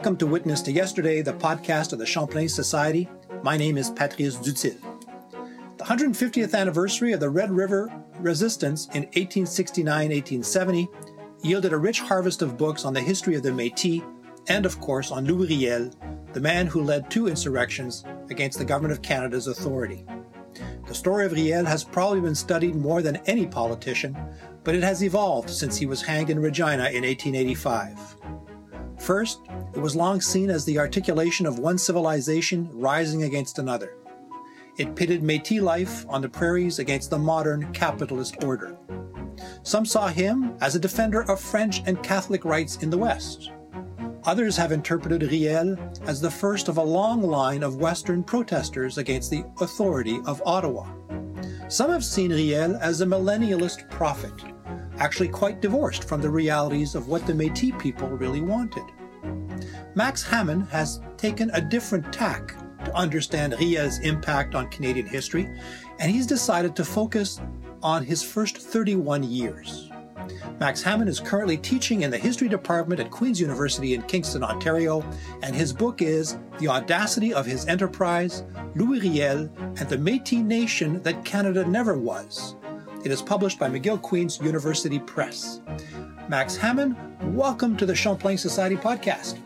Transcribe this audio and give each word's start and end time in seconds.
Welcome 0.00 0.16
to 0.16 0.26
Witness 0.26 0.62
to 0.62 0.72
Yesterday, 0.72 1.20
the 1.20 1.34
podcast 1.34 1.92
of 1.92 1.98
the 1.98 2.06
Champlain 2.06 2.48
Society. 2.48 3.06
My 3.42 3.58
name 3.58 3.76
is 3.76 3.90
Patrice 3.90 4.36
Dutil. 4.36 4.80
The 5.76 5.84
150th 5.84 6.54
anniversary 6.54 7.12
of 7.12 7.20
the 7.20 7.28
Red 7.28 7.50
River 7.50 7.92
Resistance 8.18 8.88
in 8.94 9.04
1869-1870 9.08 10.88
yielded 11.42 11.74
a 11.74 11.76
rich 11.76 12.00
harvest 12.00 12.40
of 12.40 12.56
books 12.56 12.86
on 12.86 12.94
the 12.94 13.00
history 13.02 13.34
of 13.34 13.42
the 13.42 13.50
Métis 13.50 14.02
and, 14.48 14.64
of 14.64 14.80
course, 14.80 15.10
on 15.10 15.26
Louis 15.26 15.48
Riel, 15.48 15.90
the 16.32 16.40
man 16.40 16.66
who 16.66 16.80
led 16.80 17.10
two 17.10 17.28
insurrections 17.28 18.02
against 18.30 18.58
the 18.58 18.64
Government 18.64 18.92
of 18.92 19.02
Canada's 19.02 19.48
authority. 19.48 20.06
The 20.88 20.94
story 20.94 21.26
of 21.26 21.32
Riel 21.32 21.66
has 21.66 21.84
probably 21.84 22.22
been 22.22 22.34
studied 22.34 22.74
more 22.74 23.02
than 23.02 23.16
any 23.26 23.46
politician, 23.46 24.16
but 24.64 24.74
it 24.74 24.82
has 24.82 25.04
evolved 25.04 25.50
since 25.50 25.76
he 25.76 25.84
was 25.84 26.00
hanged 26.00 26.30
in 26.30 26.40
Regina 26.40 26.84
in 26.84 27.04
1885. 27.04 28.16
First, 29.00 29.40
it 29.74 29.80
was 29.80 29.96
long 29.96 30.20
seen 30.20 30.50
as 30.50 30.64
the 30.64 30.78
articulation 30.78 31.46
of 31.46 31.58
one 31.58 31.78
civilization 31.78 32.68
rising 32.72 33.22
against 33.22 33.58
another. 33.58 33.96
It 34.76 34.94
pitted 34.94 35.22
Metis 35.22 35.62
life 35.62 36.04
on 36.08 36.20
the 36.20 36.28
prairies 36.28 36.78
against 36.78 37.08
the 37.08 37.18
modern 37.18 37.72
capitalist 37.72 38.44
order. 38.44 38.76
Some 39.62 39.86
saw 39.86 40.08
him 40.08 40.54
as 40.60 40.74
a 40.74 40.80
defender 40.80 41.22
of 41.30 41.40
French 41.40 41.82
and 41.86 42.02
Catholic 42.02 42.44
rights 42.44 42.76
in 42.76 42.90
the 42.90 42.98
West. 42.98 43.50
Others 44.24 44.56
have 44.58 44.70
interpreted 44.70 45.30
Riel 45.30 45.76
as 46.06 46.20
the 46.20 46.30
first 46.30 46.68
of 46.68 46.76
a 46.76 46.82
long 46.82 47.22
line 47.22 47.62
of 47.62 47.76
Western 47.76 48.22
protesters 48.22 48.98
against 48.98 49.30
the 49.30 49.44
authority 49.62 50.20
of 50.26 50.42
Ottawa. 50.44 50.86
Some 51.68 51.90
have 51.90 52.04
seen 52.04 52.30
Riel 52.30 52.76
as 52.76 53.00
a 53.00 53.06
millennialist 53.06 53.88
prophet, 53.88 54.34
actually 54.98 55.28
quite 55.28 55.62
divorced 55.62 56.04
from 56.04 56.20
the 56.20 56.28
realities 56.28 56.94
of 56.94 57.08
what 57.08 57.26
the 57.26 57.34
Metis 57.34 57.72
people 57.78 58.08
really 58.08 58.42
wanted. 58.42 58.84
Max 59.96 60.22
Hamon 60.22 60.60
has 60.70 61.00
taken 61.16 61.50
a 61.50 61.60
different 61.60 62.12
tack 62.12 62.54
to 62.84 62.94
understand 62.94 63.54
Riel's 63.58 63.98
impact 63.98 64.54
on 64.54 64.68
Canadian 64.68 65.06
history, 65.06 65.50
and 65.98 66.10
he's 66.10 66.26
decided 66.26 66.76
to 66.76 66.84
focus 66.84 67.40
on 67.82 68.04
his 68.04 68.22
first 68.22 68.56
31 68.56 69.24
years. 69.24 69.90
Max 70.60 70.80
Hamon 70.82 71.08
is 71.08 71.18
currently 71.18 71.56
teaching 71.56 72.02
in 72.02 72.10
the 72.10 72.18
history 72.18 72.48
department 72.48 73.00
at 73.00 73.10
Queen's 73.10 73.40
University 73.40 73.94
in 73.94 74.02
Kingston, 74.02 74.44
Ontario, 74.44 75.02
and 75.42 75.56
his 75.56 75.72
book 75.72 76.02
is 76.02 76.38
The 76.60 76.68
Audacity 76.68 77.34
of 77.34 77.44
His 77.44 77.66
Enterprise, 77.66 78.44
Louis 78.76 79.00
Riel, 79.00 79.50
and 79.58 79.88
the 79.88 79.96
Métis 79.96 80.44
Nation 80.44 81.02
That 81.02 81.24
Canada 81.24 81.64
Never 81.64 81.98
Was. 81.98 82.54
It 83.04 83.10
is 83.10 83.22
published 83.22 83.58
by 83.58 83.68
McGill 83.68 84.00
Queen's 84.00 84.40
University 84.40 85.00
Press. 85.00 85.62
Max 86.28 86.56
Hamon, 86.56 86.96
welcome 87.34 87.76
to 87.76 87.86
the 87.86 87.94
Champlain 87.94 88.38
Society 88.38 88.76
podcast. 88.76 89.40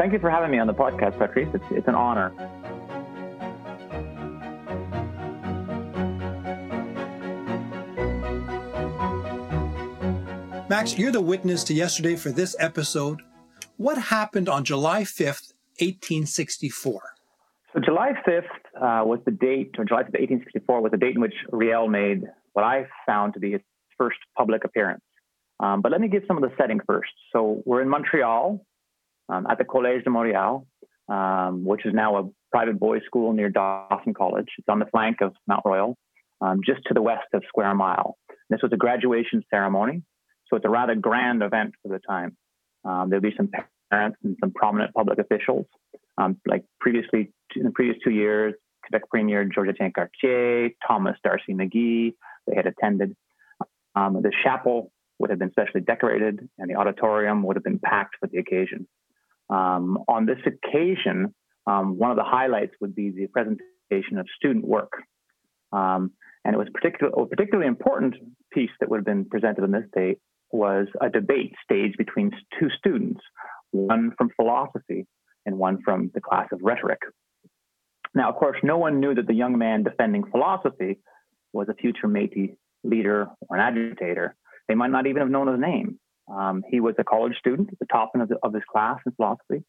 Thank 0.00 0.14
you 0.14 0.18
for 0.18 0.30
having 0.30 0.50
me 0.50 0.58
on 0.58 0.66
the 0.66 0.72
podcast, 0.72 1.18
Patrice. 1.18 1.50
It's, 1.52 1.64
it's 1.72 1.86
an 1.86 1.94
honor. 1.94 2.30
Max, 10.70 10.96
you're 10.96 11.12
the 11.12 11.20
witness 11.20 11.62
to 11.64 11.74
yesterday 11.74 12.16
for 12.16 12.30
this 12.30 12.56
episode. 12.58 13.20
What 13.76 13.98
happened 13.98 14.48
on 14.48 14.64
July 14.64 15.02
5th, 15.02 15.52
1864? 15.80 17.02
So 17.74 17.80
July 17.84 18.12
5th 18.26 18.44
uh, 18.76 19.04
was 19.04 19.18
the 19.26 19.32
date, 19.32 19.74
or 19.76 19.84
July 19.84 20.04
5th, 20.04 20.16
1864 20.18 20.80
was 20.80 20.92
the 20.92 20.96
date 20.96 21.16
in 21.16 21.20
which 21.20 21.34
Riel 21.52 21.88
made 21.88 22.22
what 22.54 22.64
I 22.64 22.86
found 23.04 23.34
to 23.34 23.38
be 23.38 23.52
his 23.52 23.60
first 23.98 24.16
public 24.34 24.64
appearance. 24.64 25.02
Um, 25.62 25.82
but 25.82 25.92
let 25.92 26.00
me 26.00 26.08
give 26.08 26.22
some 26.26 26.42
of 26.42 26.42
the 26.42 26.56
setting 26.56 26.80
first. 26.86 27.12
So 27.34 27.62
we're 27.66 27.82
in 27.82 27.88
Montreal 27.90 28.64
um, 29.30 29.46
at 29.48 29.58
the 29.58 29.64
Collège 29.64 30.04
de 30.04 30.10
Montréal, 30.10 30.66
um, 31.08 31.64
which 31.64 31.86
is 31.86 31.94
now 31.94 32.16
a 32.16 32.28
private 32.50 32.78
boys' 32.78 33.02
school 33.06 33.32
near 33.32 33.48
Dawson 33.48 34.14
College. 34.14 34.48
It's 34.58 34.68
on 34.68 34.78
the 34.78 34.86
flank 34.86 35.20
of 35.20 35.34
Mount 35.46 35.62
Royal, 35.64 35.96
um, 36.40 36.60
just 36.64 36.80
to 36.86 36.94
the 36.94 37.02
west 37.02 37.28
of 37.32 37.42
Square 37.48 37.74
Mile. 37.74 38.16
This 38.48 38.60
was 38.62 38.72
a 38.72 38.76
graduation 38.76 39.44
ceremony, 39.50 40.02
so 40.48 40.56
it's 40.56 40.64
a 40.64 40.70
rather 40.70 40.94
grand 40.94 41.42
event 41.42 41.74
for 41.82 41.88
the 41.88 42.00
time. 42.00 42.36
Um, 42.84 43.10
there'll 43.10 43.22
be 43.22 43.34
some 43.36 43.50
parents 43.90 44.18
and 44.24 44.36
some 44.40 44.52
prominent 44.52 44.92
public 44.94 45.18
officials. 45.18 45.66
Um, 46.18 46.40
like 46.46 46.64
previously, 46.80 47.32
in 47.54 47.64
the 47.64 47.70
previous 47.70 47.96
two 48.02 48.10
years, 48.10 48.54
Quebec 48.84 49.08
Premier 49.10 49.44
George 49.44 49.68
Etienne 49.68 49.92
Cartier, 49.94 50.70
Thomas 50.86 51.16
D'Arcy 51.22 51.54
McGee, 51.54 52.14
they 52.46 52.56
had 52.56 52.66
attended. 52.66 53.14
Um, 53.94 54.14
the 54.22 54.32
chapel 54.42 54.92
would 55.18 55.30
have 55.30 55.38
been 55.38 55.50
specially 55.50 55.82
decorated, 55.82 56.48
and 56.58 56.70
the 56.70 56.76
auditorium 56.76 57.42
would 57.44 57.56
have 57.56 57.64
been 57.64 57.78
packed 57.78 58.16
for 58.18 58.26
the 58.26 58.38
occasion. 58.38 58.88
Um, 59.50 59.98
on 60.08 60.26
this 60.26 60.38
occasion, 60.46 61.34
um, 61.66 61.98
one 61.98 62.10
of 62.10 62.16
the 62.16 62.24
highlights 62.24 62.72
would 62.80 62.94
be 62.94 63.10
the 63.10 63.26
presentation 63.26 64.18
of 64.18 64.26
student 64.36 64.64
work. 64.66 64.92
Um, 65.72 66.12
and 66.44 66.54
it 66.54 66.58
was 66.58 66.68
particular, 66.72 67.12
a 67.12 67.26
particularly 67.26 67.68
important 67.68 68.14
piece 68.52 68.70
that 68.80 68.88
would 68.88 68.98
have 68.98 69.04
been 69.04 69.24
presented 69.24 69.62
on 69.62 69.72
this 69.72 69.84
day 69.94 70.16
was 70.52 70.86
a 71.00 71.10
debate 71.10 71.52
staged 71.62 71.96
between 71.98 72.30
two 72.58 72.68
students, 72.78 73.20
one 73.72 74.12
from 74.16 74.30
philosophy 74.36 75.06
and 75.46 75.58
one 75.58 75.78
from 75.84 76.10
the 76.14 76.20
class 76.20 76.48
of 76.52 76.60
rhetoric. 76.62 76.98
Now, 78.14 78.28
of 78.30 78.36
course, 78.36 78.56
no 78.62 78.78
one 78.78 79.00
knew 79.00 79.14
that 79.14 79.26
the 79.26 79.34
young 79.34 79.58
man 79.58 79.84
defending 79.84 80.24
philosophy 80.30 80.98
was 81.52 81.68
a 81.68 81.74
future 81.74 82.08
Métis 82.08 82.56
leader 82.82 83.28
or 83.48 83.56
an 83.56 83.62
agitator. 83.62 84.34
They 84.68 84.74
might 84.74 84.90
not 84.90 85.06
even 85.06 85.20
have 85.20 85.30
known 85.30 85.48
his 85.48 85.60
name. 85.60 85.98
Um, 86.30 86.62
he 86.68 86.80
was 86.80 86.94
a 86.98 87.04
college 87.04 87.36
student 87.38 87.70
at 87.72 87.78
the 87.78 87.86
top 87.86 88.12
of, 88.14 88.28
the, 88.28 88.36
of 88.42 88.54
his 88.54 88.62
class 88.70 88.98
in 89.04 89.12
philosophy, 89.12 89.64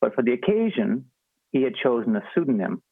but 0.00 0.14
for 0.14 0.22
the 0.22 0.32
occasion, 0.32 1.06
he 1.52 1.62
had 1.62 1.74
chosen 1.82 2.14
a 2.16 2.22
pseudonym 2.34 2.82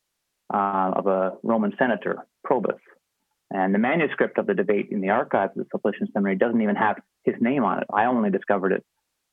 uh, 0.53 0.93
of 0.97 1.07
a 1.07 1.33
Roman 1.43 1.73
senator, 1.79 2.27
Probus. 2.45 2.81
And 3.51 3.75
the 3.75 3.79
manuscript 3.79 4.39
of 4.39 4.47
the 4.47 4.55
debate 4.55 4.89
in 4.91 5.01
the 5.01 5.11
archives 5.11 5.53
of 5.57 5.65
the 5.65 5.79
Sulpician 5.79 6.13
Seminary 6.13 6.37
doesn't 6.37 6.61
even 6.61 6.77
have 6.77 6.97
his 7.23 7.35
name 7.41 7.63
on 7.63 7.79
it. 7.79 7.87
I 7.93 8.07
only 8.07 8.31
discovered 8.31 8.73
it 8.73 8.85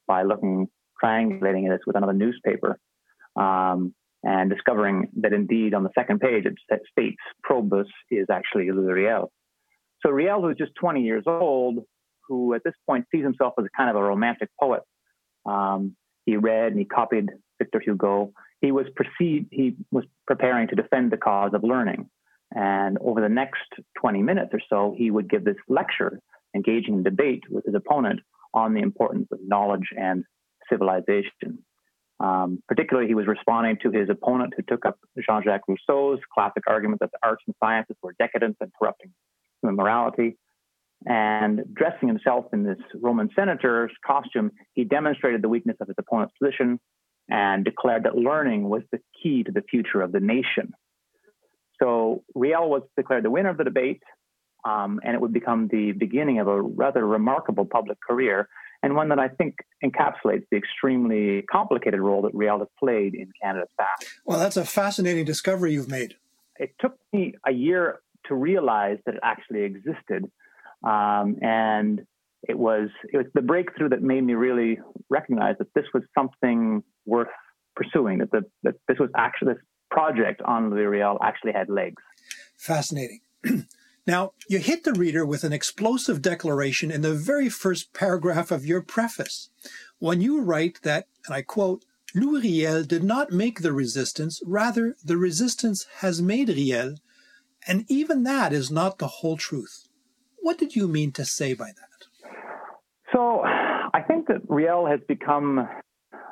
by 0.08 0.24
looking, 0.24 0.68
triangulating 1.03 1.69
this 1.69 1.80
with 1.88 1.96
another 1.96 2.13
newspaper, 2.13 2.78
um, 3.36 3.96
and 4.24 4.50
discovering 4.50 5.08
that 5.22 5.34
indeed 5.34 5.74
on 5.74 5.84
the 5.84 5.90
second 5.96 6.19
page 6.19 6.46
it 6.46 6.81
states 6.92 7.22
Probus 7.44 7.88
is 8.12 8.28
actually 8.30 8.69
Louis 8.72 8.94
Riel. 8.94 9.31
So 10.06 10.12
Riel, 10.12 10.42
who's 10.42 10.58
just 10.58 10.75
20 10.75 11.02
years 11.02 11.24
old, 11.25 11.80
who 12.31 12.53
at 12.53 12.64
this 12.64 12.74
point 12.88 13.06
sees 13.12 13.24
himself 13.24 13.53
as 13.59 13.66
kind 13.75 13.90
of 13.90 13.97
a 13.97 14.02
romantic 14.02 14.47
poet. 14.58 14.81
Um, 15.46 15.97
he 16.25 16.38
read 16.38 16.72
and 16.72 16.80
he 16.80 16.86
copied 16.86 17.30
Victor 17.59 17.81
Hugo. 17.84 18.31
He 18.62 18.72
was 18.72 18.86
proceed, 18.96 19.47
he 19.52 19.75
was 19.92 20.06
preparing 20.25 20.69
to 20.69 20.75
defend 20.75 21.12
the 21.12 21.18
cause 21.18 21.52
of 21.53 21.64
learning. 21.64 22.09
And 22.56 22.97
over 23.02 23.19
the 23.19 23.30
next 23.30 23.68
20 24.00 24.24
minutes 24.24 24.52
or 24.53 24.62
so, 24.69 24.96
he 24.97 25.12
would 25.12 25.30
give 25.30 25.44
this 25.44 25.58
lecture, 25.68 26.22
engaging 26.56 26.94
in 26.94 27.03
debate 27.03 27.44
with 27.50 27.66
his 27.66 27.75
opponent 27.75 28.22
on 28.53 28.74
the 28.74 28.81
importance 28.81 29.28
of 29.34 29.40
knowledge 29.46 29.90
and 29.98 30.24
civilization. 30.69 31.59
Um, 32.22 32.63
particularly, 32.68 33.09
he 33.09 33.16
was 33.16 33.28
responding 33.28 33.78
to 33.84 33.92
his 33.92 34.09
opponent 34.09 34.53
who 34.56 34.63
took 34.63 34.86
up 34.86 35.00
Jean 35.28 35.44
Jacques 35.44 35.68
Rousseau's 35.68 36.19
classic 36.34 36.63
argument 36.68 37.02
that 37.02 37.12
the 37.12 37.19
arts 37.24 37.44
and 37.46 37.56
sciences 37.62 37.98
were 38.02 38.16
decadent 38.19 38.56
and 38.62 38.72
corrupting 38.80 39.12
human 39.62 39.75
morality. 39.75 40.38
And 41.06 41.63
dressing 41.73 42.07
himself 42.07 42.45
in 42.53 42.63
this 42.63 42.78
Roman 43.00 43.29
senator's 43.35 43.91
costume, 44.06 44.51
he 44.73 44.84
demonstrated 44.84 45.41
the 45.41 45.50
weakness 45.50 45.77
of 45.81 45.88
his 45.88 45.95
opponent's 45.98 46.33
position 46.39 46.80
and 47.30 47.65
declared 47.65 48.03
that 48.03 48.15
learning 48.15 48.69
was 48.69 48.83
the 48.92 49.00
key 49.21 49.44
to 49.44 49.51
the 49.51 49.62
future 49.62 50.01
of 50.01 50.12
the 50.12 50.19
nation. 50.19 50.74
So 51.81 52.24
Riel 52.36 52.69
was 52.69 52.83
declared 52.95 53.24
the 53.24 53.31
winner 53.31 53.50
of 53.50 53.57
the 53.57 53.63
debate, 53.63 54.03
um, 54.63 55.00
and 55.03 55.15
it 55.15 55.21
would 55.21 55.33
become 55.33 55.68
the 55.71 55.94
beginning 55.94 56.39
of 56.39 56.48
a 56.48 56.62
rather 56.62 57.06
remarkable 57.06 57.65
public 57.65 57.98
career, 58.07 58.48
and 58.83 58.95
one 58.95 59.09
that 59.09 59.19
I 59.19 59.27
think 59.30 59.56
encapsulates 59.83 60.45
the 60.51 60.57
extremely 60.57 61.44
complicated 61.44 62.00
role 62.00 62.21
that 62.24 62.36
Riel 62.36 62.59
has 62.59 62.68
played 62.77 63.15
in 63.15 63.31
Canada's 63.42 63.69
past. 63.80 64.06
Well, 64.25 64.39
that's 64.39 64.57
a 64.57 64.65
fascinating 64.65 65.25
discovery 65.25 65.74
you've 65.74 65.89
made. 65.89 66.15
It 66.59 66.75
took 66.80 66.98
me 67.12 67.33
a 67.48 67.51
year 67.51 68.01
to 68.27 68.36
realize 68.36 69.00
that 69.06 69.15
it 69.15 69.21
actually 69.24 69.63
existed. 69.63 70.30
Um, 70.83 71.38
and 71.42 72.01
it 72.44 72.57
was 72.57 72.89
it 73.12 73.18
was 73.18 73.28
the 73.33 73.42
breakthrough 73.42 73.89
that 73.89 74.01
made 74.01 74.24
me 74.24 74.33
really 74.33 74.80
recognize 75.10 75.56
that 75.60 75.74
this 75.75 75.86
was 75.94 76.04
something 76.18 76.83
worth 77.06 77.28
pursuing. 77.75 78.19
That 78.19 78.31
the 78.31 78.42
that 78.63 78.75
this 78.88 78.98
was 79.00 79.10
actually 79.16 79.54
this 79.54 79.63
project 79.92 80.42
on 80.44 80.72
Riel 80.72 81.19
actually 81.24 81.51
had 81.51 81.69
legs. 81.69 82.01
Fascinating. 82.57 83.19
now 84.07 84.31
you 84.50 84.60
hit 84.60 84.83
the 84.83 84.94
reader 84.94 85.25
with 85.25 85.44
an 85.44 85.54
explosive 85.54 86.22
declaration 86.22 86.89
in 86.89 87.01
the 87.01 87.13
very 87.13 87.50
first 87.50 87.94
paragraph 87.94 88.50
of 88.50 88.66
your 88.66 88.81
preface, 88.81 89.50
when 90.00 90.22
you 90.22 90.42
write 90.42 90.80
that, 90.84 91.07
and 91.25 91.36
I 91.36 91.42
quote. 91.42 91.86
Louis 92.13 92.42
Riel 92.42 92.84
did 92.84 93.06
not 93.06 93.31
make 93.31 93.62
the 93.62 93.72
resistance, 93.72 94.42
rather, 94.45 94.98
the 95.01 95.16
resistance 95.16 95.86
has 96.00 96.22
made 96.22 96.50
Riel, 96.50 96.95
and 97.66 97.86
even 97.88 98.24
that 98.24 98.51
is 98.51 98.69
not 98.69 99.00
the 99.00 99.07
whole 99.07 99.38
truth. 99.38 99.88
What 100.41 100.57
did 100.57 100.75
you 100.75 100.88
mean 100.88 101.11
to 101.13 101.25
say 101.25 101.53
by 101.53 101.67
that? 101.67 102.31
So 103.13 103.41
I 103.43 104.01
think 104.07 104.27
that 104.27 104.41
Riel 104.47 104.85
has 104.85 104.99
become 105.07 105.67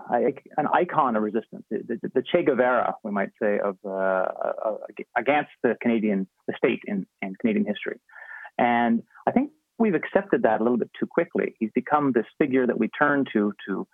an 0.10 0.68
icon 0.74 1.16
of 1.16 1.24
resistance, 1.24 1.64
the, 1.70 2.24
Che 2.32 2.44
Guevara, 2.44 2.96
we 3.04 3.12
might 3.12 3.30
say, 3.42 3.60
of 3.60 3.78
uh, 3.86 3.90
uh, 3.90 4.78
against 5.16 5.52
the 5.62 5.76
Canadian 5.82 6.28
the 6.48 6.54
state 6.58 6.82
in, 6.88 7.06
in 7.22 7.36
Canadian 7.42 7.66
history. 7.66 8.00
And 8.58 9.04
I 9.28 9.32
think 9.32 9.52
we've 9.78 9.96
accepted 9.96 10.44
that 10.44 10.62
a 10.62 10.64
little 10.64 10.78
bit 10.78 10.90
too 11.00 11.06
quickly. 11.06 11.56
He's 11.60 11.72
become 11.76 12.12
this 12.12 12.26
figure 12.40 12.66
that 12.66 12.80
we 12.80 12.90
turn 12.90 13.26
to 13.34 13.54
to 13.68 13.88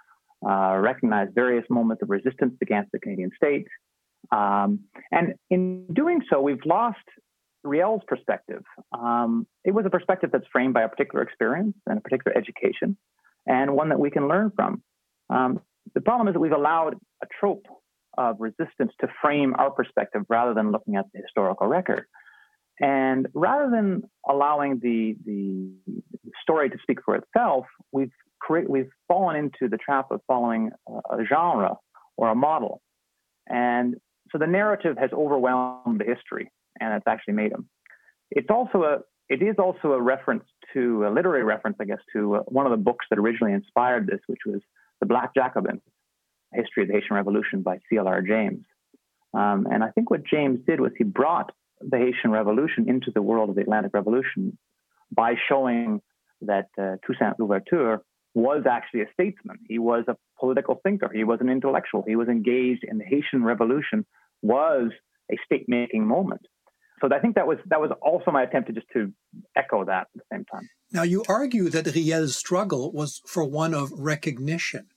uh, 0.47 0.77
recognize 0.77 1.27
various 1.33 1.65
moments 1.69 2.01
of 2.01 2.09
resistance 2.09 2.53
against 2.61 2.91
the 2.91 2.99
Canadian 2.99 3.31
state. 3.35 3.67
Um, 4.31 4.81
and 5.11 5.35
in 5.49 5.85
doing 5.93 6.21
so, 6.29 6.41
we've 6.41 6.65
lost 6.65 6.97
Riel's 7.65 8.01
perspective. 8.07 8.63
Um, 8.91 9.47
it 9.63 9.71
was 9.71 9.85
a 9.85 9.89
perspective 9.89 10.29
that's 10.31 10.47
framed 10.51 10.73
by 10.73 10.83
a 10.83 10.89
particular 10.89 11.23
experience 11.23 11.75
and 11.87 11.97
a 11.97 12.01
particular 12.01 12.37
education, 12.37 12.97
and 13.45 13.75
one 13.75 13.89
that 13.89 13.99
we 13.99 14.11
can 14.11 14.27
learn 14.27 14.51
from. 14.55 14.81
Um, 15.29 15.59
the 15.93 16.01
problem 16.01 16.27
is 16.27 16.33
that 16.33 16.39
we've 16.39 16.51
allowed 16.51 16.95
a 17.23 17.27
trope 17.39 17.65
of 18.17 18.37
resistance 18.39 18.91
to 19.01 19.07
frame 19.21 19.55
our 19.57 19.71
perspective 19.71 20.23
rather 20.29 20.53
than 20.53 20.71
looking 20.71 20.95
at 20.95 21.05
the 21.13 21.21
historical 21.21 21.67
record. 21.67 22.05
And 22.79 23.27
rather 23.33 23.69
than 23.69 24.03
allowing 24.27 24.79
the, 24.81 25.15
the 25.25 25.71
story 26.41 26.69
to 26.69 26.77
speak 26.81 26.99
for 27.03 27.15
itself, 27.15 27.65
we've, 27.91 28.11
create, 28.39 28.69
we've 28.69 28.89
fallen 29.07 29.35
into 29.35 29.69
the 29.69 29.77
trap 29.77 30.07
of 30.11 30.21
following 30.27 30.71
a, 30.87 31.17
a 31.17 31.25
genre 31.25 31.75
or 32.17 32.29
a 32.29 32.35
model. 32.35 32.81
And 33.47 33.95
so 34.31 34.37
the 34.37 34.47
narrative 34.47 34.97
has 34.99 35.11
overwhelmed 35.13 36.01
the 36.01 36.05
history 36.05 36.51
and 36.79 36.93
it's 36.93 37.07
actually 37.07 37.35
made 37.35 37.51
him. 37.51 37.69
It's 38.31 38.49
also 38.49 38.83
a, 38.83 38.97
it 39.29 39.41
is 39.41 39.55
also 39.57 39.93
a 39.93 40.01
reference 40.01 40.43
to 40.73 41.05
a 41.07 41.09
literary 41.09 41.43
reference, 41.43 41.77
I 41.79 41.85
guess, 41.85 41.99
to 42.13 42.35
uh, 42.35 42.39
one 42.47 42.65
of 42.65 42.71
the 42.71 42.83
books 42.83 43.05
that 43.09 43.19
originally 43.19 43.53
inspired 43.53 44.07
this, 44.07 44.19
which 44.27 44.41
was 44.45 44.61
The 44.99 45.05
Black 45.05 45.33
Jacobin, 45.35 45.81
History 46.53 46.83
of 46.83 46.89
the 46.89 46.95
Haitian 46.95 47.15
Revolution 47.15 47.61
by 47.61 47.79
C.L.R. 47.89 48.21
James. 48.21 48.65
Um, 49.33 49.67
and 49.71 49.83
I 49.83 49.89
think 49.91 50.09
what 50.09 50.25
James 50.25 50.59
did 50.67 50.79
was 50.79 50.91
he 50.97 51.03
brought 51.03 51.51
the 51.81 51.97
Haitian 51.97 52.31
Revolution 52.31 52.89
into 52.89 53.11
the 53.11 53.21
world 53.21 53.49
of 53.49 53.55
the 53.55 53.61
Atlantic 53.61 53.93
Revolution 53.93 54.57
by 55.11 55.33
showing 55.49 56.01
that 56.41 56.67
uh, 56.77 56.95
Toussaint 57.05 57.39
Louverture 57.39 58.01
was 58.33 58.63
actually 58.69 59.01
a 59.01 59.11
statesman. 59.13 59.59
He 59.67 59.79
was 59.79 60.03
a 60.07 60.17
political 60.39 60.79
thinker. 60.83 61.09
He 61.13 61.23
was 61.23 61.39
an 61.41 61.49
intellectual. 61.49 62.03
He 62.05 62.15
was 62.15 62.27
engaged 62.27 62.83
in 62.83 62.97
the 62.97 63.05
Haitian 63.05 63.43
Revolution, 63.43 64.05
was 64.41 64.91
a 65.31 65.35
state-making 65.45 66.05
moment. 66.05 66.41
So 67.01 67.09
I 67.11 67.19
think 67.19 67.35
that 67.35 67.47
was 67.47 67.57
that 67.67 67.81
was 67.81 67.91
also 68.01 68.31
my 68.31 68.43
attempt 68.43 68.67
to 68.67 68.73
just 68.73 68.87
to 68.93 69.11
echo 69.55 69.83
that 69.85 70.01
at 70.01 70.07
the 70.15 70.21
same 70.31 70.45
time. 70.45 70.69
Now 70.91 71.03
you 71.03 71.23
argue 71.27 71.69
that 71.69 71.93
Riel's 71.93 72.35
struggle 72.35 72.91
was 72.91 73.21
for 73.25 73.43
one 73.43 73.73
of 73.73 73.91
recognition. 73.91 74.87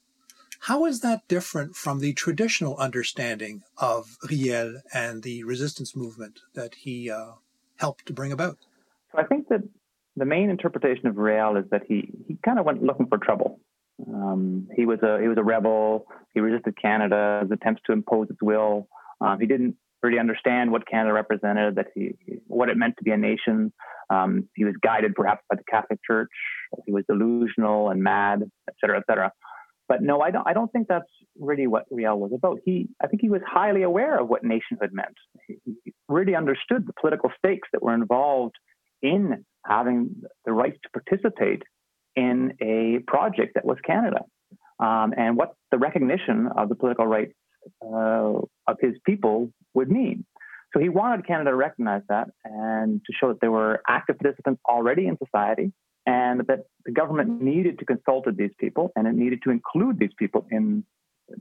How 0.61 0.85
is 0.85 0.99
that 1.01 1.27
different 1.27 1.75
from 1.75 1.99
the 1.99 2.13
traditional 2.13 2.75
understanding 2.77 3.63
of 3.77 4.17
Riel 4.29 4.81
and 4.93 5.23
the 5.23 5.43
resistance 5.43 5.95
movement 5.95 6.41
that 6.53 6.75
he 6.75 7.09
uh, 7.09 7.31
helped 7.77 8.05
to 8.07 8.13
bring 8.13 8.31
about? 8.31 8.57
So 9.11 9.19
I 9.19 9.23
think 9.23 9.47
that 9.47 9.61
the 10.15 10.25
main 10.25 10.49
interpretation 10.49 11.07
of 11.07 11.17
Riel 11.17 11.55
is 11.57 11.65
that 11.71 11.83
he 11.87 12.11
he 12.27 12.37
kind 12.45 12.59
of 12.59 12.65
went 12.65 12.83
looking 12.83 13.07
for 13.07 13.17
trouble. 13.17 13.59
Um, 14.07 14.67
he 14.75 14.85
was 14.85 14.99
a 15.01 15.19
he 15.21 15.27
was 15.27 15.37
a 15.37 15.43
rebel. 15.43 16.07
He 16.33 16.39
resisted 16.39 16.77
Canada's 16.81 17.49
attempts 17.51 17.81
to 17.87 17.93
impose 17.93 18.29
its 18.29 18.41
will. 18.41 18.87
Um, 19.21 19.39
he 19.39 19.47
didn't 19.47 19.75
really 20.01 20.19
understand 20.19 20.71
what 20.71 20.87
Canada 20.87 21.13
represented, 21.13 21.75
that 21.75 21.87
he 21.93 22.13
what 22.47 22.69
it 22.69 22.77
meant 22.77 22.95
to 22.97 23.03
be 23.03 23.11
a 23.11 23.17
nation. 23.17 23.71
Um, 24.09 24.49
he 24.55 24.65
was 24.65 24.73
guided 24.81 25.13
perhaps 25.13 25.43
by 25.49 25.55
the 25.55 25.63
Catholic 25.69 25.99
Church. 26.05 26.29
He 26.85 26.91
was 26.91 27.03
delusional 27.07 27.89
and 27.89 28.01
mad, 28.01 28.43
et 28.67 28.75
cetera, 28.79 28.97
et 28.97 29.03
cetera. 29.07 29.31
But 29.87 30.01
no, 30.03 30.21
I 30.21 30.31
don't. 30.31 30.47
I 30.47 30.53
don't 30.53 30.71
think 30.71 30.87
that's 30.87 31.09
really 31.39 31.67
what 31.67 31.85
Riel 31.89 32.19
was 32.19 32.31
about. 32.33 32.59
He, 32.63 32.89
I 33.03 33.07
think, 33.07 33.21
he 33.21 33.29
was 33.29 33.41
highly 33.45 33.83
aware 33.83 34.19
of 34.19 34.27
what 34.27 34.43
nationhood 34.43 34.91
meant. 34.93 35.15
He, 35.47 35.57
he 35.83 35.93
really 36.07 36.35
understood 36.35 36.85
the 36.85 36.93
political 36.99 37.31
stakes 37.37 37.67
that 37.73 37.81
were 37.81 37.93
involved 37.93 38.55
in 39.01 39.45
having 39.65 40.15
the 40.45 40.51
right 40.51 40.73
to 40.73 40.89
participate 41.01 41.63
in 42.15 42.53
a 42.61 42.99
project 43.07 43.53
that 43.55 43.65
was 43.65 43.77
Canada, 43.85 44.21
um, 44.79 45.13
and 45.17 45.37
what 45.37 45.53
the 45.71 45.77
recognition 45.77 46.49
of 46.55 46.69
the 46.69 46.75
political 46.75 47.07
rights 47.07 47.33
uh, 47.83 48.33
of 48.67 48.77
his 48.81 48.93
people 49.05 49.51
would 49.73 49.89
mean. 49.89 50.25
So 50.73 50.79
he 50.79 50.89
wanted 50.89 51.25
Canada 51.25 51.51
to 51.51 51.55
recognize 51.55 52.03
that 52.09 52.29
and 52.43 53.01
to 53.05 53.13
show 53.19 53.29
that 53.29 53.41
there 53.41 53.51
were 53.51 53.81
active 53.87 54.19
participants 54.19 54.61
already 54.69 55.07
in 55.07 55.17
society 55.17 55.73
and 56.05 56.41
that 56.47 56.65
the 56.85 56.91
government 56.91 57.41
needed 57.41 57.79
to 57.79 57.85
consult 57.85 58.25
with 58.25 58.37
these 58.37 58.51
people 58.59 58.91
and 58.95 59.07
it 59.07 59.15
needed 59.15 59.41
to 59.43 59.51
include 59.51 59.99
these 59.99 60.13
people 60.17 60.45
in 60.51 60.83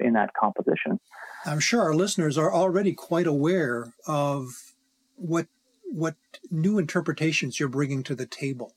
in 0.00 0.12
that 0.12 0.30
composition. 0.38 1.00
I'm 1.46 1.60
sure 1.60 1.82
our 1.82 1.94
listeners 1.94 2.36
are 2.36 2.52
already 2.52 2.92
quite 2.92 3.26
aware 3.26 3.94
of 4.06 4.74
what 5.16 5.46
what 5.90 6.16
new 6.50 6.78
interpretations 6.78 7.58
you're 7.58 7.68
bringing 7.68 8.02
to 8.04 8.14
the 8.14 8.26
table. 8.26 8.74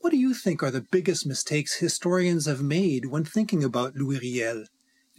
What 0.00 0.10
do 0.10 0.16
you 0.18 0.34
think 0.34 0.62
are 0.62 0.70
the 0.70 0.80
biggest 0.80 1.26
mistakes 1.26 1.76
historians 1.76 2.46
have 2.46 2.62
made 2.62 3.06
when 3.06 3.24
thinking 3.24 3.64
about 3.64 3.94
Louis 3.96 4.18
Riel, 4.18 4.64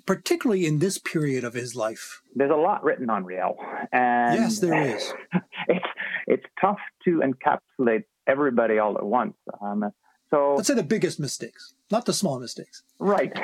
particularly 0.06 0.66
in 0.66 0.80
this 0.80 0.98
period 0.98 1.44
of 1.44 1.54
his 1.54 1.76
life? 1.76 2.22
There's 2.36 2.52
a 2.52 2.56
lot 2.56 2.84
written 2.84 3.10
on 3.10 3.26
Riel, 3.26 3.58
and 3.92 4.40
yes, 4.40 4.60
there 4.60 4.96
is. 4.96 5.14
it's 5.68 5.86
it's 6.28 6.46
tough 6.60 6.80
to 7.06 7.22
encapsulate 7.22 8.04
everybody 8.28 8.80
all 8.80 8.98
at 8.98 9.06
once. 9.06 9.36
Um, 9.62 9.92
so 10.30 10.56
let's 10.56 10.68
say 10.68 10.74
the 10.74 10.84
biggest 10.84 11.20
mistakes, 11.20 11.74
not 11.92 12.06
the 12.06 12.14
small 12.14 12.40
mistakes. 12.40 12.84
Right. 13.00 13.32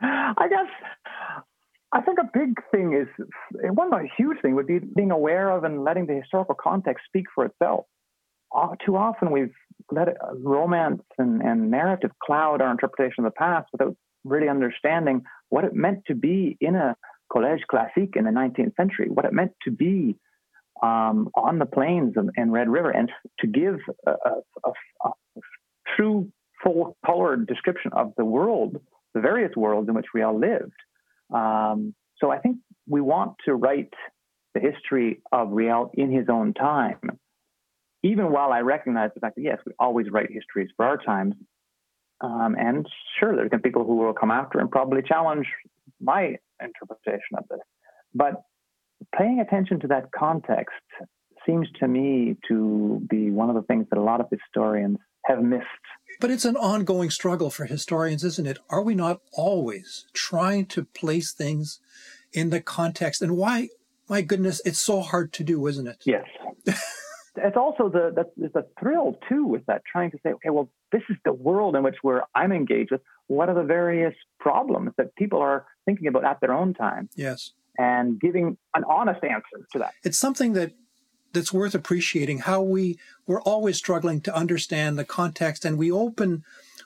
I 0.00 0.48
guess 0.48 0.66
I 1.92 2.00
think 2.00 2.18
a 2.18 2.30
big 2.32 2.54
thing 2.70 2.94
is 2.94 3.06
one 3.60 3.92
a 3.92 4.02
huge 4.16 4.40
thing 4.40 4.54
would 4.54 4.66
be 4.66 4.78
being 4.78 5.10
aware 5.10 5.50
of 5.50 5.64
and 5.64 5.84
letting 5.84 6.06
the 6.06 6.14
historical 6.14 6.54
context 6.54 7.04
speak 7.06 7.26
for 7.34 7.44
itself. 7.44 7.84
Uh, 8.54 8.74
too 8.84 8.96
often 8.96 9.30
we've 9.30 9.54
let 9.90 10.08
it, 10.08 10.16
uh, 10.22 10.34
romance 10.38 11.02
and, 11.18 11.42
and 11.42 11.70
narrative 11.70 12.10
cloud 12.22 12.60
our 12.60 12.70
interpretation 12.70 13.24
of 13.24 13.32
the 13.32 13.38
past 13.38 13.68
without 13.72 13.96
really 14.24 14.48
understanding 14.48 15.22
what 15.48 15.64
it 15.64 15.74
meant 15.74 16.04
to 16.06 16.14
be 16.14 16.56
in 16.60 16.74
a 16.74 16.96
collège 17.32 17.66
classique 17.70 18.14
in 18.16 18.24
the 18.24 18.30
19th 18.30 18.76
century, 18.76 19.08
what 19.08 19.24
it 19.24 19.32
meant 19.32 19.52
to 19.64 19.70
be 19.70 20.16
um, 20.82 21.28
on 21.34 21.58
the 21.58 21.66
plains 21.66 22.14
in 22.36 22.50
Red 22.50 22.68
River 22.68 22.90
and 22.90 23.10
to 23.40 23.46
give 23.46 23.78
a, 24.06 24.10
a, 24.10 24.32
a, 24.64 25.08
a 25.08 25.10
true, 25.96 26.30
full 26.62 26.96
colored 27.04 27.46
description 27.46 27.92
of 27.92 28.12
the 28.16 28.24
world, 28.24 28.76
the 29.14 29.20
various 29.20 29.54
worlds 29.56 29.88
in 29.88 29.94
which 29.94 30.06
we 30.14 30.22
all 30.22 30.38
lived. 30.38 30.72
Um, 31.32 31.94
so 32.18 32.30
I 32.30 32.38
think 32.38 32.58
we 32.88 33.00
want 33.00 33.34
to 33.46 33.54
write 33.54 33.92
the 34.54 34.60
history 34.60 35.22
of 35.30 35.50
Riel 35.52 35.90
in 35.94 36.10
his 36.10 36.26
own 36.28 36.52
time. 36.54 36.98
Even 38.02 38.32
while 38.32 38.52
I 38.52 38.60
recognize 38.60 39.10
the 39.14 39.20
fact 39.20 39.36
that, 39.36 39.42
yes, 39.42 39.58
we 39.64 39.72
always 39.78 40.10
write 40.10 40.30
histories 40.30 40.70
for 40.76 40.84
our 40.84 40.98
times. 40.98 41.34
Um, 42.22 42.56
and 42.58 42.86
sure, 43.18 43.34
there's 43.34 43.48
going 43.50 43.58
to 43.60 43.62
be 43.62 43.70
people 43.70 43.84
who 43.84 43.96
will 43.96 44.14
come 44.14 44.30
after 44.30 44.60
and 44.60 44.70
probably 44.70 45.02
challenge 45.02 45.46
my 46.00 46.36
interpretation 46.62 47.36
of 47.36 47.44
this. 47.50 47.60
But 48.14 48.42
paying 49.16 49.40
attention 49.40 49.80
to 49.80 49.88
that 49.88 50.10
context 50.16 50.74
seems 51.44 51.68
to 51.80 51.88
me 51.88 52.36
to 52.48 53.04
be 53.10 53.30
one 53.30 53.48
of 53.48 53.56
the 53.56 53.62
things 53.62 53.86
that 53.90 53.98
a 53.98 54.02
lot 54.02 54.20
of 54.20 54.26
historians 54.30 54.98
have 55.24 55.42
missed. 55.42 55.66
But 56.20 56.30
it's 56.30 56.44
an 56.44 56.56
ongoing 56.56 57.10
struggle 57.10 57.50
for 57.50 57.64
historians, 57.64 58.22
isn't 58.22 58.46
it? 58.46 58.58
Are 58.70 58.82
we 58.82 58.94
not 58.94 59.20
always 59.32 60.06
trying 60.12 60.66
to 60.66 60.84
place 60.84 61.32
things 61.32 61.80
in 62.32 62.50
the 62.50 62.60
context? 62.60 63.22
And 63.22 63.36
why, 63.36 63.68
my 64.08 64.20
goodness, 64.20 64.60
it's 64.64 64.78
so 64.78 65.00
hard 65.00 65.32
to 65.34 65.44
do, 65.44 65.66
isn't 65.66 65.88
it? 65.88 66.02
Yes. 66.04 66.24
it's 67.36 67.56
also 67.56 67.88
the, 67.88 68.26
the, 68.36 68.48
the 68.48 68.66
thrill 68.78 69.18
too 69.28 69.44
with 69.44 69.66
that, 69.66 69.82
trying 69.90 70.10
to 70.12 70.18
say, 70.22 70.32
okay, 70.32 70.50
well, 70.50 70.68
this 70.92 71.02
is 71.08 71.16
the 71.24 71.32
world 71.32 71.74
in 71.74 71.82
which 71.82 71.96
we're 72.02 72.22
I'm 72.34 72.52
engaged 72.52 72.92
with. 72.92 73.00
What 73.26 73.48
are 73.48 73.54
the 73.54 73.62
various 73.62 74.14
problems 74.38 74.92
that 74.98 75.14
people 75.16 75.40
are 75.40 75.66
thinking 75.86 76.06
about 76.06 76.24
at 76.24 76.40
their 76.40 76.52
own 76.52 76.74
time? 76.74 77.08
Yes 77.16 77.52
and 77.78 78.20
giving 78.20 78.56
an 78.74 78.84
honest 78.84 79.22
answer 79.24 79.66
to 79.72 79.78
that. 79.78 79.94
It's 80.02 80.18
something 80.18 80.52
that 80.54 80.72
that's 81.32 81.52
worth 81.52 81.74
appreciating 81.74 82.40
how 82.40 82.60
we 82.60 82.98
we're 83.26 83.40
always 83.42 83.76
struggling 83.76 84.20
to 84.20 84.34
understand 84.34 84.98
the 84.98 85.04
context 85.04 85.64
and 85.64 85.78
we 85.78 85.90
open 85.90 86.44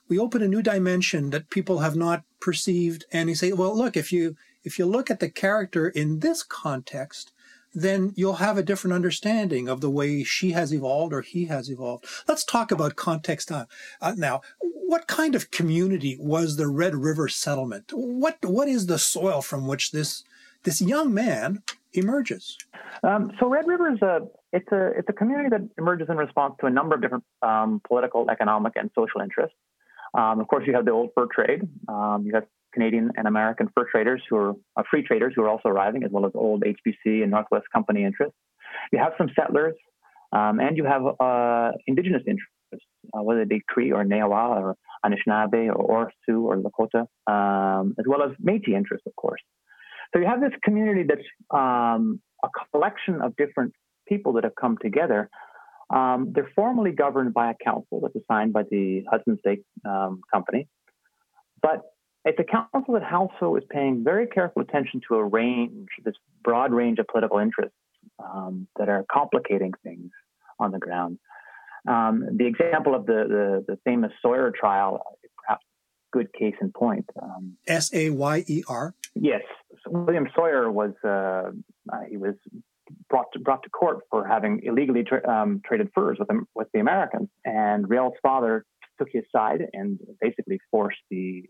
we 0.09 0.19
open 0.19 0.41
a 0.41 0.49
new 0.49 0.63
dimension 0.63 1.31
that 1.31 1.51
people 1.51 1.81
have 1.81 1.97
not 1.97 2.23
perceived 2.41 3.05
and 3.11 3.29
you 3.29 3.35
say 3.35 3.53
well 3.53 3.77
look 3.77 3.97
if 3.97 4.13
you 4.13 4.37
if 4.63 4.79
you 4.79 4.87
look 4.87 5.11
at 5.11 5.19
the 5.19 5.29
character 5.29 5.89
in 5.89 6.21
this 6.21 6.45
context 6.45 7.33
then 7.77 8.13
you'll 8.17 8.35
have 8.35 8.59
a 8.59 8.63
different 8.63 8.95
understanding 8.95 9.69
of 9.69 9.81
the 9.81 9.91
way 9.91 10.25
she 10.25 10.51
has 10.51 10.73
evolved 10.73 11.13
or 11.13 11.23
he 11.23 11.45
has 11.45 11.71
evolved 11.71 12.05
let's 12.27 12.45
talk 12.45 12.71
about 12.71 12.97
context 12.97 13.53
uh, 13.53 13.67
uh, 14.01 14.15
now 14.17 14.41
what 14.61 15.07
kind 15.07 15.35
of 15.35 15.51
community 15.51 16.17
was 16.19 16.57
the 16.57 16.67
red 16.67 16.95
river 16.95 17.29
settlement 17.29 17.93
what 17.93 18.39
what 18.43 18.69
is 18.69 18.87
the 18.87 18.99
soil 18.99 19.43
from 19.43 19.67
which 19.67 19.93
this 19.93 20.25
this 20.67 20.83
young 20.83 21.15
man 21.15 21.63
emerges. 21.95 22.59
Um, 23.03 23.33
so 23.39 23.49
Red 23.49 23.67
River 23.67 23.93
is 23.93 24.03
a 24.03 24.21
it's 24.53 24.71
a 24.73 24.91
it's 24.99 25.09
a 25.09 25.13
community 25.13 25.49
that 25.51 25.69
emerges 25.79 26.09
in 26.11 26.17
response 26.17 26.55
to 26.61 26.67
a 26.67 26.71
number 26.71 26.95
of 26.95 27.03
different 27.03 27.25
um, 27.43 27.81
political, 27.87 28.31
economic, 28.31 28.75
and 28.77 28.91
social 28.95 29.21
interests. 29.21 29.57
Um, 30.15 30.41
of 30.41 30.49
course, 30.49 30.65
you 30.67 30.75
have 30.75 30.85
the 30.85 30.91
old 30.93 31.11
fur 31.15 31.27
trade. 31.27 31.63
Um, 31.89 32.25
you 32.27 32.35
have 32.35 32.45
Canadian 32.77 33.11
and 33.17 33.27
American 33.27 33.69
fur 33.75 33.87
traders 33.91 34.23
who 34.29 34.37
are 34.37 34.53
uh, 34.77 34.83
free 34.91 35.03
traders 35.03 35.33
who 35.35 35.43
are 35.43 35.49
also 35.49 35.69
arriving, 35.71 36.05
as 36.05 36.11
well 36.13 36.27
as 36.27 36.33
old 36.35 36.63
HBC 36.63 37.23
and 37.23 37.31
Northwest 37.31 37.67
Company 37.73 38.05
interests. 38.05 38.37
You 38.93 38.99
have 38.99 39.13
some 39.17 39.29
settlers, 39.39 39.75
um, 40.33 40.61
and 40.61 40.77
you 40.77 40.85
have 40.85 41.03
uh, 41.19 41.73
indigenous 41.87 42.23
interests, 42.27 42.87
uh, 43.15 43.23
whether 43.23 43.41
it 43.41 43.49
be 43.49 43.63
Cree 43.67 43.93
or 43.93 44.05
Newa 44.05 44.45
or 44.61 44.77
Anishinaabe 45.05 45.75
or 45.75 46.13
Sioux 46.25 46.43
or 46.49 46.57
Lakota, 46.59 47.03
um, 47.27 47.95
as 47.99 48.05
well 48.07 48.23
as 48.23 48.31
Métis 48.45 48.75
interests, 48.75 49.07
of 49.07 49.17
course. 49.17 49.41
So 50.13 50.21
you 50.21 50.27
have 50.27 50.41
this 50.41 50.53
community 50.63 51.05
that's 51.09 51.29
um, 51.51 52.21
a 52.45 52.49
collection 52.71 53.23
of 53.23 53.35
different 53.37 53.73
people 54.07 54.35
that 54.35 54.45
have 54.45 54.57
come 54.61 54.77
together. 54.83 55.31
Um, 55.89 56.33
they're 56.35 56.51
formally 56.55 56.93
governed 56.93 57.33
by 57.33 57.51
a 57.51 57.55
council 57.65 58.01
that's 58.03 58.17
assigned 58.17 58.53
by 58.53 58.65
the 58.71 59.05
Hudson's 59.11 59.39
Bay 59.45 59.61
um, 59.85 60.21
Company, 60.33 60.69
but 61.63 61.83
it's 62.27 62.39
a 62.41 62.45
council 62.45 62.95
that 62.95 63.13
also 63.13 63.55
is 63.55 63.63
paying 63.71 64.03
very 64.03 64.27
careful 64.27 64.61
attention 64.61 65.01
to 65.09 65.15
a 65.15 65.25
range, 65.25 65.89
this 66.05 66.17
broad 66.43 66.73
range 66.73 66.99
of 66.99 67.07
political 67.07 67.39
interests 67.39 67.77
um, 68.19 68.67
that 68.79 68.89
are 68.89 69.07
complicating 69.11 69.73
things 69.85 70.11
on 70.59 70.73
the 70.73 70.79
ground. 70.79 71.19
Um, 71.87 72.27
the 72.37 72.47
example 72.47 72.97
of 72.97 73.07
the, 73.07 73.25
the, 73.29 73.65
the, 73.69 73.79
famous 73.85 74.11
Sayer 74.21 74.53
trial 74.59 75.01
is 75.23 75.31
perhaps 75.37 75.65
a 75.65 76.19
good 76.19 76.33
case 76.33 76.55
in 76.61 76.73
point. 76.73 77.09
Um, 77.23 77.57
S 77.69 77.95
A 77.95 78.11
Y 78.11 78.45
E 78.49 78.65
R? 78.69 78.93
Yes. 79.15 79.43
So 79.85 79.93
William 79.93 80.27
Sayer 80.37 80.69
was, 80.69 80.95
uh, 81.05 81.53
uh, 81.93 82.01
he 82.11 82.17
was 82.17 82.35
brought 83.09 83.27
to, 83.35 83.39
brought 83.39 83.63
to 83.63 83.71
court 83.71 83.99
for 84.11 84.27
having 84.27 84.63
illegally 84.65 85.05
tra- 85.05 85.29
um, 85.29 85.63
traded 85.65 85.91
furs 85.95 86.17
with, 86.19 86.27
them, 86.27 86.49
with 86.57 86.67
the 86.75 86.81
Americans. 86.81 87.29
And 87.45 87.89
Riel's 87.89 88.15
father 88.21 88.65
took 88.99 89.09
his 89.13 89.23
side 89.31 89.61
and 89.73 90.01
basically 90.21 90.59
forced 90.73 90.99
the 91.09 91.45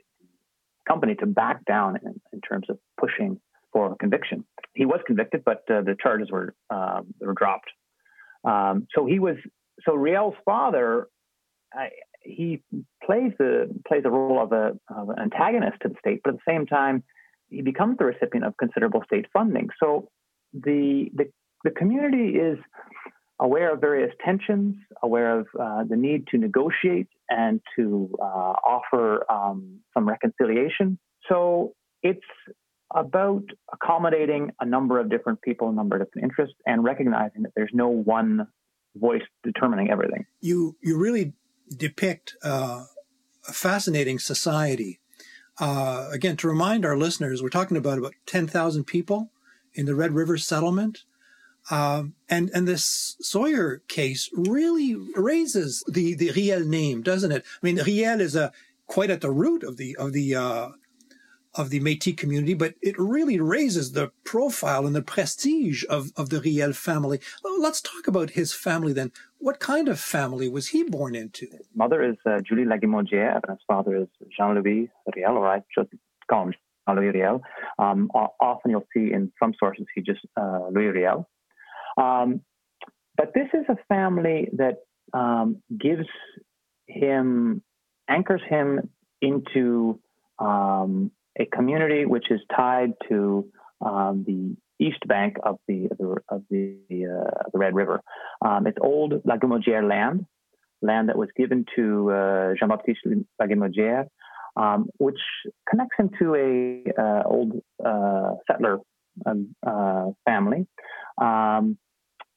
company 0.86 1.14
to 1.16 1.26
back 1.26 1.64
down 1.64 1.96
in, 2.02 2.20
in 2.32 2.40
terms 2.40 2.66
of 2.68 2.78
pushing 2.98 3.40
for 3.72 3.94
conviction. 3.96 4.44
He 4.74 4.86
was 4.86 5.00
convicted, 5.06 5.44
but 5.44 5.64
uh, 5.70 5.82
the 5.82 5.96
charges 6.00 6.30
were 6.30 6.54
uh, 6.70 7.02
were 7.20 7.34
dropped. 7.34 7.70
Um, 8.44 8.86
so 8.94 9.06
he 9.06 9.18
was 9.18 9.36
so 9.84 9.94
Riel's 9.94 10.34
father. 10.44 11.08
I, 11.74 11.88
he 12.22 12.62
plays 13.04 13.32
the 13.38 13.68
plays 13.86 14.02
the 14.02 14.10
role 14.10 14.42
of, 14.42 14.52
a, 14.52 14.72
of 14.88 15.10
an 15.10 15.18
antagonist 15.18 15.78
to 15.82 15.88
the 15.88 15.94
state, 16.00 16.20
but 16.24 16.34
at 16.34 16.36
the 16.36 16.52
same 16.52 16.66
time, 16.66 17.04
he 17.48 17.62
becomes 17.62 17.98
the 17.98 18.04
recipient 18.04 18.44
of 18.46 18.56
considerable 18.56 19.02
state 19.04 19.26
funding. 19.32 19.68
So 19.80 20.08
the 20.52 21.10
the, 21.14 21.30
the 21.64 21.70
community 21.70 22.38
is 22.38 22.58
aware 23.38 23.72
of 23.74 23.80
various 23.80 24.12
tensions, 24.24 24.76
aware 25.02 25.40
of 25.40 25.46
uh, 25.60 25.84
the 25.84 25.96
need 25.96 26.26
to 26.28 26.38
negotiate 26.38 27.08
and 27.28 27.60
to 27.76 28.10
uh, 28.20 28.24
offer 28.24 29.30
um, 29.30 29.80
some 29.92 30.08
reconciliation. 30.08 30.98
So 31.28 31.74
it's 32.02 32.20
about 32.94 33.42
accommodating 33.72 34.52
a 34.60 34.66
number 34.66 35.00
of 35.00 35.10
different 35.10 35.42
people, 35.42 35.68
a 35.68 35.72
number 35.72 35.96
of 35.96 36.06
different 36.06 36.24
interests, 36.30 36.56
and 36.66 36.84
recognizing 36.84 37.42
that 37.42 37.52
there's 37.56 37.70
no 37.72 37.88
one 37.88 38.46
voice 38.94 39.22
determining 39.42 39.90
everything. 39.90 40.24
You 40.40 40.76
you 40.80 40.96
really 40.96 41.34
depict 41.76 42.36
uh, 42.42 42.84
a 43.48 43.52
fascinating 43.52 44.18
society. 44.18 45.00
Uh, 45.58 46.08
again, 46.12 46.36
to 46.36 46.48
remind 46.48 46.84
our 46.84 46.96
listeners, 46.96 47.42
we're 47.42 47.48
talking 47.48 47.76
about 47.76 47.98
about 47.98 48.14
ten 48.24 48.46
thousand 48.46 48.84
people 48.84 49.30
in 49.74 49.86
the 49.86 49.94
Red 49.94 50.12
River 50.12 50.38
settlement. 50.38 51.00
Um, 51.70 52.14
and 52.28 52.50
and 52.54 52.68
this 52.68 53.16
Sayer 53.20 53.82
case 53.88 54.30
really 54.32 54.94
raises 55.16 55.82
the 55.88 56.14
the 56.14 56.30
Riel 56.30 56.64
name, 56.64 57.02
doesn't 57.02 57.32
it? 57.32 57.44
I 57.62 57.66
mean, 57.66 57.76
Riel 57.76 58.20
is 58.20 58.36
a 58.36 58.52
quite 58.86 59.10
at 59.10 59.20
the 59.20 59.30
root 59.30 59.62
of 59.64 59.76
the 59.76 59.96
of 59.96 60.12
the 60.12 60.34
uh, 60.34 60.68
of 61.56 61.70
the 61.70 61.80
Métis 61.80 62.16
community, 62.16 62.54
but 62.54 62.74
it 62.82 62.94
really 62.98 63.40
raises 63.40 63.92
the 63.92 64.12
profile 64.24 64.86
and 64.86 64.94
the 64.94 65.02
prestige 65.02 65.84
of, 65.88 66.12
of 66.16 66.28
the 66.28 66.40
Riel 66.40 66.72
family. 66.72 67.18
Let's 67.58 67.80
talk 67.80 68.06
about 68.06 68.30
his 68.30 68.52
family 68.52 68.92
then. 68.92 69.10
What 69.38 69.58
kind 69.58 69.88
of 69.88 69.98
family 69.98 70.48
was 70.48 70.68
he 70.68 70.82
born 70.82 71.14
into? 71.14 71.46
His 71.46 71.68
mother 71.74 72.02
is 72.02 72.16
uh, 72.26 72.40
Julie 72.40 72.64
Lagimodière, 72.64 73.40
and 73.42 73.56
his 73.56 73.64
father 73.66 73.96
is 73.96 74.08
Jean-Louis 74.36 74.88
Riel, 75.14 75.36
or 75.36 75.48
I 75.48 75.62
just 75.76 75.90
call 76.28 76.44
him 76.44 76.54
Jean-Louis 76.88 77.10
Riel. 77.10 77.40
Um, 77.78 78.10
often 78.14 78.70
you'll 78.70 78.86
see 78.94 79.12
in 79.12 79.32
some 79.42 79.54
sources 79.58 79.86
he 79.94 80.02
just 80.02 80.20
uh, 80.36 80.68
Louis 80.70 80.88
Riel. 80.88 81.28
Um, 81.96 82.42
but 83.16 83.32
this 83.34 83.48
is 83.54 83.64
a 83.68 83.76
family 83.88 84.48
that 84.54 84.76
um, 85.12 85.62
gives 85.76 86.06
him, 86.86 87.62
anchors 88.08 88.42
him 88.48 88.90
into 89.20 89.98
um, 90.38 91.10
a 91.38 91.46
community 91.46 92.04
which 92.04 92.30
is 92.30 92.40
tied 92.54 92.92
to 93.08 93.48
um, 93.80 94.24
the 94.26 94.56
east 94.78 95.06
bank 95.06 95.36
of 95.42 95.58
the 95.66 95.88
of 95.90 95.96
the, 95.98 96.16
of 96.28 96.42
the, 96.50 96.76
uh, 96.90 97.48
the 97.52 97.58
Red 97.58 97.74
River. 97.74 98.00
Um, 98.44 98.66
it's 98.66 98.78
old 98.80 99.14
Lagimodière 99.24 99.88
land, 99.88 100.26
land 100.82 101.08
that 101.08 101.16
was 101.16 101.28
given 101.36 101.64
to 101.76 102.10
uh, 102.10 102.54
Jean-Baptiste 102.58 103.06
Lagimodière, 103.40 104.06
um, 104.56 104.88
which 104.98 105.18
connects 105.68 105.96
him 105.98 106.10
to 106.18 106.34
a 106.34 107.00
uh, 107.00 107.22
old 107.24 107.52
uh, 107.84 108.32
settler 108.46 108.78
uh, 109.26 110.06
family, 110.24 110.66
um, 111.18 111.78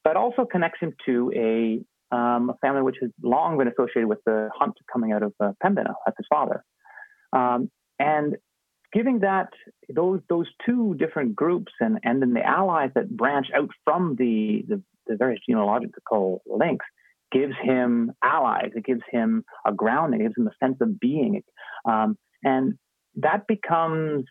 but 0.09 0.17
also 0.17 0.43
connects 0.43 0.79
him 0.81 0.91
to 1.05 1.31
a, 1.35 2.15
um, 2.15 2.49
a, 2.49 2.57
family 2.61 2.81
which 2.81 2.95
has 2.99 3.11
long 3.21 3.59
been 3.59 3.67
associated 3.67 4.07
with 4.07 4.17
the 4.25 4.49
hunt 4.55 4.73
coming 4.91 5.11
out 5.11 5.21
of 5.21 5.33
uh, 5.39 5.51
Pembina. 5.63 5.93
That's 6.03 6.17
his 6.17 6.25
father. 6.27 6.63
Um, 7.31 7.69
and 7.99 8.35
giving 8.91 9.19
that 9.19 9.49
those 9.87 10.19
those 10.27 10.47
two 10.65 10.95
different 10.95 11.35
groups 11.35 11.71
and 11.79 11.99
and 12.01 12.23
then 12.23 12.33
the 12.33 12.43
allies 12.43 12.89
that 12.95 13.15
branch 13.15 13.45
out 13.55 13.69
from 13.83 14.15
the 14.17 14.65
the, 14.67 14.81
the 15.05 15.15
various 15.15 15.41
genealogical 15.47 16.41
links 16.47 16.87
gives 17.31 17.53
him 17.61 18.11
allies. 18.23 18.71
It 18.75 18.85
gives 18.85 19.03
him 19.11 19.43
a 19.67 19.71
grounding. 19.71 20.21
It 20.21 20.23
gives 20.23 20.37
him 20.39 20.47
a 20.47 20.65
sense 20.65 20.77
of 20.81 20.99
being. 20.99 21.43
Um, 21.87 22.17
and 22.43 22.79
that 23.17 23.45
becomes 23.45 24.25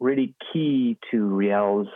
really 0.00 0.34
key 0.52 0.98
to 1.12 1.24
Riel's 1.24 1.86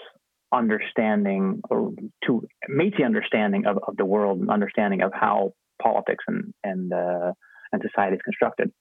understanding 0.55 1.61
or 1.71 1.93
to 2.27 2.47
Métis 2.71 3.05
understanding 3.05 3.67
of, 3.67 3.79
of 3.87 3.97
the 3.97 4.05
world 4.05 4.41
and 4.41 4.51
understanding 4.51 5.03
of 5.03 5.13
how 5.13 5.53
politics 5.83 6.25
and 6.29 6.55
and 6.63 6.93
uh, 6.93 7.33
and 7.73 7.83
society 7.83 8.17
is 8.17 8.23
constructed. 8.23 8.73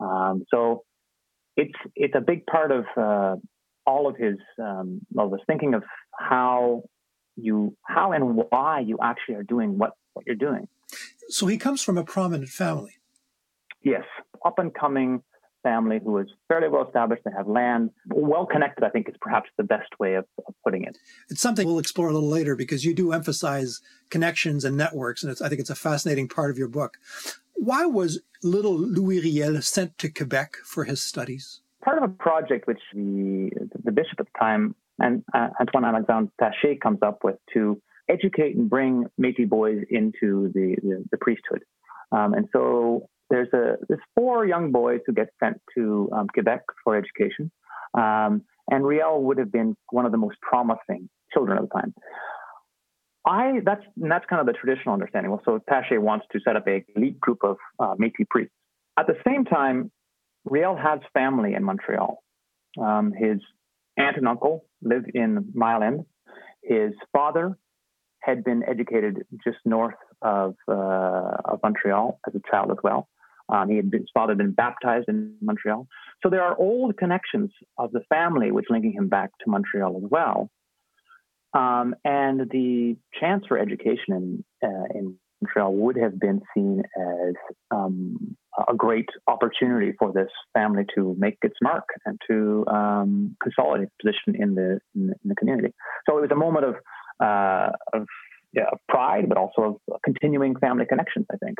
Um, 0.00 0.44
so 0.52 0.84
it's 1.56 1.78
it's 1.96 2.14
a 2.16 2.20
big 2.20 2.46
part 2.46 2.70
of 2.70 2.84
uh, 2.96 3.36
all 3.86 4.08
of 4.08 4.16
his 4.16 4.36
um, 4.60 5.00
well, 5.12 5.28
was 5.28 5.40
thinking 5.46 5.74
of 5.74 5.82
how 6.18 6.82
you 7.36 7.76
how 7.82 8.12
and 8.12 8.36
why 8.36 8.80
you 8.80 8.98
actually 9.02 9.36
are 9.36 9.42
doing 9.42 9.78
what 9.78 9.92
what 10.14 10.26
you're 10.26 10.36
doing. 10.36 10.68
So 11.28 11.46
he 11.46 11.56
comes 11.56 11.82
from 11.82 11.96
a 11.96 12.04
prominent 12.04 12.50
family. 12.50 12.92
Yes, 13.82 14.04
up 14.44 14.58
and 14.58 14.72
coming 14.74 15.22
family 15.62 16.00
who 16.02 16.18
is 16.18 16.28
fairly 16.48 16.68
well 16.68 16.86
established. 16.86 17.22
They 17.24 17.30
have 17.36 17.48
land, 17.48 17.90
well 18.08 18.46
connected. 18.46 18.84
I 18.84 18.90
think 18.90 19.08
is 19.08 19.14
perhaps 19.20 19.50
the 19.56 19.64
best 19.64 19.88
way 19.98 20.14
of, 20.14 20.24
of, 20.46 20.54
putting 20.64 20.84
it. 20.84 20.98
It's 21.28 21.40
something 21.40 21.66
we'll 21.66 21.78
explore 21.78 22.08
a 22.08 22.12
little 22.12 22.28
later 22.28 22.56
because 22.56 22.84
you 22.84 22.94
do 22.94 23.12
emphasize 23.12 23.80
connections 24.10 24.64
and 24.64 24.76
networks, 24.76 25.22
and 25.22 25.36
I 25.42 25.48
think 25.48 25.60
it's 25.60 25.70
a 25.70 25.74
fascinating 25.74 26.28
part 26.28 26.50
of 26.50 26.58
your 26.58 26.68
book. 26.68 26.98
Why 27.54 27.86
was 27.86 28.20
little 28.42 28.76
Louis 28.76 29.20
Riel 29.20 29.62
sent 29.62 29.98
to 29.98 30.08
Quebec 30.08 30.56
for 30.64 30.84
his 30.84 31.02
studies? 31.02 31.60
Part 31.84 31.98
of 31.98 32.04
a 32.04 32.12
project 32.12 32.66
which 32.66 32.80
the, 32.94 33.50
the 33.84 33.92
bishop 33.92 34.20
at 34.20 34.26
the 34.26 34.38
time, 34.38 34.74
and 34.98 35.24
uh, 35.34 35.48
Antoine 35.60 35.84
Alexandre 35.84 36.32
Taché, 36.40 36.80
comes 36.80 36.98
up 37.02 37.24
with 37.24 37.36
to 37.54 37.80
educate 38.08 38.56
and 38.56 38.68
bring 38.68 39.06
Métis 39.20 39.48
boys 39.48 39.78
into 39.90 40.50
the, 40.54 40.76
the, 40.82 41.04
the 41.10 41.16
priesthood. 41.18 41.62
Um, 42.12 42.34
and 42.34 42.48
so 42.52 43.08
there's 43.32 43.48
a 43.54 43.76
there's 43.88 44.00
four 44.14 44.46
young 44.46 44.70
boys 44.70 45.00
who 45.06 45.12
get 45.14 45.28
sent 45.42 45.60
to 45.74 46.08
um, 46.14 46.26
Quebec 46.34 46.60
for 46.84 46.94
education, 46.96 47.50
um, 47.94 48.42
and 48.70 48.84
Riel 48.84 49.22
would 49.22 49.38
have 49.38 49.50
been 49.50 49.74
one 49.90 50.04
of 50.04 50.12
the 50.12 50.18
most 50.18 50.36
promising 50.42 51.08
children 51.32 51.56
at 51.56 51.64
the 51.64 51.70
time. 51.80 51.94
I 53.26 53.60
that's 53.64 53.82
that's 53.96 54.26
kind 54.28 54.40
of 54.40 54.46
the 54.46 54.52
traditional 54.52 54.92
understanding. 54.92 55.30
Well, 55.30 55.42
so 55.46 55.60
Taché 55.70 55.98
wants 55.98 56.26
to 56.32 56.40
set 56.44 56.56
up 56.56 56.68
a 56.68 56.84
elite 56.94 57.18
group 57.18 57.38
of 57.42 57.56
uh, 57.78 57.94
Métis 57.94 58.28
priests. 58.28 58.54
At 58.98 59.06
the 59.06 59.16
same 59.26 59.46
time, 59.46 59.90
Riel 60.44 60.76
has 60.76 61.00
family 61.14 61.54
in 61.54 61.64
Montreal. 61.64 62.22
Um, 62.80 63.12
his 63.16 63.38
aunt 63.96 64.16
and 64.18 64.28
uncle 64.28 64.66
live 64.82 65.04
in 65.14 65.52
Mile 65.54 65.82
End. 65.82 66.04
His 66.62 66.92
father 67.12 67.56
had 68.20 68.44
been 68.44 68.62
educated 68.68 69.24
just 69.44 69.58
north 69.64 69.94
of, 70.22 70.54
uh, 70.68 70.72
of 71.44 71.60
Montreal 71.62 72.20
as 72.26 72.34
a 72.34 72.40
child 72.50 72.70
as 72.70 72.78
well. 72.82 73.08
Um, 73.52 73.68
he 73.68 73.76
had 73.76 73.90
been, 73.90 74.00
his 74.00 74.10
father 74.14 74.32
had 74.32 74.38
been 74.38 74.52
baptized 74.52 75.08
in 75.08 75.34
Montreal. 75.42 75.86
So 76.22 76.30
there 76.30 76.42
are 76.42 76.58
old 76.58 76.96
connections 76.96 77.50
of 77.78 77.92
the 77.92 78.00
family 78.08 78.50
which 78.50 78.66
linking 78.70 78.92
him 78.92 79.08
back 79.08 79.30
to 79.44 79.50
Montreal 79.50 80.00
as 80.02 80.10
well. 80.10 80.50
Um, 81.54 81.94
and 82.04 82.48
the 82.50 82.96
chance 83.20 83.44
for 83.46 83.58
education 83.58 84.14
in, 84.14 84.44
uh, 84.64 84.84
in 84.94 85.16
Montreal 85.42 85.74
would 85.74 85.96
have 85.96 86.18
been 86.18 86.40
seen 86.54 86.82
as 86.96 87.34
um, 87.70 88.36
a 88.68 88.74
great 88.74 89.08
opportunity 89.26 89.92
for 89.98 90.12
this 90.12 90.30
family 90.54 90.84
to 90.94 91.14
make 91.18 91.36
its 91.42 91.56
mark 91.60 91.84
and 92.06 92.18
to 92.30 92.64
um, 92.68 93.36
consolidate 93.42 93.88
its 93.88 93.94
position 94.00 94.42
in 94.42 94.54
the, 94.54 94.78
in 94.94 95.12
the, 95.24 95.34
community. 95.34 95.74
So 96.08 96.16
it 96.16 96.22
was 96.22 96.30
a 96.30 96.36
moment 96.36 96.64
of 96.64 96.76
uh, 97.20 97.70
of 97.92 98.06
yeah, 98.52 98.70
pride, 98.88 99.28
but 99.28 99.38
also 99.38 99.80
of 99.90 100.00
continuing 100.04 100.56
family 100.56 100.86
connections. 100.86 101.26
I 101.32 101.36
think. 101.36 101.58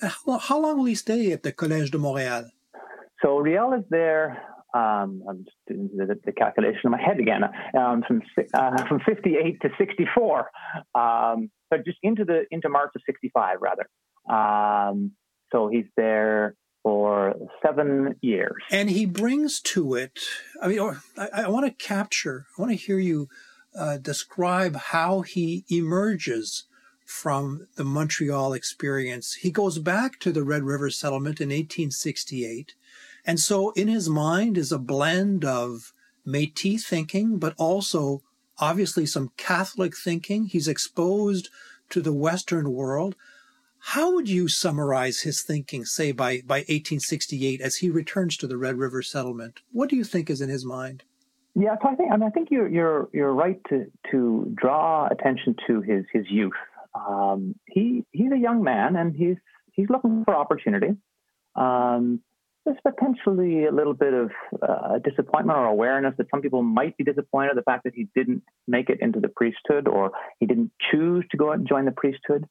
How, 0.00 0.38
how 0.38 0.60
long 0.60 0.78
will 0.78 0.84
he 0.86 0.94
stay 0.94 1.32
at 1.32 1.42
the 1.42 1.52
Collège 1.52 1.90
de 1.90 1.98
Montréal? 1.98 2.50
So 3.22 3.38
Riel 3.38 3.72
is 3.72 3.84
there 3.90 4.42
um, 4.74 5.22
I'm 5.28 5.44
just 5.44 5.56
doing 5.68 5.88
the, 5.96 6.18
the, 6.24 6.32
calculation 6.32 6.80
in 6.84 6.90
my 6.90 7.00
head 7.00 7.20
again, 7.20 7.42
um, 7.78 8.02
from 8.06 8.22
uh, 8.54 8.84
from 8.88 9.00
58 9.06 9.60
to 9.62 9.68
64, 9.78 10.50
um, 10.96 11.50
but 11.70 11.84
just 11.84 11.98
into 12.02 12.24
the 12.24 12.42
into 12.50 12.68
March 12.68 12.90
of 12.96 13.02
65 13.06 13.58
rather. 13.60 13.88
Um, 14.28 15.12
so 15.52 15.68
he's 15.68 15.84
there 15.96 16.56
for 16.82 17.34
seven 17.64 18.16
years, 18.20 18.56
and 18.72 18.90
he 18.90 19.06
brings 19.06 19.60
to 19.60 19.94
it. 19.94 20.18
I 20.60 20.66
mean, 20.66 20.80
or, 20.80 21.00
I, 21.16 21.44
I 21.44 21.48
want 21.48 21.66
to 21.66 21.72
capture. 21.72 22.46
I 22.58 22.60
want 22.60 22.72
to 22.72 22.76
hear 22.76 22.98
you 22.98 23.28
uh, 23.76 23.96
describe 23.98 24.76
how 24.76 25.22
he 25.22 25.64
emerges 25.70 26.64
from 27.04 27.66
the 27.76 27.84
Montreal 27.84 28.52
experience. 28.52 29.34
He 29.34 29.50
goes 29.50 29.78
back 29.78 30.18
to 30.20 30.32
the 30.32 30.42
Red 30.42 30.62
River 30.62 30.90
settlement 30.90 31.40
in 31.40 31.48
1868 31.48 32.74
and 33.24 33.40
so 33.40 33.70
in 33.70 33.88
his 33.88 34.08
mind 34.08 34.58
is 34.58 34.70
a 34.70 34.78
blend 34.78 35.44
of 35.44 35.92
Métis 36.26 36.82
thinking, 36.82 37.38
but 37.38 37.54
also 37.56 38.22
obviously 38.58 39.06
some 39.06 39.32
Catholic 39.36 39.96
thinking. 39.96 40.46
He's 40.46 40.68
exposed 40.68 41.48
to 41.90 42.00
the 42.00 42.12
Western 42.12 42.72
world. 42.72 43.16
How 43.78 44.14
would 44.14 44.28
you 44.28 44.48
summarize 44.48 45.20
his 45.20 45.42
thinking, 45.42 45.84
say 45.84 46.12
by, 46.12 46.42
by 46.46 46.60
1868 46.60 47.60
as 47.60 47.76
he 47.76 47.90
returns 47.90 48.36
to 48.38 48.46
the 48.46 48.56
Red 48.56 48.76
River 48.76 49.02
settlement? 49.02 49.60
What 49.72 49.90
do 49.90 49.96
you 49.96 50.04
think 50.04 50.30
is 50.30 50.40
in 50.40 50.48
his 50.48 50.64
mind? 50.64 51.02
Yeah, 51.54 51.76
so 51.80 51.88
I 51.88 51.94
think 51.94 52.12
I, 52.12 52.16
mean, 52.16 52.26
I 52.26 52.30
think 52.30 52.48
you're 52.50 52.68
you're 52.68 53.08
you're 53.12 53.32
right 53.32 53.60
to 53.68 53.86
to 54.10 54.52
draw 54.56 55.06
attention 55.08 55.54
to 55.68 55.80
his 55.82 56.04
his 56.12 56.24
youth. 56.28 56.52
Um, 56.94 57.54
he 57.66 58.04
he's 58.10 58.32
a 58.32 58.38
young 58.38 58.62
man 58.62 58.96
and 58.96 59.14
he's 59.14 59.36
he's 59.72 59.88
looking 59.88 60.24
for 60.24 60.34
opportunity. 60.34 60.96
Um, 61.54 62.20
there's 62.64 62.78
potentially 62.82 63.66
a 63.66 63.72
little 63.72 63.92
bit 63.92 64.14
of 64.14 64.30
uh, 64.66 64.98
disappointment 64.98 65.58
or 65.58 65.66
awareness 65.66 66.14
that 66.16 66.26
some 66.30 66.40
people 66.40 66.62
might 66.62 66.96
be 66.96 67.04
disappointed 67.04 67.50
at 67.50 67.56
the 67.56 67.62
fact 67.62 67.84
that 67.84 67.94
he 67.94 68.08
didn't 68.14 68.42
make 68.66 68.88
it 68.88 68.98
into 69.00 69.20
the 69.20 69.28
priesthood 69.28 69.86
or 69.86 70.12
he 70.40 70.46
didn't 70.46 70.72
choose 70.90 71.24
to 71.30 71.36
go 71.36 71.50
out 71.50 71.58
and 71.58 71.68
join 71.68 71.84
the 71.84 71.92
priesthood. 71.92 72.46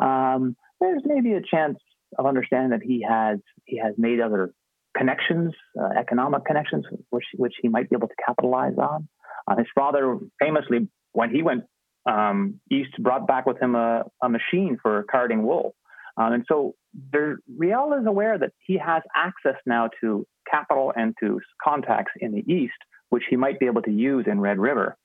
Um, 0.00 0.56
there's 0.80 1.02
maybe 1.04 1.34
a 1.34 1.40
chance 1.40 1.78
of 2.18 2.26
understanding 2.26 2.70
that 2.70 2.82
he 2.82 3.06
has 3.08 3.38
he 3.64 3.78
has 3.78 3.94
made 3.96 4.20
other 4.20 4.52
connections, 4.96 5.52
uh, 5.80 5.98
economic 5.98 6.44
connections, 6.44 6.84
which 7.10 7.24
which 7.36 7.54
he 7.62 7.68
might 7.68 7.88
be 7.90 7.96
able 7.96 8.08
to 8.08 8.14
capitalize 8.24 8.76
on. 8.78 9.08
Uh, 9.46 9.56
his 9.56 9.66
father 9.74 10.18
famously, 10.40 10.88
when 11.12 11.30
he 11.30 11.42
went 11.42 11.64
um, 12.06 12.60
east, 12.70 12.90
brought 12.98 13.26
back 13.26 13.46
with 13.46 13.60
him 13.60 13.74
a, 13.74 14.04
a 14.22 14.28
machine 14.28 14.78
for 14.82 15.04
carding 15.10 15.42
wool. 15.44 15.74
Um, 16.16 16.32
and 16.32 16.44
so 16.48 16.74
there, 17.12 17.38
Riel 17.56 17.92
is 18.00 18.06
aware 18.06 18.38
that 18.38 18.52
he 18.66 18.78
has 18.78 19.02
access 19.16 19.60
now 19.66 19.90
to 20.00 20.26
capital 20.50 20.92
and 20.94 21.14
to 21.20 21.40
contacts 21.62 22.12
in 22.20 22.32
the 22.32 22.52
East, 22.52 22.74
which 23.10 23.24
he 23.28 23.36
might 23.36 23.58
be 23.58 23.66
able 23.66 23.82
to 23.82 23.90
use 23.90 24.26
in 24.30 24.40
Red 24.40 24.58
River. 24.58 24.96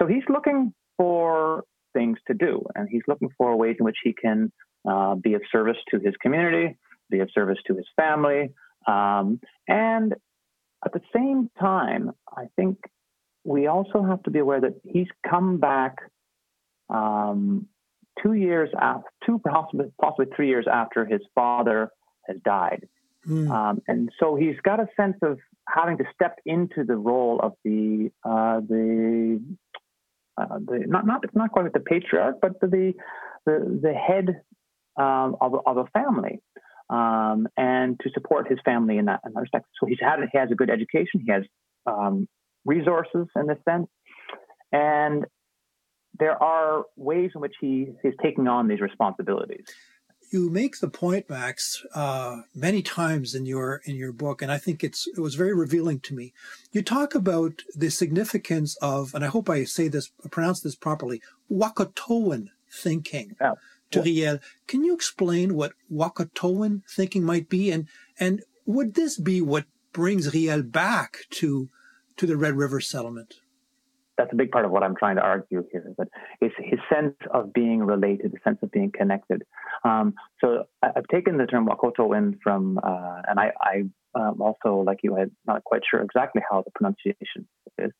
So 0.00 0.06
he's 0.06 0.24
looking 0.28 0.72
for 0.96 1.64
things 1.94 2.18
to 2.26 2.34
do, 2.34 2.64
and 2.74 2.88
he's 2.90 3.02
looking 3.06 3.28
for 3.36 3.56
ways 3.56 3.76
in 3.78 3.84
which 3.84 3.98
he 4.02 4.12
can 4.12 4.52
uh, 4.88 5.14
be 5.14 5.34
of 5.34 5.42
service 5.50 5.76
to 5.90 5.98
his 6.00 6.14
community, 6.20 6.76
be 7.10 7.20
of 7.20 7.30
service 7.32 7.58
to 7.66 7.76
his 7.76 7.86
family. 7.96 8.50
Um, 8.88 9.40
and 9.68 10.14
at 10.84 10.92
the 10.92 11.02
same 11.14 11.50
time, 11.60 12.12
I 12.36 12.44
think 12.56 12.78
we 13.44 13.66
also 13.66 14.02
have 14.02 14.22
to 14.24 14.30
be 14.30 14.38
aware 14.38 14.60
that 14.60 14.80
he's 14.84 15.08
come 15.28 15.58
back 15.58 15.96
um, 16.88 17.66
two 18.22 18.32
years 18.32 18.70
after, 18.80 19.08
two 19.26 19.40
possibly, 19.40 19.86
possibly 20.00 20.26
three 20.34 20.48
years 20.48 20.66
after 20.70 21.04
his 21.04 21.20
father 21.34 21.90
has 22.26 22.36
died. 22.44 22.88
Mm. 23.26 23.50
Um, 23.50 23.82
and 23.86 24.10
so 24.18 24.36
he's 24.36 24.56
got 24.62 24.80
a 24.80 24.88
sense 24.96 25.16
of 25.22 25.38
having 25.68 25.98
to 25.98 26.04
step 26.14 26.36
into 26.46 26.84
the 26.84 26.96
role 26.96 27.40
of 27.42 27.52
the 27.64 28.10
uh, 28.24 28.60
the 28.60 29.42
uh, 30.38 30.58
the 30.66 30.84
not 30.86 31.06
not 31.06 31.24
not 31.34 31.50
quite 31.50 31.72
the 31.72 31.80
patriarch, 31.80 32.36
but 32.40 32.58
the 32.60 32.94
the 33.44 33.78
the 33.82 33.92
head 33.92 34.40
um, 34.96 35.36
of 35.40 35.54
of 35.66 35.76
a 35.78 35.86
family, 35.86 36.40
um, 36.90 37.48
and 37.56 37.98
to 38.00 38.10
support 38.10 38.48
his 38.48 38.58
family 38.64 38.98
in 38.98 39.06
that, 39.06 39.20
in 39.26 39.32
that 39.32 39.40
respect. 39.40 39.66
So 39.80 39.86
he's 39.86 39.98
had 40.00 40.20
he 40.32 40.38
has 40.38 40.50
a 40.50 40.54
good 40.54 40.70
education, 40.70 41.22
he 41.24 41.32
has 41.32 41.44
um, 41.86 42.28
resources 42.64 43.26
in 43.36 43.46
this 43.46 43.58
sense, 43.68 43.88
and 44.72 45.24
there 46.18 46.40
are 46.42 46.84
ways 46.96 47.30
in 47.34 47.40
which 47.40 47.54
he 47.60 47.88
is 48.04 48.14
taking 48.22 48.48
on 48.48 48.68
these 48.68 48.80
responsibilities. 48.80 49.64
You 50.30 50.50
make 50.50 50.78
the 50.78 50.88
point, 50.88 51.30
Max, 51.30 51.86
uh, 51.94 52.42
many 52.54 52.82
times 52.82 53.34
in 53.34 53.46
your 53.46 53.80
in 53.86 53.96
your 53.96 54.12
book, 54.12 54.42
and 54.42 54.52
I 54.52 54.58
think 54.58 54.84
it's 54.84 55.06
it 55.06 55.20
was 55.20 55.36
very 55.36 55.54
revealing 55.54 56.00
to 56.00 56.14
me. 56.14 56.34
You 56.70 56.82
talk 56.82 57.14
about 57.14 57.62
the 57.74 57.88
significance 57.88 58.76
of, 58.82 59.14
and 59.14 59.24
I 59.24 59.28
hope 59.28 59.48
I 59.48 59.64
say 59.64 59.88
this, 59.88 60.10
pronounce 60.30 60.60
this 60.60 60.74
properly, 60.74 61.22
Wahkohtowin 61.50 62.48
thinking. 62.70 63.36
Oh. 63.40 63.54
To 63.92 64.02
Riel, 64.02 64.38
can 64.66 64.84
you 64.84 64.94
explain 64.94 65.54
what 65.54 65.72
Wahkohtowin 65.90 66.82
thinking 66.88 67.24
might 67.24 67.48
be, 67.48 67.70
and 67.70 67.88
and 68.20 68.42
would 68.66 68.94
this 68.94 69.18
be 69.18 69.40
what 69.40 69.64
brings 69.92 70.34
Riel 70.34 70.62
back 70.62 71.20
to 71.30 71.68
to 72.16 72.26
the 72.26 72.36
Red 72.36 72.54
River 72.54 72.80
settlement? 72.80 73.40
that's 74.18 74.32
a 74.32 74.36
big 74.36 74.50
part 74.50 74.64
of 74.64 74.72
what 74.72 74.82
I'm 74.82 74.96
trying 74.96 75.16
to 75.16 75.22
argue 75.22 75.64
here. 75.70 75.94
That 75.96 76.08
is 76.42 76.50
his 76.58 76.80
sense 76.92 77.14
of 77.32 77.52
being 77.52 77.80
related, 77.80 78.32
the 78.32 78.38
sense 78.44 78.58
of 78.62 78.70
being 78.70 78.90
connected. 78.90 79.44
Um, 79.84 80.14
so 80.40 80.64
I've 80.82 81.06
taken 81.10 81.38
the 81.38 81.46
term 81.46 81.66
Wahkohtowin 81.68 82.38
from, 82.42 82.78
uh, 82.82 83.22
and 83.28 83.38
I, 83.38 83.52
I 83.62 83.82
um, 84.18 84.42
also, 84.42 84.82
like 84.84 84.98
you, 85.02 85.16
I'm 85.16 85.30
not 85.46 85.62
quite 85.64 85.82
sure 85.88 86.02
exactly 86.02 86.42
how 86.50 86.62
the 86.62 86.72
pronunciation 86.72 87.46
is. 87.78 87.92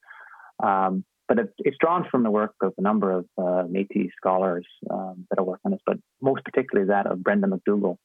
Um, 0.62 1.04
but 1.28 1.38
it, 1.38 1.52
it's 1.58 1.76
drawn 1.78 2.06
from 2.10 2.22
the 2.22 2.30
work 2.30 2.54
of 2.62 2.72
a 2.78 2.82
number 2.82 3.12
of 3.12 3.26
uh, 3.36 3.64
Métis 3.70 4.10
scholars 4.16 4.66
um, 4.90 5.26
that 5.30 5.38
are 5.38 5.44
working 5.44 5.66
on 5.66 5.72
this, 5.72 5.80
but 5.86 5.98
most 6.22 6.42
particularly 6.44 6.88
that 6.88 7.06
of 7.06 7.22
Brenda 7.22 7.46
Macdougall. 7.46 7.98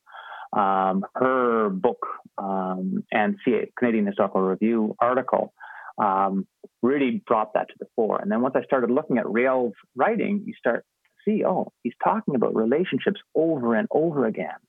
Um, 0.52 1.04
her 1.16 1.70
book 1.70 2.06
um, 2.38 3.04
and 3.12 3.38
Canadian 3.78 4.06
Historical 4.06 4.42
Review 4.42 4.96
article 5.00 5.54
um, 5.98 6.46
really 6.82 7.24
brought 7.26 7.54
that 7.54 7.70
to 7.70 7.74
the 7.80 7.88
fore. 7.96 8.20
And 8.20 8.32
then 8.32 8.42
once 8.42 8.56
I 8.56 8.64
started 8.64 8.92
looking 8.92 9.18
at 9.18 9.28
Riel's 9.28 9.74
writing, 9.96 10.44
you 10.46 10.54
start 10.58 10.86
to 11.06 11.32
see, 11.32 11.44
oh, 11.46 11.72
he's 11.82 11.94
talking 12.04 12.36
about 12.36 12.56
relationships 12.56 13.20
over 13.34 13.74
and 13.76 13.88
over 13.92 14.26
again. 14.26 14.60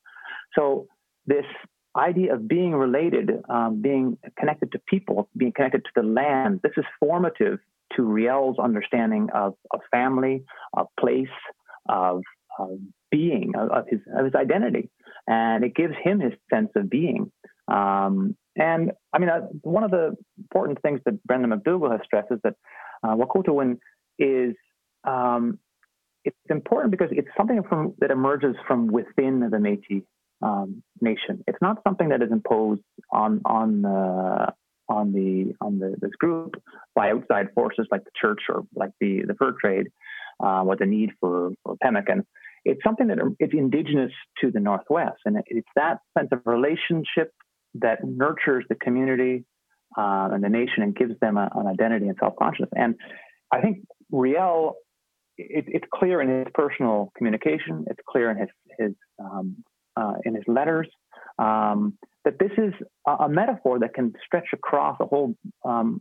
So 0.57 0.87
this 1.27 1.45
idea 1.97 2.35
of 2.35 2.49
being 2.49 2.75
related, 2.75 3.31
um, 3.49 3.83
being 3.83 4.17
connected 4.39 4.73
to 4.73 4.81
people, 4.89 5.29
being 5.37 5.53
connected 5.53 5.85
to 5.85 5.91
the 5.97 6.03
land, 6.03 6.61
this 6.63 6.73
is 6.77 6.85
formative 6.99 7.59
to 7.97 8.03
Riel's 8.03 8.59
understanding 8.59 9.29
of, 9.35 9.55
of 9.73 9.81
family, 9.91 10.45
of 10.77 10.87
place, 10.99 11.27
of, 11.89 12.23
of 12.59 12.79
being, 13.11 13.53
of, 13.57 13.71
of, 13.71 13.85
his, 13.89 14.01
of 14.17 14.25
his 14.25 14.35
identity. 14.35 14.91
And 15.27 15.65
it 15.65 15.75
gives 15.75 15.95
him 16.03 16.21
his 16.21 16.33
sense 16.53 16.71
of 16.77 16.91
being. 16.91 17.31
Um, 17.69 18.37
and 18.57 18.93
I 19.13 19.19
mean, 19.19 19.31
uh, 19.31 19.41
one 19.63 19.85
of 19.85 19.91
the 19.91 20.15
important 20.39 20.81
things 20.83 21.01
that 21.07 21.23
Brenda 21.25 21.49
Macdougall 21.49 21.91
has 21.91 22.01
stressed 22.05 22.31
is 22.31 22.39
that 22.45 22.55
uh, 23.03 23.15
Wahkohtowin 23.17 23.79
is 24.19 24.55
um, 25.05 25.59
it's 26.25 26.37
important 26.49 26.91
because 26.91 27.09
it's 27.11 27.29
something 27.37 27.63
from, 27.69 27.95
that 27.99 28.11
emerges 28.11 28.57
from 28.67 28.87
within 28.87 29.41
the 29.41 29.59
Métis 29.59 30.05
um, 30.43 30.83
nation. 31.01 31.45
It's 31.47 31.59
not 31.61 31.83
something 31.87 32.09
that 32.09 32.23
is 32.23 32.33
imposed 32.33 32.83
on 33.13 33.41
on 33.45 33.85
uh, 33.85 34.51
on 34.89 35.13
the 35.13 35.55
on 35.61 35.79
the, 35.79 35.97
this 36.01 36.13
group 36.19 36.63
by 36.95 37.11
outside 37.11 37.49
forces 37.55 37.87
like 37.91 38.05
the 38.05 38.11
church 38.21 38.41
or 38.49 38.65
like 38.75 38.91
the 39.01 39.23
the 39.27 39.35
fur 39.35 39.55
trade, 39.61 39.89
uh, 40.43 40.63
or 40.63 40.77
the 40.77 40.87
need 40.87 41.11
for, 41.21 41.53
for 41.63 41.77
pemmican. 41.83 42.27
It's 42.65 42.83
something 42.83 43.09
that 43.09 43.19
it's 43.39 43.53
indigenous 43.53 44.13
to 44.41 44.51
the 44.51 44.61
Northwest, 44.61 45.19
and 45.25 45.43
it's 45.47 45.69
that 45.77 45.99
sense 46.17 46.29
of 46.33 46.41
relationship 46.47 47.33
that 47.75 47.99
nurtures 48.05 48.65
the 48.69 48.75
community 48.77 49.45
uh, 49.99 50.29
and 50.33 50.43
the 50.43 50.49
nation 50.49 50.83
and 50.83 50.97
gives 50.97 51.19
them 51.21 51.37
a, 51.37 51.51
an 51.55 51.67
identity 51.67 52.09
and 52.09 52.17
self 52.19 52.35
consciousness. 52.37 52.71
And 52.75 52.95
I 53.53 53.61
think 53.61 53.79
Riel, 54.11 54.75
it, 55.37 55.65
it's 55.69 55.85
clear 55.93 56.23
in 56.23 56.29
his 56.29 56.47
personal 56.55 57.13
communication, 57.17 57.85
it's 57.89 58.01
clear 58.09 58.31
in 58.31 58.39
his 58.39 58.49
his 58.79 58.93
um, 59.19 59.57
uh, 59.97 60.15
in 60.25 60.35
his 60.35 60.45
letters 60.47 60.89
um, 61.39 61.99
that 62.25 62.39
this 62.39 62.53
is 62.57 62.73
a, 63.07 63.29
metaphor 63.29 63.79
that 63.81 63.95
can 63.95 64.13
stretch 64.25 64.49
across 64.53 64.97
a 65.01 65.07
whole 65.07 65.35
um, 65.65 66.01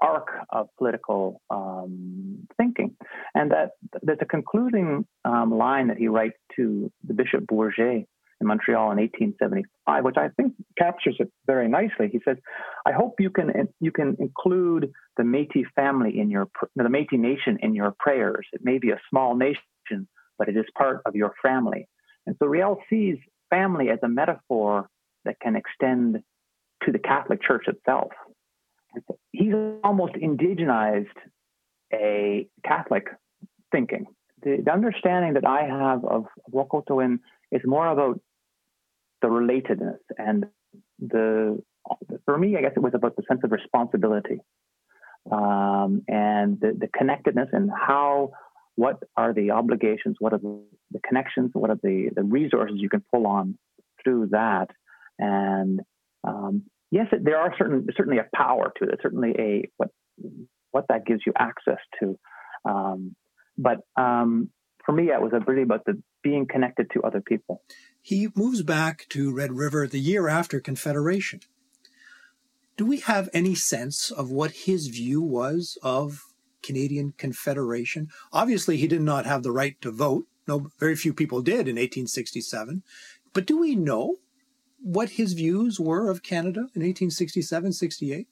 arc 0.00 0.28
of 0.50 0.68
political 0.76 1.40
um, 1.50 2.46
thinking. 2.56 2.96
And 3.34 3.50
that 3.50 3.70
there's 4.02 4.18
a 4.20 4.26
concluding 4.26 5.06
um, 5.24 5.56
line 5.56 5.88
that 5.88 5.96
he 5.96 6.08
writes 6.08 6.36
to 6.56 6.90
the 7.06 7.14
Bishop 7.14 7.46
Bourget 7.46 8.06
in 8.40 8.46
Montreal 8.46 8.90
in 8.92 8.98
1875, 8.98 10.04
which 10.04 10.16
I 10.18 10.28
think 10.36 10.54
captures 10.76 11.16
it 11.18 11.30
very 11.46 11.68
nicely. 11.68 12.08
He 12.10 12.20
says, 12.24 12.36
"I 12.84 12.92
hope 12.92 13.14
you 13.18 13.30
can 13.30 13.68
you 13.80 13.92
can 13.92 14.16
include 14.18 14.92
the 15.16 15.22
Métis 15.22 15.66
family 15.74 16.18
in 16.18 16.30
your 16.30 16.48
the 16.76 16.84
Métis 16.84 17.18
nation 17.18 17.58
in 17.62 17.74
your 17.74 17.94
prayers. 17.98 18.46
It 18.52 18.60
may 18.64 18.78
be 18.78 18.90
a 18.90 19.00
small 19.08 19.36
nation, 19.36 20.08
but 20.38 20.48
it 20.48 20.56
is 20.56 20.66
part 20.76 21.00
of 21.06 21.14
your 21.14 21.32
family." 21.42 21.88
And 22.26 22.36
so 22.38 22.46
Riel 22.46 22.78
sees 22.90 23.18
family 23.50 23.90
as 23.90 23.98
a 24.02 24.08
metaphor 24.08 24.88
that 25.24 25.40
can 25.40 25.56
extend 25.56 26.22
to 26.84 26.92
the 26.92 26.98
Catholic 26.98 27.42
Church 27.42 27.64
itself. 27.66 28.12
He's 29.32 29.54
almost 29.82 30.14
indigenized 30.14 31.06
a 31.92 32.46
Catholic 32.64 33.08
thinking. 33.72 34.06
The, 34.42 34.62
the 34.64 34.72
understanding 34.72 35.34
that 35.34 35.46
I 35.46 35.62
have 35.62 36.04
of 36.04 36.26
Wahkohtowin 36.52 37.18
is 37.50 37.62
more 37.64 37.88
about 37.88 38.20
the 39.22 39.28
relatedness 39.28 39.98
and 40.18 40.46
the, 40.98 41.62
for 42.24 42.38
me, 42.38 42.56
I 42.56 42.60
guess 42.60 42.72
it 42.76 42.82
was 42.82 42.92
about 42.94 43.16
the 43.16 43.22
sense 43.28 43.40
of 43.42 43.52
responsibility 43.52 44.40
um, 45.30 46.02
and 46.08 46.60
the, 46.60 46.76
the 46.78 46.88
connectedness 46.96 47.48
and 47.52 47.70
how 47.70 48.32
what 48.76 49.02
are 49.16 49.32
the 49.32 49.52
obligations, 49.52 50.16
what 50.18 50.32
are 50.32 50.38
the, 50.38 50.60
the, 50.90 51.00
connections, 51.06 51.50
what 51.54 51.70
are 51.70 51.78
the, 51.82 52.10
the 52.14 52.22
resources 52.22 52.76
you 52.78 52.88
can 52.88 53.04
pull 53.12 53.26
on 53.26 53.56
through 54.02 54.28
that. 54.32 54.68
And 55.18 55.80
um, 56.26 56.64
yes, 56.90 57.06
there 57.22 57.38
are 57.38 57.54
certain 57.58 57.86
certainly 57.96 58.18
a 58.18 58.36
power 58.36 58.72
to 58.78 58.88
it, 58.88 59.00
certainly 59.02 59.34
a 59.38 59.68
what 59.76 59.90
what 60.70 60.86
that 60.88 61.06
gives 61.06 61.20
you 61.26 61.32
access 61.38 61.78
to. 62.00 62.18
Um, 62.64 63.14
but 63.56 63.78
um, 63.96 64.50
for 64.84 64.92
me, 64.92 65.10
it 65.10 65.20
was 65.20 65.32
really 65.46 65.62
about 65.62 65.84
the 65.86 66.02
being 66.22 66.46
connected 66.46 66.90
to 66.92 67.02
other 67.02 67.20
people. 67.20 67.62
He 68.00 68.28
moves 68.34 68.62
back 68.62 69.06
to 69.10 69.32
Red 69.32 69.52
River 69.52 69.86
the 69.86 70.00
year 70.00 70.28
after 70.28 70.60
Confederation. 70.60 71.40
Do 72.76 72.84
we 72.84 72.98
have 73.00 73.28
any 73.32 73.54
sense 73.54 74.10
of 74.10 74.30
what 74.30 74.50
his 74.50 74.88
view 74.88 75.22
was 75.22 75.78
of 75.82 76.24
Canadian 76.62 77.14
Confederation? 77.16 78.08
Obviously, 78.32 78.76
he 78.76 78.88
did 78.88 79.02
not 79.02 79.26
have 79.26 79.42
the 79.42 79.52
right 79.52 79.80
to 79.80 79.92
vote. 79.92 80.26
No, 80.48 80.70
very 80.78 80.96
few 80.96 81.14
people 81.14 81.40
did 81.40 81.68
in 81.68 81.76
1867. 81.76 82.82
But 83.32 83.46
do 83.46 83.58
we 83.58 83.76
know 83.76 84.16
what 84.84 85.10
his 85.10 85.32
views 85.32 85.80
were 85.80 86.10
of 86.10 86.22
Canada 86.22 86.60
in 86.74 86.82
1867, 86.82 87.72
68? 87.72 88.28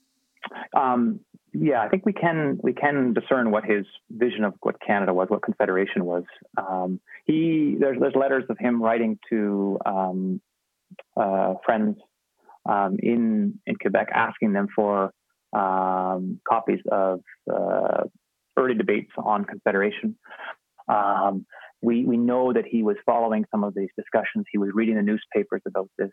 Um, 0.77 1.21
yeah, 1.55 1.81
I 1.83 1.89
think 1.89 2.07
we 2.07 2.13
can 2.13 2.59
we 2.63 2.73
can 2.73 3.15
discern 3.15 3.51
what 3.51 3.65
his 3.65 3.85
vision 4.11 4.45
of 4.45 4.55
what 4.61 4.77
Canada 4.87 5.13
was, 5.13 5.29
what 5.29 5.43
Confederation 5.43 6.05
was. 6.05 6.25
Um, 6.57 7.01
he 7.27 7.77
there's 7.79 7.99
there's 8.01 8.15
letters 8.15 8.45
of 8.49 8.59
him 8.59 8.83
writing 8.83 9.19
to 9.31 9.79
um, 9.85 10.41
uh, 11.17 11.55
friends 11.65 11.97
um, 12.69 12.97
in 13.03 13.59
in 13.67 13.77
Quebec, 13.77 14.09
asking 14.15 14.53
them 14.53 14.69
for 14.75 15.13
um, 15.53 16.41
copies 16.49 16.81
of 16.91 17.21
uh, 17.53 18.05
early 18.57 18.75
debates 18.75 19.13
on 19.19 19.45
Confederation. 19.45 20.17
Um, 20.89 21.47
we 21.83 22.07
we 22.07 22.17
know 22.17 22.53
that 22.53 22.65
he 22.67 22.83
was 22.83 22.97
following 23.05 23.45
some 23.51 23.65
of 23.65 23.75
these 23.75 23.91
discussions. 23.97 24.47
He 24.51 24.59
was 24.59 24.71
reading 24.73 24.97
the 24.97 25.03
newspapers 25.03 25.63
about 25.67 25.91
this. 25.99 26.11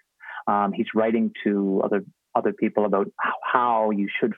Um, 0.50 0.72
he's 0.74 0.88
writing 0.96 1.32
to 1.44 1.82
other 1.84 2.02
other 2.36 2.54
people 2.54 2.86
about 2.86 3.08
how, 3.54 3.92
you 3.92 4.08
should 4.20 4.34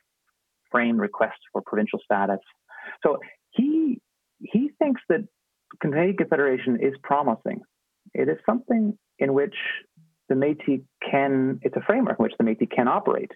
frame 0.71 0.97
requests 0.97 1.43
for 1.51 1.61
provincial 1.61 1.99
status. 2.03 2.39
So 3.03 3.19
he 3.51 4.01
he 4.39 4.71
thinks 4.79 5.01
that 5.09 5.21
Canadian 5.81 6.17
Confederation 6.17 6.79
is 6.81 6.93
promising. 7.03 7.61
It 8.13 8.27
is 8.27 8.37
something 8.45 8.97
in 9.19 9.33
which 9.33 9.55
the 10.27 10.35
Métis 10.35 10.83
can. 11.09 11.59
It's 11.61 11.77
a 11.77 11.81
framework 11.81 12.19
in 12.19 12.23
which 12.23 12.33
the 12.37 12.43
Métis 12.43 12.69
can 12.71 12.87
operate. 12.87 13.31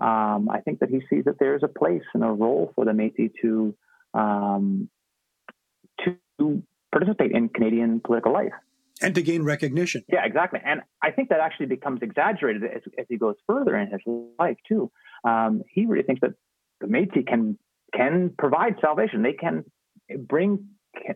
Um, 0.00 0.48
I 0.50 0.60
think 0.64 0.80
that 0.80 0.90
he 0.90 1.00
sees 1.08 1.24
that 1.24 1.38
there 1.38 1.54
is 1.56 1.62
a 1.62 1.68
place 1.68 2.02
and 2.14 2.24
a 2.24 2.32
role 2.44 2.72
for 2.74 2.84
the 2.84 2.92
Métis 2.92 3.32
to 3.42 3.74
um, 4.14 4.90
to 6.04 6.62
participate 6.92 7.32
in 7.32 7.48
Canadian 7.48 8.00
political 8.00 8.32
life 8.32 8.52
and 9.02 9.14
to 9.14 9.22
gain 9.22 9.42
recognition. 9.42 10.04
Yeah, 10.08 10.24
exactly. 10.24 10.60
And 10.64 10.82
I 11.02 11.10
think 11.10 11.28
that 11.30 11.40
actually 11.40 11.66
becomes 11.66 12.00
exaggerated 12.02 12.64
as, 12.64 12.82
as 12.98 13.06
he 13.08 13.16
goes 13.16 13.36
further 13.46 13.76
in 13.76 13.90
his 13.90 14.00
life 14.38 14.56
too. 14.68 14.90
Um, 15.24 15.62
he 15.68 15.86
really 15.86 16.02
thinks 16.02 16.20
that 16.22 16.34
the 16.80 16.86
Métis 16.86 17.26
can 17.26 17.58
can 17.94 18.32
provide 18.38 18.76
salvation. 18.80 19.22
They 19.22 19.32
can 19.32 19.64
bring 20.18 20.68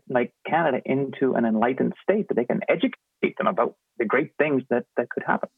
like 0.09 0.33
Canada 0.49 0.79
into 0.85 1.35
an 1.35 1.45
enlightened 1.45 1.95
state 2.03 2.29
that 2.29 2.35
they 2.35 2.45
can 2.45 2.61
educate 2.69 3.37
them 3.39 3.47
about 3.47 3.77
the 3.99 4.05
great 4.05 4.33
things 4.39 4.63
that 4.71 4.85
that 4.97 5.09
could 5.11 5.25
happen. 5.27 5.49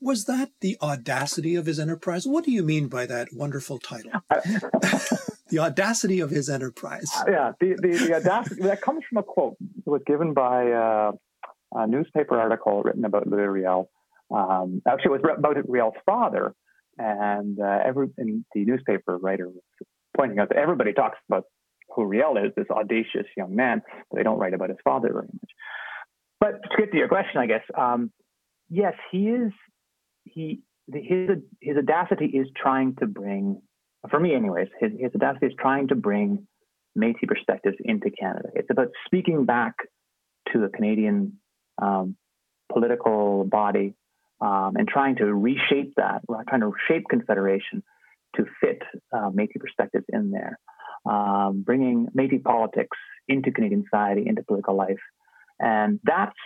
Was 0.00 0.24
that 0.24 0.50
the 0.60 0.76
audacity 0.82 1.54
of 1.54 1.66
his 1.66 1.78
enterprise? 1.78 2.26
What 2.26 2.44
do 2.44 2.50
you 2.50 2.64
mean 2.64 2.88
by 2.88 3.06
that 3.06 3.28
wonderful 3.32 3.78
title? 3.78 4.10
the 5.48 5.60
audacity 5.60 6.18
of 6.18 6.30
his 6.30 6.48
enterprise. 6.48 7.08
Yeah, 7.28 7.52
the, 7.60 7.76
the, 7.80 8.06
the 8.08 8.14
audacity 8.16 8.62
that 8.62 8.80
comes 8.80 9.04
from 9.08 9.18
a 9.18 9.22
quote 9.22 9.56
that 9.60 9.90
was 9.90 10.02
given 10.04 10.34
by 10.34 10.72
uh, 10.72 11.12
a 11.74 11.86
newspaper 11.86 12.38
article 12.38 12.82
written 12.82 13.04
about 13.04 13.26
Louis 13.26 13.46
Riel. 13.46 13.90
Um, 14.34 14.82
actually, 14.86 15.16
it 15.16 15.22
was 15.22 15.36
about 15.38 15.56
Riel's 15.68 15.94
father, 16.06 16.54
and 16.98 17.58
uh, 17.60 17.78
every 17.84 18.08
and 18.18 18.44
the 18.54 18.64
newspaper 18.64 19.18
writer 19.18 19.48
was 19.48 19.62
pointing 20.16 20.38
out 20.38 20.48
that 20.50 20.58
everybody 20.58 20.92
talks 20.92 21.18
about 21.28 21.44
who 21.94 22.04
Riel 22.04 22.36
is, 22.36 22.52
this 22.56 22.66
audacious 22.70 23.26
young 23.36 23.54
man, 23.54 23.82
but 24.10 24.16
they 24.16 24.22
don't 24.22 24.38
write 24.38 24.54
about 24.54 24.70
his 24.70 24.78
father 24.84 25.08
very 25.12 25.26
much. 25.26 25.50
But 26.40 26.62
to 26.62 26.76
get 26.76 26.92
to 26.92 26.98
your 26.98 27.08
question, 27.08 27.40
I 27.40 27.46
guess, 27.46 27.62
um, 27.76 28.10
yes, 28.68 28.94
he 29.10 29.28
is. 29.28 29.52
He 30.24 30.62
his 30.92 31.38
his 31.60 31.76
audacity 31.76 32.26
is 32.26 32.46
trying 32.56 32.96
to 32.96 33.06
bring, 33.06 33.60
for 34.10 34.18
me, 34.18 34.34
anyways, 34.34 34.68
his 34.80 34.92
his 34.98 35.10
audacity 35.14 35.46
is 35.46 35.52
trying 35.58 35.88
to 35.88 35.94
bring 35.94 36.46
Métis 36.98 37.26
perspectives 37.26 37.76
into 37.84 38.10
Canada. 38.10 38.48
It's 38.54 38.70
about 38.70 38.88
speaking 39.06 39.44
back 39.44 39.74
to 40.52 40.60
the 40.60 40.68
Canadian 40.68 41.38
um, 41.82 42.16
political 42.72 43.44
body 43.44 43.94
um, 44.40 44.72
and 44.76 44.88
trying 44.88 45.16
to 45.16 45.26
reshape 45.48 45.92
that, 45.96 46.22
trying 46.48 46.60
to 46.60 46.72
shape 46.88 47.04
Confederation 47.08 47.82
to 48.36 48.44
fit 48.60 48.82
uh, 49.12 49.30
Métis 49.30 49.60
perspectives 49.60 50.06
in 50.08 50.30
there, 50.30 50.58
um, 51.04 51.62
bringing 51.64 52.08
Métis 52.16 52.42
politics 52.42 52.96
into 53.28 53.50
Canadian 53.52 53.84
society, 53.84 54.24
into 54.26 54.42
political 54.42 54.76
life. 54.76 55.02
And 55.60 56.00
that's 56.02 56.36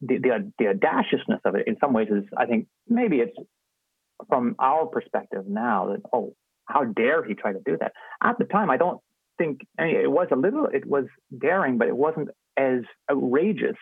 the, 0.00 0.18
the, 0.18 0.52
the 0.58 0.68
audaciousness 0.68 1.40
of 1.44 1.54
it 1.54 1.66
in 1.66 1.76
some 1.80 1.92
ways 1.92 2.08
is, 2.10 2.24
I 2.36 2.46
think, 2.46 2.66
maybe 2.88 3.20
it's 3.20 3.36
from 4.28 4.56
our 4.58 4.86
perspective 4.86 5.44
now 5.46 5.78
that, 5.90 6.02
oh, 6.12 6.34
how 6.66 6.84
dare 6.84 7.24
he 7.24 7.34
try 7.34 7.52
to 7.52 7.60
do 7.64 7.76
that? 7.80 7.92
At 8.22 8.38
the 8.38 8.44
time, 8.44 8.70
I 8.70 8.76
don't 8.76 9.00
think 9.38 9.60
I 9.78 9.84
mean, 9.84 9.96
it 9.96 10.10
was 10.10 10.28
a 10.32 10.36
little, 10.36 10.66
it 10.66 10.86
was 10.86 11.04
daring, 11.36 11.78
but 11.78 11.88
it 11.88 11.96
wasn't 11.96 12.28
as 12.56 12.80
outrageous 13.10 13.76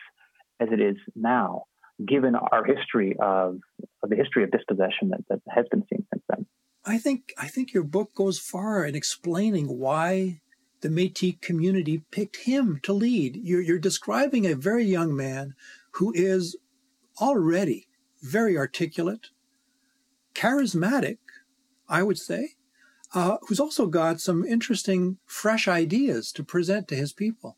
as 0.60 0.68
it 0.70 0.80
is 0.80 0.96
now, 1.14 1.64
given 2.04 2.34
our 2.34 2.64
history 2.64 3.16
of, 3.20 3.58
of 4.02 4.10
the 4.10 4.16
history 4.16 4.44
of 4.44 4.50
dispossession 4.50 5.10
that, 5.10 5.20
that 5.28 5.40
has 5.48 5.66
been 5.70 5.84
seen 5.92 6.06
since 6.12 6.22
then. 6.28 6.46
I 6.86 6.98
think 6.98 7.32
I 7.38 7.48
think 7.48 7.72
your 7.72 7.82
book 7.82 8.14
goes 8.14 8.38
far 8.38 8.84
in 8.84 8.94
explaining 8.94 9.78
why 9.78 10.40
the 10.82 10.90
Métis 10.90 11.40
community 11.40 12.04
picked 12.10 12.36
him 12.44 12.78
to 12.82 12.92
lead. 12.92 13.40
You're, 13.42 13.62
you're 13.62 13.78
describing 13.78 14.46
a 14.46 14.54
very 14.54 14.84
young 14.84 15.16
man 15.16 15.54
who 15.92 16.12
is 16.14 16.56
already 17.20 17.88
very 18.20 18.58
articulate, 18.58 19.28
charismatic, 20.34 21.18
I 21.88 22.02
would 22.02 22.18
say, 22.18 22.50
uh, 23.14 23.38
who's 23.48 23.60
also 23.60 23.86
got 23.86 24.20
some 24.20 24.44
interesting, 24.44 25.16
fresh 25.24 25.68
ideas 25.68 26.32
to 26.32 26.44
present 26.44 26.88
to 26.88 26.96
his 26.96 27.14
people 27.14 27.56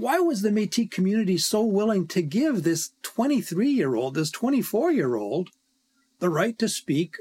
why 0.00 0.18
was 0.18 0.40
the 0.40 0.48
Métis 0.48 0.90
community 0.90 1.36
so 1.36 1.62
willing 1.62 2.06
to 2.08 2.22
give 2.22 2.62
this 2.62 2.92
23 3.02 3.68
year 3.68 3.94
old, 3.94 4.14
this 4.14 4.30
24 4.30 4.92
year 4.92 5.14
old, 5.14 5.50
the 6.20 6.30
right 6.30 6.58
to 6.58 6.68
speak 6.68 7.16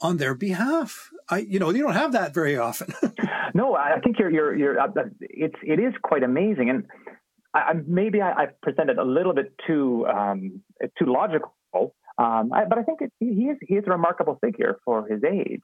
on 0.00 0.18
their 0.18 0.34
behalf? 0.34 1.10
I, 1.30 1.38
you 1.38 1.58
know, 1.58 1.70
you 1.70 1.82
don't 1.82 1.94
have 1.94 2.12
that 2.12 2.34
very 2.34 2.58
often. 2.58 2.92
no, 3.54 3.74
I 3.74 4.00
think 4.04 4.18
you're, 4.18 4.30
you're, 4.30 4.54
you're, 4.54 4.80
uh, 4.80 4.88
it's, 5.20 5.56
it 5.62 5.80
is 5.80 5.94
quite 6.02 6.22
amazing. 6.22 6.68
And 6.68 6.84
I, 7.54 7.72
maybe 7.86 8.20
I, 8.20 8.32
I 8.32 8.46
presented 8.62 8.98
a 8.98 9.04
little 9.04 9.32
bit 9.32 9.54
too, 9.66 10.06
um, 10.06 10.60
too 10.98 11.06
logical. 11.06 11.54
Um, 12.18 12.52
I, 12.52 12.66
but 12.68 12.76
I 12.76 12.82
think 12.82 13.00
it, 13.00 13.12
he 13.18 13.44
is, 13.46 13.56
he 13.66 13.76
is 13.76 13.84
a 13.86 13.90
remarkable 13.90 14.38
figure 14.44 14.78
for 14.84 15.06
his 15.06 15.24
age. 15.24 15.62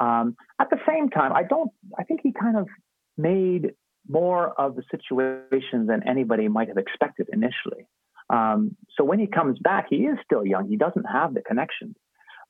Um, 0.00 0.36
at 0.60 0.70
the 0.70 0.78
same 0.86 1.08
time, 1.08 1.32
I 1.32 1.42
don't, 1.42 1.72
I 1.98 2.04
think 2.04 2.20
he 2.22 2.32
kind 2.32 2.56
of 2.56 2.68
made 3.16 3.72
more 4.08 4.48
of 4.60 4.76
the 4.76 4.82
situation 4.90 5.86
than 5.86 6.08
anybody 6.08 6.48
might 6.48 6.68
have 6.68 6.78
expected 6.78 7.28
initially. 7.32 7.86
Um, 8.30 8.76
so 8.96 9.04
when 9.04 9.18
he 9.18 9.26
comes 9.26 9.58
back, 9.58 9.86
he 9.90 10.06
is 10.06 10.18
still 10.24 10.44
young. 10.44 10.68
He 10.68 10.76
doesn't 10.76 11.04
have 11.04 11.34
the 11.34 11.42
connections. 11.42 11.96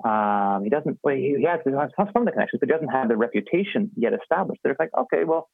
Um, 0.04 0.62
he 0.62 0.70
doesn't. 0.70 0.98
Well, 1.02 1.16
he, 1.16 1.36
he 1.38 1.44
has, 1.44 1.60
has 1.66 1.90
some 1.96 2.22
of 2.22 2.24
the 2.24 2.32
connections, 2.32 2.60
but 2.60 2.68
he 2.68 2.72
doesn't 2.72 2.88
have 2.88 3.08
the 3.08 3.16
reputation 3.16 3.90
yet 3.96 4.12
established. 4.12 4.60
They're 4.62 4.76
like, 4.78 4.90
okay, 4.96 5.24
well, 5.24 5.48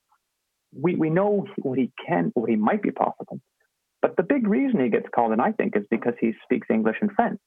we 0.72 0.94
we 0.96 1.10
know 1.10 1.46
what 1.62 1.78
he 1.78 1.92
can, 2.06 2.30
what 2.34 2.50
he 2.50 2.56
might 2.56 2.82
be 2.82 2.90
possible. 2.90 3.40
But 4.02 4.16
the 4.16 4.22
big 4.22 4.46
reason 4.46 4.80
he 4.80 4.90
gets 4.90 5.06
called 5.14 5.32
in, 5.32 5.40
I 5.40 5.52
think, 5.52 5.76
is 5.76 5.84
because 5.90 6.12
he 6.20 6.34
speaks 6.44 6.68
English 6.70 6.96
and 7.00 7.10
French. 7.12 7.40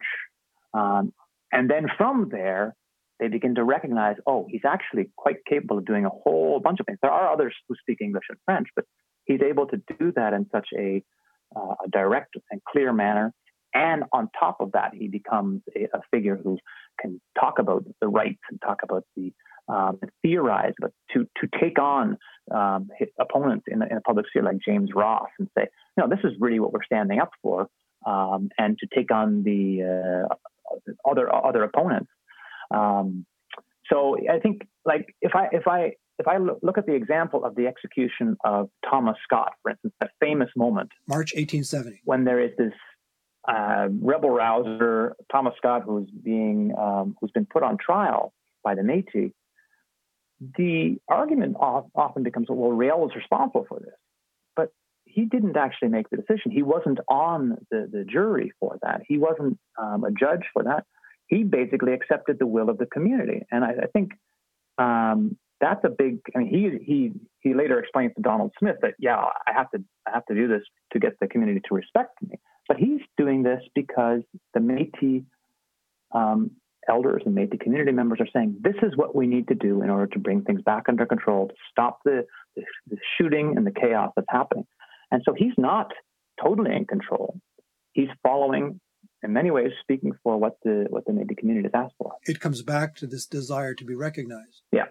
Um, 0.74 1.13
and 1.52 1.70
then 1.70 1.88
from 1.98 2.30
there, 2.32 2.76
they 3.19 3.27
begin 3.27 3.56
to 3.56 3.63
recognize, 3.63 4.15
oh, 4.25 4.45
he's 4.49 4.65
actually 4.65 5.10
quite 5.15 5.38
capable 5.49 5.80
of 5.80 5.86
doing 5.86 6.06
a 6.06 6.10
whole 6.10 6.60
bunch 6.60 6.80
of 6.80 6.86
things. 6.86 6.99
There 7.01 7.12
are 7.12 7.32
others 7.32 7.53
who 7.67 7.75
speak 7.75 7.99
English 8.01 8.25
and 8.30 8.38
French, 8.45 8.67
but 8.75 8.86
he's 9.25 9.41
able 9.41 9.67
to 9.67 9.82
do 9.99 10.12
that 10.15 10.34
in 10.34 10.47
such 10.51 10.67
a, 10.77 11.03
uh, 11.56 11.75
a 11.86 11.89
direct 11.89 12.36
and 12.51 12.62
clear 12.63 12.93
manner. 12.93 13.34
And 13.73 14.03
on 14.13 14.30
top 14.39 14.58
of 14.60 14.71
that, 14.73 14.91
he 14.93 15.08
becomes 15.08 15.62
a, 15.75 15.86
a 15.97 16.01
figure 16.12 16.39
who 16.41 16.58
can 16.99 17.21
talk 17.39 17.60
about 17.60 17.84
the 18.01 18.08
rights 18.08 18.41
and 18.49 18.62
talk 18.62 18.80
about 18.84 19.03
the 19.15 19.34
um, 19.69 19.99
theorize, 20.21 20.71
but 20.80 20.91
to 21.13 21.27
to 21.41 21.60
take 21.60 21.77
on 21.77 22.17
um, 22.56 22.88
opponents 23.19 23.65
in, 23.67 23.82
in 23.84 23.97
a 23.97 24.01
public 24.01 24.25
sphere 24.30 24.43
like 24.43 24.60
James 24.65 24.91
Ross 24.95 25.27
and 25.39 25.49
say, 25.58 25.67
know, 25.97 26.08
this 26.08 26.19
is 26.23 26.32
really 26.39 26.60
what 26.60 26.71
we're 26.71 26.86
standing 26.86 27.19
up 27.19 27.32
for, 27.41 27.67
um, 28.06 28.49
and 28.58 28.77
to 28.80 28.88
take 28.95 29.12
on 29.12 29.43
the 29.43 30.27
uh, 30.30 31.10
other 31.10 31.34
other 31.34 31.63
opponents. 31.63 32.10
Um, 32.71 33.25
so 33.91 34.17
I 34.30 34.39
think, 34.39 34.67
like, 34.86 35.15
if 35.21 35.36
I 35.36 35.47
if 35.51 35.67
I 35.67 35.93
if 36.19 36.27
I 36.27 36.38
look 36.38 36.77
at 36.77 36.86
the 36.86 36.93
example 36.93 37.45
of 37.45 37.56
the 37.56 37.67
execution 37.67 38.38
of 38.43 38.69
Thomas 38.89 39.17
Scott, 39.23 39.53
for 39.62 39.71
instance, 39.71 39.93
that 40.01 40.12
famous 40.19 40.49
moment, 40.56 40.91
March 41.08 41.34
1870, 41.36 42.01
when 42.06 42.23
there 42.23 42.39
is 42.39 42.51
this 42.58 42.73
uh, 43.47 43.88
rebel 44.01 44.32
rouser 44.32 45.15
Thomas 45.32 45.53
Scott 45.58 45.84
who's 45.86 46.10
being 46.10 46.73
um, 46.77 47.15
who's 47.21 47.32
been 47.32 47.45
put 47.45 47.63
on 47.63 47.77
trial 47.77 48.34
by 48.63 48.75
the 48.75 48.82
Métis, 48.82 49.32
the 50.39 50.97
argument 51.08 51.56
often 51.60 52.23
becomes, 52.23 52.47
well, 52.49 52.71
Riel 52.71 52.99
was 52.99 53.12
responsible 53.15 53.65
for 53.67 53.80
this, 53.80 53.95
but 54.56 54.71
he 55.06 55.25
didn't 55.25 55.58
actually 55.58 55.89
make 55.89 56.10
the 56.10 56.17
decision. 56.17 56.51
He 56.51 56.62
wasn't 56.62 56.99
on 57.08 57.58
the, 57.71 57.89
the 57.91 58.03
jury 58.03 58.51
for 58.60 58.77
that. 58.84 59.01
He 59.08 59.17
wasn't 59.17 59.58
um, 59.82 60.03
a 60.03 60.12
judge 60.12 60.45
for 60.53 60.63
that. 60.63 60.86
He 61.28 61.44
basically 61.44 61.94
accepted 61.94 62.40
the 62.40 62.48
will 62.48 62.70
of 62.70 62.78
the 62.78 62.86
community, 62.86 63.46
and 63.52 63.63
I, 63.63 63.72
I 63.84 63.88
think 63.88 64.12
um, 64.78 65.38
that's 65.60 65.84
a 65.84 65.90
big. 65.90 66.20
I 66.36 66.40
mean, 66.40 66.48
he 66.48 66.86
he 66.86 67.12
he 67.42 67.54
later 67.54 67.80
explains 67.80 68.13
to 68.16 68.22
Donald 68.22 68.52
Smith 68.60 68.78
that 68.82 68.94
yeah, 69.00 69.18
I 69.18 69.54
have 69.54 69.70
to 69.72 69.84
I 70.08 70.12
have 70.12 70.26
to 70.28 70.36
do 70.36 70.48
this 70.48 70.63
to 70.94 71.00
get 71.00 71.13
the 71.20 71.28
community 71.28 71.62
to 71.68 71.76
respect 71.76 72.22
me. 72.22 72.38
But 72.68 72.78
he's 72.78 73.02
doing 73.18 73.44
this 73.44 73.62
because 73.76 74.22
the 74.54 74.60
Métis 74.60 75.26
um, 76.13 76.52
elders 76.90 77.24
and 77.26 77.36
Métis 77.36 77.60
community 77.60 77.92
members 77.92 78.20
are 78.20 78.28
saying 78.34 78.58
this 78.62 78.76
is 78.82 78.96
what 78.96 79.16
we 79.16 79.28
need 79.28 79.48
to 79.50 79.56
do 79.56 79.82
in 79.82 79.90
order 79.90 80.08
to 80.08 80.20
bring 80.20 80.42
things 80.44 80.62
back 80.62 80.84
under 80.88 81.06
control, 81.06 81.48
to 81.48 81.54
stop 81.72 82.00
the, 82.06 82.26
the, 82.56 82.63
the 82.90 82.98
shooting 83.18 83.56
and 83.58 83.66
the 83.66 83.72
chaos 83.72 84.12
that's 84.16 84.28
happening. 84.30 84.66
And 85.12 85.22
so 85.26 85.34
he's 85.34 85.54
not 85.58 85.92
totally 86.42 86.76
in 86.76 86.86
control. 86.86 87.40
He's 87.94 88.10
following, 88.24 88.80
in 89.23 89.34
many 89.34 89.51
ways, 89.51 89.71
speaking 89.82 90.13
for 90.23 90.38
what 90.38 90.58
the 90.63 90.88
what 90.89 91.06
the 91.06 91.12
Métis 91.12 91.38
community 91.38 91.69
has 91.73 91.86
asked 91.86 91.95
for. 91.97 92.13
It 92.25 92.39
comes 92.39 92.62
back 92.62 92.95
to 92.97 93.08
this 93.08 93.25
desire 93.25 93.73
to 93.73 93.86
be 93.86 93.95
recognized. 93.95 94.62
Yeah. 94.71 94.86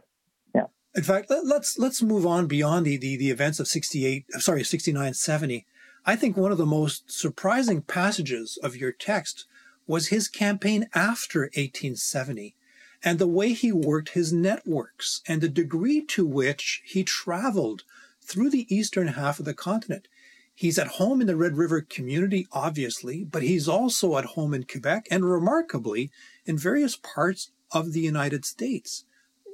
Yeah. 0.54 0.64
In 0.94 1.02
fact, 1.02 1.30
let, 1.30 1.40
us 1.40 1.46
let's, 1.46 1.78
let's 1.78 2.02
move 2.02 2.26
on 2.26 2.46
beyond 2.46 2.86
the, 2.86 2.96
the, 2.96 3.16
the 3.16 3.30
events 3.30 3.60
of 3.60 3.68
68, 3.68 4.26
sorry, 4.38 4.64
69, 4.64 5.14
70. 5.14 5.66
I 6.04 6.16
think 6.16 6.36
one 6.36 6.52
of 6.52 6.58
the 6.58 6.66
most 6.66 7.10
surprising 7.10 7.82
passages 7.82 8.58
of 8.62 8.76
your 8.76 8.92
text 8.92 9.46
was 9.86 10.08
his 10.08 10.28
campaign 10.28 10.88
after 10.94 11.42
1870 11.42 12.56
and 13.02 13.18
the 13.18 13.26
way 13.26 13.52
he 13.52 13.72
worked 13.72 14.10
his 14.10 14.32
networks 14.32 15.22
and 15.28 15.40
the 15.40 15.48
degree 15.48 16.04
to 16.04 16.26
which 16.26 16.82
he 16.84 17.04
traveled 17.04 17.84
through 18.22 18.50
the 18.50 18.66
eastern 18.74 19.08
half 19.08 19.38
of 19.38 19.44
the 19.44 19.54
continent. 19.54 20.08
He's 20.56 20.78
at 20.78 20.88
home 20.88 21.20
in 21.20 21.28
the 21.28 21.36
Red 21.36 21.56
River 21.56 21.80
community, 21.80 22.48
obviously, 22.50 23.22
but 23.22 23.42
he's 23.42 23.68
also 23.68 24.18
at 24.18 24.24
home 24.24 24.52
in 24.52 24.64
Quebec 24.64 25.06
and 25.10 25.24
remarkably 25.24 26.10
in 26.44 26.58
various 26.58 26.96
parts 26.96 27.52
of 27.70 27.92
the 27.92 28.00
United 28.00 28.44
States. 28.44 29.04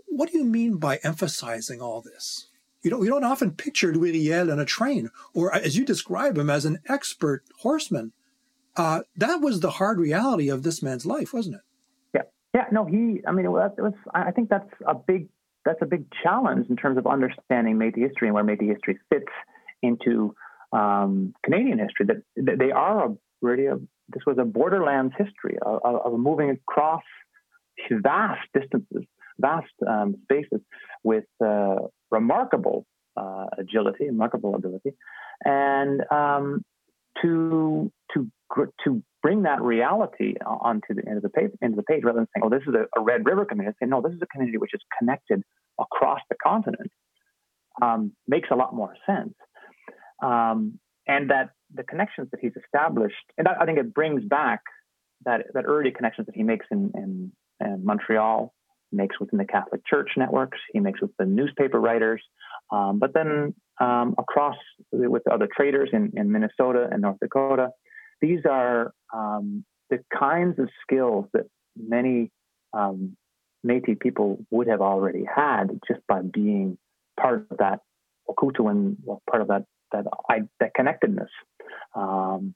What 0.07 0.31
do 0.31 0.39
you 0.39 0.45
mean 0.45 0.79
by 0.79 1.01
emphasizing 1.03 1.83
all 1.83 2.01
this? 2.01 2.49
You 2.83 2.91
don't, 2.91 3.05
you 3.05 3.11
don't 3.11 3.25
often 3.25 3.51
picture 3.53 3.93
Louis 3.93 4.13
Riel 4.13 4.49
in 4.49 4.59
a 4.59 4.65
train, 4.65 5.11
or 5.35 5.55
as 5.55 5.77
you 5.77 5.85
describe 5.85 6.39
him 6.39 6.49
as 6.49 6.65
an 6.65 6.79
expert 6.89 7.45
horseman 7.59 8.13
uh, 8.77 9.01
that 9.17 9.41
was 9.41 9.61
the 9.61 9.71
hard 9.71 9.99
reality 9.99 10.49
of 10.49 10.63
this 10.63 10.83
man's 10.83 11.05
life, 11.05 11.33
wasn't 11.33 11.57
it? 11.57 11.63
Yeah, 12.15 12.23
yeah. 12.55 12.65
No, 12.73 12.87
he. 12.87 13.21
I 13.27 13.33
mean, 13.33 13.45
it 13.45 13.51
was, 13.51 13.71
it 13.77 13.83
was. 13.83 13.93
I 14.15 14.31
think 14.31 14.49
that's 14.49 14.71
a 14.87 14.95
big. 14.95 15.29
That's 15.65 15.81
a 15.81 15.87
big 15.87 16.07
challenge 16.25 16.67
in 16.71 16.77
terms 16.77 16.99
of 16.99 17.07
understanding 17.07 17.77
Métis 17.77 18.09
history 18.09 18.27
and 18.29 18.35
where 18.35 18.43
Métis 18.43 18.69
history 18.69 18.99
fits 19.11 19.31
into 19.83 20.35
um, 20.73 21.35
Canadian 21.45 21.79
history. 21.79 22.07
That, 22.07 22.59
they 22.59 22.71
are 22.71 23.07
a, 23.07 23.17
really 23.41 23.67
a. 23.67 23.77
This 24.09 24.23
was 24.27 24.37
a 24.39 24.45
borderlands 24.45 25.15
history 25.17 25.59
of, 25.65 25.81
of 25.85 26.19
moving 26.19 26.51
across 26.51 27.03
vast 27.91 28.41
distances, 28.53 29.05
vast 29.39 29.73
um, 29.87 30.17
spaces 30.25 30.61
with 31.03 31.25
uh, 31.45 31.77
remarkable 32.11 32.87
uh, 33.17 33.47
agility, 33.59 34.07
remarkable 34.07 34.55
ability, 34.55 34.93
and 35.45 36.03
um, 36.11 36.65
to 37.21 37.91
to 38.15 38.31
to 38.85 39.03
bring 39.23 39.43
that 39.43 39.63
reality 39.63 40.35
onto 40.45 40.95
the 40.95 41.07
end 41.07 41.17
of 41.17 41.23
the 41.23 41.29
page, 41.31 41.51
the 41.61 41.83
page, 41.83 42.03
rather 42.05 42.19
than 42.19 42.29
saying, 42.35 42.45
"Oh, 42.45 42.51
this 42.51 42.63
is 42.67 42.75
a, 42.75 42.87
a 42.99 43.03
Red 43.03 43.25
River 43.25 43.45
community," 43.45 43.77
saying, 43.81 43.91
"No, 43.91 44.01
this 44.01 44.13
is 44.13 44.21
a 44.23 44.27
community 44.27 44.59
which 44.59 44.75
is 44.75 44.81
connected 44.99 45.43
across 45.81 46.21
the 46.29 46.37
continent," 46.43 46.91
um, 47.81 48.13
makes 48.27 48.49
a 48.51 48.57
lot 48.57 48.75
more 48.75 48.95
sense. 49.07 49.35
Um, 50.23 50.79
and 51.07 51.31
that 51.31 51.51
the 51.75 51.83
connections 51.83 52.29
that 52.31 52.41
he's 52.41 52.53
established, 52.65 53.15
and 53.37 53.49
I 53.49 53.65
think 53.65 53.79
it 53.79 53.93
brings 53.93 54.25
back 54.25 54.61
that 55.25 55.47
that 55.55 55.65
early 55.67 55.91
connections 55.91 56.27
that 56.27 56.37
he 56.37 56.43
makes 56.43 56.67
in, 56.71 56.93
in, 56.95 57.33
in 57.61 57.85
Montreal, 57.85 58.53
makes 58.93 59.19
within 59.19 59.39
the 59.39 59.45
Catholic 59.45 59.81
Church 59.87 60.11
networks, 60.17 60.59
he 60.73 60.81
makes 60.81 61.01
with 61.01 61.11
the 61.19 61.25
newspaper 61.25 61.81
writers, 61.81 62.23
um, 62.71 62.99
but 62.99 63.15
then 63.15 63.55
um, 63.81 64.15
across 64.19 64.57
with 64.93 65.23
other 65.31 65.49
traders 65.55 65.91
in, 65.93 66.13
in 66.15 66.31
Minnesota 66.31 66.89
and 66.91 67.03
North 67.03 67.19
Dakota, 67.21 67.71
these 68.21 68.41
are 68.49 68.93
um, 69.13 69.65
the 69.91 69.99
kinds 70.17 70.59
of 70.59 70.69
skills 70.83 71.27
that 71.33 71.47
many 71.77 72.31
um, 72.73 73.17
Métis 73.67 73.99
people 73.99 74.45
would 74.51 74.69
have 74.69 74.81
already 74.81 75.25
had 75.25 75.81
just 75.87 76.01
by 76.07 76.21
being 76.23 76.79
part 77.19 77.47
of 77.51 77.59
that 77.59 77.81
Wahkohtowin, 78.29 78.97
well, 79.05 79.23
part 79.29 79.43
of 79.43 79.49
that 79.49 79.65
that, 79.93 80.05
that 80.61 80.75
connectedness. 80.75 81.31
Um, 81.95 82.55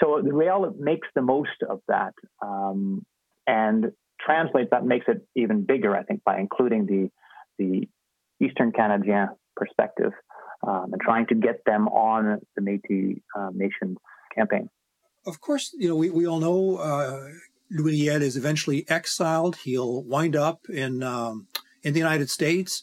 so 0.00 0.20
the 0.22 0.32
Riel 0.32 0.74
makes 0.78 1.08
the 1.14 1.22
most 1.22 1.62
of 1.68 1.80
that 1.88 2.14
um, 2.42 3.04
and 3.46 3.92
translates 4.20 4.70
that, 4.70 4.84
makes 4.84 5.06
it 5.08 5.26
even 5.36 5.64
bigger, 5.64 5.96
I 5.96 6.02
think, 6.02 6.22
by 6.24 6.38
including 6.38 6.86
the 6.86 7.10
the 7.56 7.88
Eastern 8.44 8.72
Canadian 8.72 9.28
perspective 9.54 10.10
um, 10.66 10.92
and 10.92 11.00
trying 11.00 11.26
to 11.28 11.36
get 11.36 11.64
them 11.64 11.86
on 11.86 12.40
the 12.56 12.62
Métis 12.62 13.20
uh, 13.36 13.50
Nation 13.54 13.96
campaign 14.34 14.68
of 15.26 15.40
course, 15.40 15.74
you 15.78 15.88
know, 15.88 15.96
we, 15.96 16.10
we 16.10 16.26
all 16.26 16.40
know 16.40 16.76
uh, 16.76 17.28
Louis 17.70 17.92
Riel 17.92 18.22
is 18.22 18.36
eventually 18.36 18.84
exiled. 18.88 19.56
He'll 19.56 20.02
wind 20.02 20.36
up 20.36 20.68
in 20.68 21.02
um, 21.02 21.46
in 21.82 21.92
the 21.92 21.98
United 22.00 22.30
States. 22.30 22.82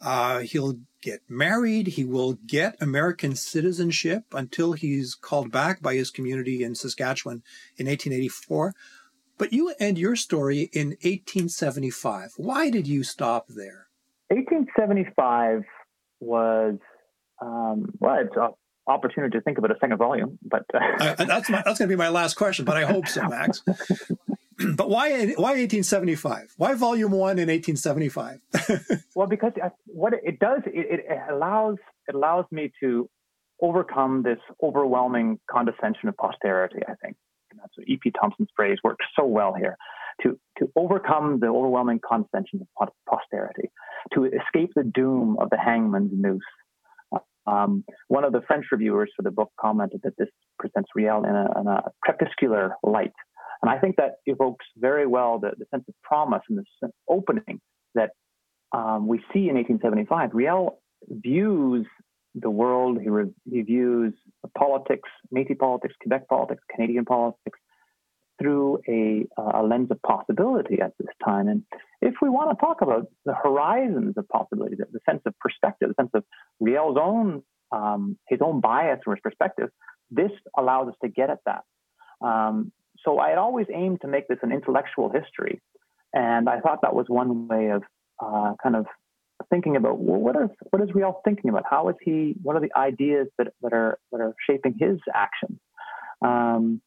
Uh, 0.00 0.40
he'll 0.40 0.78
get 1.02 1.20
married. 1.28 1.88
He 1.88 2.04
will 2.04 2.34
get 2.46 2.76
American 2.80 3.34
citizenship 3.34 4.24
until 4.32 4.72
he's 4.72 5.14
called 5.14 5.50
back 5.50 5.82
by 5.82 5.94
his 5.94 6.10
community 6.10 6.62
in 6.62 6.74
Saskatchewan 6.74 7.42
in 7.76 7.86
1884. 7.86 8.74
But 9.38 9.52
you 9.52 9.72
end 9.80 9.98
your 9.98 10.16
story 10.16 10.70
in 10.72 10.88
1875. 10.88 12.32
Why 12.36 12.70
did 12.70 12.86
you 12.86 13.02
stop 13.02 13.46
there? 13.48 13.86
1875 14.28 15.64
was 16.20 16.76
um, 17.40 17.86
well, 17.98 18.18
it's 18.20 18.36
a 18.36 18.50
opportunity 18.86 19.38
to 19.38 19.42
think 19.42 19.58
about 19.58 19.70
a 19.70 19.78
second 19.80 19.96
volume. 19.96 20.38
But 20.42 20.64
uh, 20.74 21.14
that's 21.24 21.48
my, 21.48 21.62
that's 21.64 21.78
going 21.78 21.88
to 21.88 21.94
be 21.94 21.96
my 21.96 22.08
last 22.08 22.34
question. 22.34 22.64
But 22.64 22.76
I 22.76 22.84
hope 22.84 23.06
so, 23.06 23.26
Max. 23.28 23.62
but 24.76 24.88
why 24.88 25.10
why 25.36 25.52
1875? 25.56 26.54
Why 26.56 26.74
volume 26.74 27.12
one 27.12 27.38
in 27.38 27.48
1875? 27.48 28.40
well, 29.14 29.26
because 29.26 29.52
what 29.86 30.12
it 30.14 30.38
does, 30.38 30.62
it, 30.66 31.00
it 31.08 31.18
allows 31.30 31.76
it 32.08 32.14
allows 32.14 32.44
me 32.50 32.72
to 32.82 33.08
overcome 33.62 34.22
this 34.22 34.38
overwhelming 34.62 35.38
condescension 35.50 36.08
of 36.08 36.16
posterity. 36.16 36.80
I 36.86 36.94
think 37.02 37.16
and 37.50 37.60
that's 37.60 37.76
what 37.76 37.88
E.P. 37.88 38.12
Thompson's 38.20 38.48
phrase 38.54 38.78
works 38.84 39.04
so 39.18 39.24
well 39.24 39.54
here. 39.54 39.76
To 40.22 40.38
to 40.58 40.70
overcome 40.76 41.40
the 41.40 41.46
overwhelming 41.46 42.00
condescension 42.06 42.66
of 42.80 42.88
posterity, 43.08 43.70
to 44.14 44.26
escape 44.26 44.72
the 44.74 44.84
doom 44.84 45.36
of 45.40 45.48
the 45.50 45.58
hangman's 45.58 46.10
noose, 46.12 46.42
um, 47.46 47.84
one 48.08 48.24
of 48.24 48.32
the 48.32 48.42
French 48.46 48.66
reviewers 48.70 49.10
for 49.16 49.22
the 49.22 49.30
book 49.30 49.50
commented 49.58 50.00
that 50.04 50.16
this 50.18 50.28
presents 50.58 50.90
Riel 50.94 51.24
in 51.24 51.34
a, 51.34 51.60
in 51.60 51.66
a 51.66 51.82
crepuscular 52.02 52.76
light, 52.82 53.12
And 53.62 53.70
I 53.70 53.78
think 53.78 53.96
that 53.96 54.16
evokes 54.26 54.64
very 54.76 55.06
well 55.06 55.38
the, 55.38 55.50
the 55.58 55.66
sense 55.70 55.84
of 55.88 55.94
promise 56.02 56.42
and 56.48 56.58
the 56.58 56.90
opening 57.08 57.60
that 57.94 58.10
um, 58.72 59.06
we 59.06 59.18
see 59.32 59.48
in 59.48 59.56
1875. 59.56 60.30
Riel 60.32 60.80
views 61.08 61.86
the 62.34 62.50
world, 62.50 63.00
he, 63.00 63.08
re- 63.08 63.34
he 63.50 63.62
views 63.62 64.14
politics, 64.56 65.08
Métis 65.34 65.58
politics, 65.58 65.94
Quebec 66.00 66.28
politics, 66.28 66.62
Canadian 66.74 67.04
politics 67.04 67.58
through 68.40 68.80
a, 68.88 69.26
a 69.36 69.62
lens 69.62 69.88
of 69.90 70.00
possibility 70.02 70.80
at 70.80 70.92
this 70.98 71.10
time. 71.22 71.48
And 71.48 71.62
if 72.00 72.14
we 72.22 72.30
want 72.30 72.50
to 72.50 72.64
talk 72.64 72.80
about 72.80 73.08
the 73.26 73.34
horizons 73.34 74.14
of 74.16 74.26
possibility, 74.28 74.76
the, 74.76 74.86
the 74.92 75.00
sense 75.08 75.20
of 75.26 75.38
perspective, 75.38 75.88
the 75.88 76.02
sense 76.02 76.10
of 76.14 76.24
Riel's 76.60 76.96
own 76.98 77.42
um, 77.72 78.18
his 78.28 78.40
own 78.42 78.60
bias 78.60 79.00
or 79.06 79.14
his 79.14 79.20
perspective, 79.22 79.68
this 80.10 80.30
allows 80.56 80.88
us 80.88 80.94
to 81.02 81.08
get 81.08 81.30
at 81.30 81.38
that. 81.46 81.62
Um, 82.20 82.72
so 83.04 83.18
I 83.18 83.30
had 83.30 83.38
always 83.38 83.66
aimed 83.72 84.00
to 84.02 84.08
make 84.08 84.28
this 84.28 84.38
an 84.42 84.52
intellectual 84.52 85.10
history, 85.10 85.60
and 86.12 86.48
I 86.48 86.60
thought 86.60 86.80
that 86.82 86.94
was 86.94 87.06
one 87.08 87.48
way 87.48 87.70
of 87.70 87.82
uh, 88.22 88.54
kind 88.62 88.76
of 88.76 88.86
thinking 89.48 89.76
about 89.76 89.98
well, 89.98 90.20
what 90.20 90.36
is 90.36 90.50
what 90.70 90.82
is 90.82 90.94
Riel 90.94 91.20
thinking 91.24 91.50
about? 91.50 91.64
How 91.68 91.88
is 91.88 91.96
he? 92.02 92.34
What 92.42 92.56
are 92.56 92.60
the 92.60 92.72
ideas 92.76 93.28
that, 93.38 93.48
that 93.62 93.72
are 93.72 93.98
that 94.12 94.20
are 94.20 94.34
shaping 94.48 94.76
his 94.78 94.98
actions? 95.14 95.58
Um, 96.22 96.82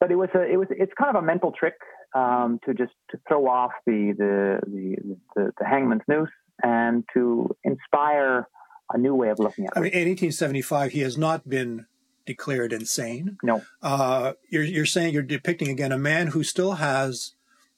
but 0.00 0.10
it 0.10 0.16
was 0.16 0.30
a 0.34 0.42
it 0.42 0.56
was 0.56 0.68
it's 0.70 0.92
kind 0.98 1.14
of 1.14 1.22
a 1.22 1.26
mental 1.26 1.52
trick 1.52 1.74
um, 2.14 2.58
to 2.64 2.74
just 2.74 2.92
to 3.10 3.18
throw 3.28 3.46
off 3.46 3.72
the 3.86 4.14
the 4.16 4.60
the, 4.66 4.96
the, 5.36 5.52
the 5.58 5.66
hangman's 5.66 6.02
noose 6.08 6.30
and 6.62 7.04
to 7.14 7.54
inspire 7.64 8.48
a 8.92 8.98
new 8.98 9.14
way 9.14 9.30
of 9.30 9.38
looking 9.38 9.66
at 9.66 9.72
it. 9.72 9.78
I 9.78 9.80
mean, 9.80 9.92
in 9.92 10.08
1875, 10.08 10.92
he 10.92 11.00
has 11.00 11.16
not 11.16 11.48
been 11.48 11.86
declared 12.26 12.72
insane. 12.72 13.38
No. 13.42 13.62
Uh, 13.82 14.32
you're, 14.48 14.62
you're 14.62 14.86
saying 14.86 15.14
you're 15.14 15.22
depicting 15.22 15.68
again 15.68 15.92
a 15.92 15.98
man 15.98 16.28
who 16.28 16.42
still 16.42 16.74
has 16.74 17.34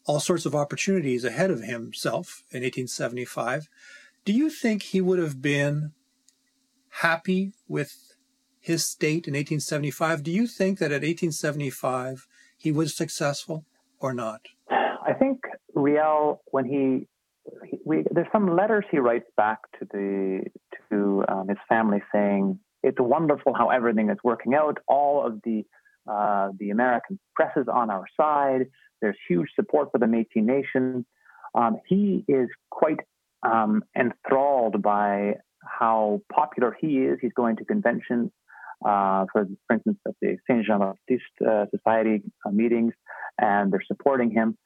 all 0.06 0.20
sorts 0.20 0.46
of 0.46 0.54
opportunities 0.54 1.24
ahead 1.24 1.50
of 1.50 1.62
himself 1.62 2.42
in 2.50 2.62
1875. 2.62 3.68
Do 4.24 4.32
you 4.32 4.50
think 4.50 4.82
he 4.82 5.00
would 5.00 5.18
have 5.18 5.40
been 5.40 5.92
happy 6.88 7.52
with 7.68 8.14
his 8.60 8.84
state 8.84 9.26
in 9.26 9.34
1875? 9.34 10.22
Do 10.22 10.30
you 10.30 10.46
think 10.46 10.78
that 10.78 10.86
at 10.86 11.02
1875 11.02 12.26
he 12.56 12.72
was 12.72 12.96
successful 12.96 13.64
or 14.00 14.14
not? 14.14 14.40
I 14.70 15.12
think 15.18 15.40
Riel, 15.74 16.40
when 16.46 16.64
he, 16.64 17.06
he 17.68 17.78
we, 17.84 18.04
there's 18.10 18.26
some 18.32 18.56
letters 18.56 18.84
he 18.90 18.98
writes 18.98 19.28
back 19.36 19.58
to 19.78 19.86
the 19.92 20.44
to 20.88 21.24
um, 21.28 21.48
his 21.48 21.58
family 21.68 22.02
saying 22.12 22.58
it's 22.84 23.00
wonderful 23.00 23.54
how 23.54 23.70
everything 23.70 24.10
is 24.10 24.18
working 24.22 24.54
out. 24.54 24.78
All 24.86 25.26
of 25.26 25.40
the 25.42 25.64
uh, 26.06 26.50
the 26.58 26.68
American 26.70 27.18
press 27.34 27.52
is 27.56 27.66
on 27.66 27.90
our 27.90 28.04
side. 28.18 28.66
There's 29.00 29.16
huge 29.28 29.48
support 29.54 29.88
for 29.90 29.98
the 29.98 30.06
Métis 30.06 30.26
Nation. 30.36 31.06
Um, 31.54 31.78
he 31.86 32.24
is 32.28 32.48
quite 32.70 33.00
um, 33.42 33.82
enthralled 33.98 34.82
by 34.82 35.34
how 35.64 36.20
popular 36.30 36.76
he 36.78 36.98
is. 36.98 37.18
He's 37.22 37.32
going 37.32 37.56
to 37.56 37.64
conventions, 37.64 38.30
uh, 38.84 39.24
for, 39.32 39.46
for 39.66 39.74
instance, 39.74 39.98
at 40.06 40.14
the 40.20 40.36
Saint 40.46 40.66
Jean 40.66 40.80
Baptiste 40.80 41.24
uh, 41.46 41.64
Society 41.74 42.22
uh, 42.44 42.50
meetings, 42.50 42.92
and 43.38 43.72
they're 43.72 43.84
supporting 43.86 44.30
him. 44.30 44.58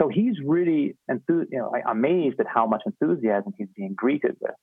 So 0.00 0.08
he's 0.08 0.36
really 0.44 0.96
you 1.08 1.46
know, 1.52 1.72
amazed 1.88 2.40
at 2.40 2.46
how 2.46 2.66
much 2.66 2.82
enthusiasm 2.86 3.52
he's 3.58 3.68
being 3.76 3.94
greeted 3.94 4.36
with. 4.40 4.54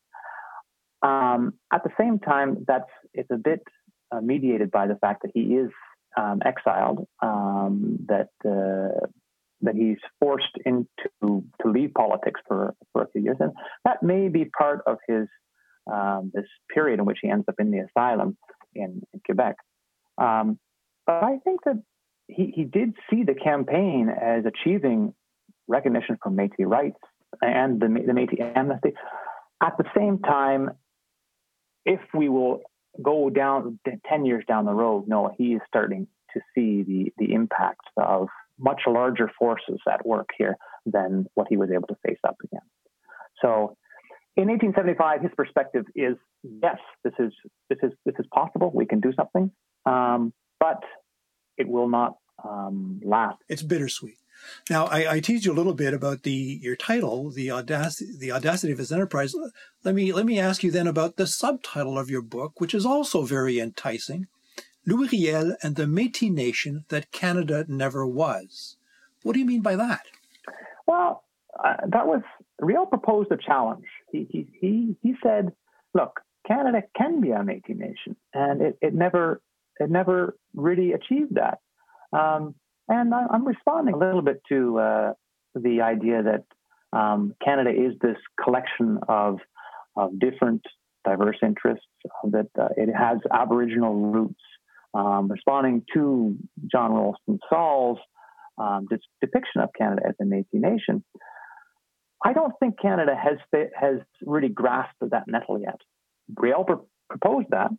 Um, 1.03 1.53
at 1.71 1.83
the 1.83 1.91
same 1.99 2.19
time, 2.19 2.63
that's 2.67 2.89
it's 3.13 3.29
a 3.31 3.37
bit 3.37 3.61
uh, 4.11 4.21
mediated 4.21 4.71
by 4.71 4.87
the 4.87 4.95
fact 4.95 5.23
that 5.23 5.31
he 5.33 5.41
is 5.55 5.69
um, 6.17 6.41
exiled, 6.45 7.05
um, 7.21 7.99
that 8.07 8.29
uh, 8.45 9.05
that 9.61 9.75
he's 9.75 9.97
forced 10.19 10.57
into 10.65 10.85
to 11.21 11.69
leave 11.69 11.93
politics 11.93 12.39
for 12.47 12.73
for 12.91 13.03
a 13.03 13.07
few 13.11 13.21
years, 13.21 13.37
and 13.39 13.51
that 13.85 14.01
may 14.01 14.29
be 14.29 14.45
part 14.45 14.81
of 14.87 14.97
his 15.07 15.27
um, 15.91 16.31
this 16.33 16.45
period 16.73 16.99
in 16.99 17.05
which 17.05 17.19
he 17.21 17.29
ends 17.29 17.45
up 17.47 17.55
in 17.59 17.71
the 17.71 17.79
asylum 17.79 18.37
in, 18.73 19.01
in 19.13 19.21
Quebec. 19.25 19.55
Um, 20.17 20.59
but 21.05 21.23
I 21.23 21.39
think 21.43 21.61
that 21.65 21.81
he, 22.27 22.53
he 22.55 22.63
did 22.63 22.93
see 23.09 23.23
the 23.23 23.33
campaign 23.35 24.09
as 24.09 24.45
achieving 24.45 25.13
recognition 25.67 26.17
for 26.21 26.31
Métis 26.31 26.65
rights 26.65 26.99
and 27.41 27.79
the, 27.81 27.87
the 27.87 28.13
Métis 28.13 28.39
amnesty. 28.55 28.93
At 29.61 29.77
the 29.77 29.85
same 29.97 30.19
time, 30.19 30.71
if 31.85 31.99
we 32.13 32.29
will 32.29 32.61
go 33.01 33.29
down 33.29 33.79
10 34.07 34.25
years 34.25 34.43
down 34.47 34.65
the 34.65 34.73
road, 34.73 35.05
no, 35.07 35.31
he 35.37 35.53
is 35.53 35.61
starting 35.67 36.07
to 36.33 36.41
see 36.55 36.83
the, 36.83 37.13
the 37.17 37.33
impact 37.33 37.81
of 37.97 38.27
much 38.59 38.81
larger 38.87 39.29
forces 39.37 39.79
at 39.91 40.05
work 40.05 40.29
here 40.37 40.57
than 40.85 41.25
what 41.33 41.47
he 41.49 41.57
was 41.57 41.69
able 41.71 41.87
to 41.87 41.97
face 42.05 42.19
up 42.27 42.37
against. 42.43 42.67
So 43.41 43.77
in 44.35 44.47
1875, 44.47 45.21
his 45.21 45.31
perspective 45.35 45.85
is 45.95 46.15
yes, 46.43 46.77
this 47.03 47.13
is 47.19 47.31
this 47.69 47.79
is 47.83 47.91
this 48.05 48.15
is 48.19 48.25
possible. 48.33 48.71
We 48.73 48.85
can 48.85 48.99
do 48.99 49.11
something, 49.15 49.51
um, 49.85 50.33
but 50.59 50.81
it 51.57 51.67
will 51.67 51.89
not 51.89 52.17
um, 52.43 52.99
last. 53.03 53.37
It's 53.49 53.61
bittersweet. 53.61 54.17
Now, 54.69 54.85
I, 54.85 55.13
I 55.13 55.19
teased 55.19 55.45
you 55.45 55.51
a 55.51 55.55
little 55.55 55.73
bit 55.73 55.93
about 55.93 56.23
the 56.23 56.59
your 56.61 56.75
title, 56.75 57.29
the 57.29 57.51
audacity, 57.51 58.11
the 58.17 58.31
audacity 58.31 58.71
of 58.73 58.79
his 58.79 58.91
enterprise. 58.91 59.35
Let 59.83 59.95
me 59.95 60.11
let 60.11 60.25
me 60.25 60.39
ask 60.39 60.63
you 60.63 60.71
then 60.71 60.87
about 60.87 61.17
the 61.17 61.27
subtitle 61.27 61.97
of 61.97 62.09
your 62.09 62.21
book, 62.21 62.59
which 62.59 62.73
is 62.73 62.85
also 62.85 63.23
very 63.23 63.59
enticing: 63.59 64.27
Louis 64.85 65.11
Riel 65.11 65.55
and 65.61 65.75
the 65.75 65.85
Métis 65.85 66.31
Nation 66.31 66.85
that 66.89 67.11
Canada 67.11 67.65
never 67.67 68.05
was. 68.05 68.77
What 69.23 69.33
do 69.33 69.39
you 69.39 69.45
mean 69.45 69.61
by 69.61 69.75
that? 69.75 70.05
Well, 70.85 71.23
uh, 71.63 71.77
that 71.87 72.07
was 72.07 72.21
Riel 72.59 72.85
proposed 72.85 73.31
a 73.31 73.37
challenge. 73.37 73.85
He 74.11 74.27
he 74.29 74.47
he 74.59 74.95
he 75.01 75.15
said, 75.23 75.53
"Look, 75.93 76.19
Canada 76.47 76.83
can 76.97 77.21
be 77.21 77.31
a 77.31 77.39
Métis 77.39 77.77
nation," 77.77 78.15
and 78.33 78.61
it, 78.61 78.77
it 78.81 78.93
never 78.93 79.41
it 79.79 79.89
never 79.89 80.37
really 80.53 80.93
achieved 80.93 81.35
that. 81.35 81.59
Um, 82.11 82.55
and 82.87 83.13
I, 83.13 83.25
am 83.33 83.45
responding 83.45 83.95
a 83.95 83.97
little 83.97 84.21
bit 84.21 84.41
to 84.49 84.79
uh, 84.79 85.13
the 85.55 85.81
idea 85.81 86.21
that 86.23 86.97
um, 86.97 87.33
Canada 87.43 87.69
is 87.69 87.93
this 88.01 88.17
collection 88.43 88.99
of, 89.07 89.39
of 89.95 90.19
different 90.19 90.61
diverse 91.05 91.37
interests, 91.41 91.85
that 92.31 92.49
uh, 92.59 92.69
it 92.77 92.93
has 92.93 93.17
Aboriginal 93.31 93.95
roots. 93.95 94.39
Um, 94.95 95.27
responding 95.27 95.83
to 95.95 96.37
John 96.71 96.93
Ralston 96.93 97.39
Saul's 97.49 97.97
um, 98.59 98.87
depiction 99.21 99.61
of 99.61 99.69
Canada 99.75 100.03
as 100.07 100.13
a 100.21 100.23
Métis 100.23 100.45
nation, 100.53 101.03
I 102.23 102.33
don't 102.33 102.53
think 102.59 102.79
Canada 102.79 103.15
has 103.15 103.39
has 103.75 104.01
really 104.23 104.49
grasped 104.49 104.99
that 105.01 105.23
nettle 105.27 105.59
yet. 105.59 105.77
Riel 106.37 106.63
proposed 107.09 107.47
that, 107.49 107.71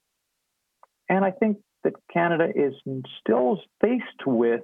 and 1.08 1.24
I 1.24 1.30
think 1.30 1.58
that 1.84 1.92
Canada 2.12 2.48
is 2.54 2.74
still 3.20 3.60
faced 3.80 4.26
with 4.26 4.62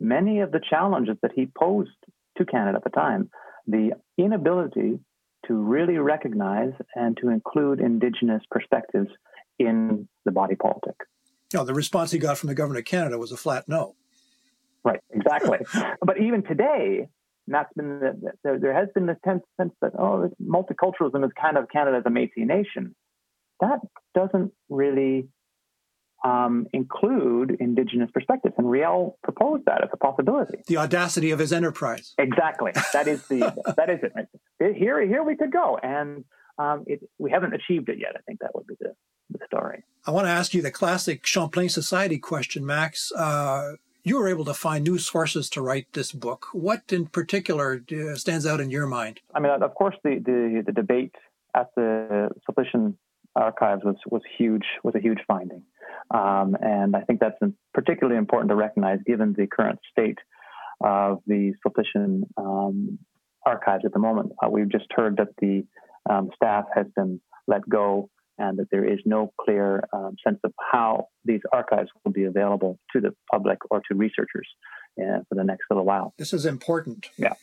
many 0.00 0.40
of 0.40 0.52
the 0.52 0.60
challenges 0.68 1.16
that 1.22 1.32
he 1.34 1.46
posed 1.58 1.90
to 2.38 2.44
Canada 2.44 2.78
at 2.78 2.84
the 2.84 2.90
time. 2.90 3.30
The 3.66 3.92
inability 4.18 5.00
to 5.46 5.54
really 5.54 5.98
recognize 5.98 6.72
and 6.94 7.16
to 7.18 7.30
include 7.30 7.80
Indigenous 7.80 8.42
perspectives 8.50 9.08
in 9.58 10.08
the 10.24 10.32
body 10.32 10.56
politic. 10.56 10.96
No, 11.54 11.64
the 11.64 11.74
response 11.74 12.10
he 12.10 12.18
got 12.18 12.38
from 12.38 12.48
the 12.48 12.54
government 12.54 12.80
of 12.80 12.84
Canada 12.84 13.18
was 13.18 13.32
a 13.32 13.36
flat 13.36 13.68
no. 13.68 13.94
Right, 14.84 15.00
exactly. 15.10 15.58
but 16.04 16.20
even 16.20 16.42
today, 16.42 17.08
that's 17.48 17.72
been 17.74 18.00
the, 18.00 18.32
there, 18.42 18.58
there 18.58 18.74
has 18.74 18.88
been 18.94 19.06
the 19.06 19.16
sense 19.24 19.42
that 19.80 19.92
oh, 19.98 20.30
multiculturalism 20.42 21.24
is 21.24 21.30
kind 21.40 21.56
of 21.56 21.68
Canada 21.68 21.98
as 21.98 22.02
a 22.06 22.10
Métis 22.10 22.46
nation. 22.46 22.94
That 23.60 23.80
doesn't 24.14 24.52
really 24.68 25.28
um, 26.24 26.66
include 26.72 27.56
indigenous 27.60 28.10
perspectives. 28.12 28.54
And 28.58 28.70
Riel 28.70 29.18
proposed 29.22 29.64
that 29.66 29.82
as 29.82 29.90
a 29.92 29.96
possibility. 29.96 30.58
The 30.66 30.78
audacity 30.78 31.30
of 31.30 31.38
his 31.38 31.52
enterprise. 31.52 32.14
Exactly. 32.18 32.72
That 32.92 33.06
is 33.08 33.26
the 33.28 33.54
that 33.76 33.90
is 33.90 34.00
it. 34.02 34.12
Right? 34.14 34.26
Here, 34.74 35.06
here 35.06 35.22
we 35.22 35.36
could 35.36 35.52
go, 35.52 35.78
and 35.82 36.24
um, 36.58 36.84
it, 36.86 37.00
we 37.18 37.30
haven't 37.30 37.54
achieved 37.54 37.88
it 37.88 37.98
yet. 37.98 38.12
I 38.16 38.20
think 38.26 38.40
that 38.40 38.54
would 38.54 38.66
be 38.66 38.74
the, 38.80 38.94
the 39.30 39.38
story. 39.46 39.84
I 40.06 40.10
want 40.10 40.26
to 40.26 40.30
ask 40.30 40.54
you 40.54 40.62
the 40.62 40.70
classic 40.70 41.26
Champlain 41.26 41.68
Society 41.68 42.18
question, 42.18 42.64
Max. 42.64 43.12
Uh, 43.12 43.72
you 44.02 44.18
were 44.18 44.28
able 44.28 44.44
to 44.44 44.54
find 44.54 44.84
new 44.84 44.98
sources 44.98 45.50
to 45.50 45.60
write 45.60 45.92
this 45.92 46.12
book. 46.12 46.46
What 46.52 46.92
in 46.92 47.06
particular 47.06 47.82
uh, 47.92 48.14
stands 48.14 48.46
out 48.46 48.60
in 48.60 48.70
your 48.70 48.86
mind? 48.86 49.20
I 49.34 49.40
mean, 49.40 49.50
of 49.50 49.74
course, 49.74 49.96
the 50.02 50.20
the, 50.24 50.62
the 50.64 50.72
debate 50.72 51.14
at 51.54 51.74
the 51.74 52.30
Sulpician 52.48 52.94
archives 53.36 53.82
was 53.84 53.96
was 54.10 54.22
huge. 54.38 54.64
Was 54.82 54.94
a 54.94 55.00
huge 55.00 55.20
finding. 55.26 55.62
Um, 56.10 56.56
and 56.60 56.94
I 56.96 57.00
think 57.02 57.20
that's 57.20 57.38
particularly 57.74 58.18
important 58.18 58.50
to 58.50 58.56
recognize 58.56 58.98
given 59.06 59.34
the 59.36 59.46
current 59.46 59.78
state 59.90 60.18
of 60.80 61.20
the 61.26 61.52
Sulpician 61.64 62.22
um, 62.36 62.98
archives 63.44 63.84
at 63.84 63.92
the 63.92 63.98
moment. 63.98 64.32
Uh, 64.42 64.48
we've 64.50 64.70
just 64.70 64.86
heard 64.90 65.16
that 65.16 65.28
the 65.40 65.64
um, 66.08 66.30
staff 66.34 66.64
has 66.74 66.86
been 66.94 67.20
let 67.46 67.68
go 67.68 68.10
and 68.38 68.58
that 68.58 68.68
there 68.70 68.84
is 68.84 68.98
no 69.04 69.32
clear 69.40 69.88
um, 69.92 70.16
sense 70.24 70.38
of 70.44 70.52
how 70.60 71.08
these 71.24 71.40
archives 71.52 71.88
will 72.04 72.12
be 72.12 72.24
available 72.24 72.78
to 72.92 73.00
the 73.00 73.14
public 73.30 73.58
or 73.70 73.80
to 73.88 73.94
researchers 73.94 74.46
uh, 75.00 75.20
for 75.28 75.34
the 75.34 75.44
next 75.44 75.64
little 75.70 75.84
while. 75.84 76.12
This 76.18 76.32
is 76.32 76.44
important. 76.44 77.08
Yeah. 77.16 77.34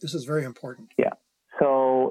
This 0.00 0.14
is 0.14 0.24
very 0.24 0.44
important. 0.44 0.88
Yeah. 0.98 1.12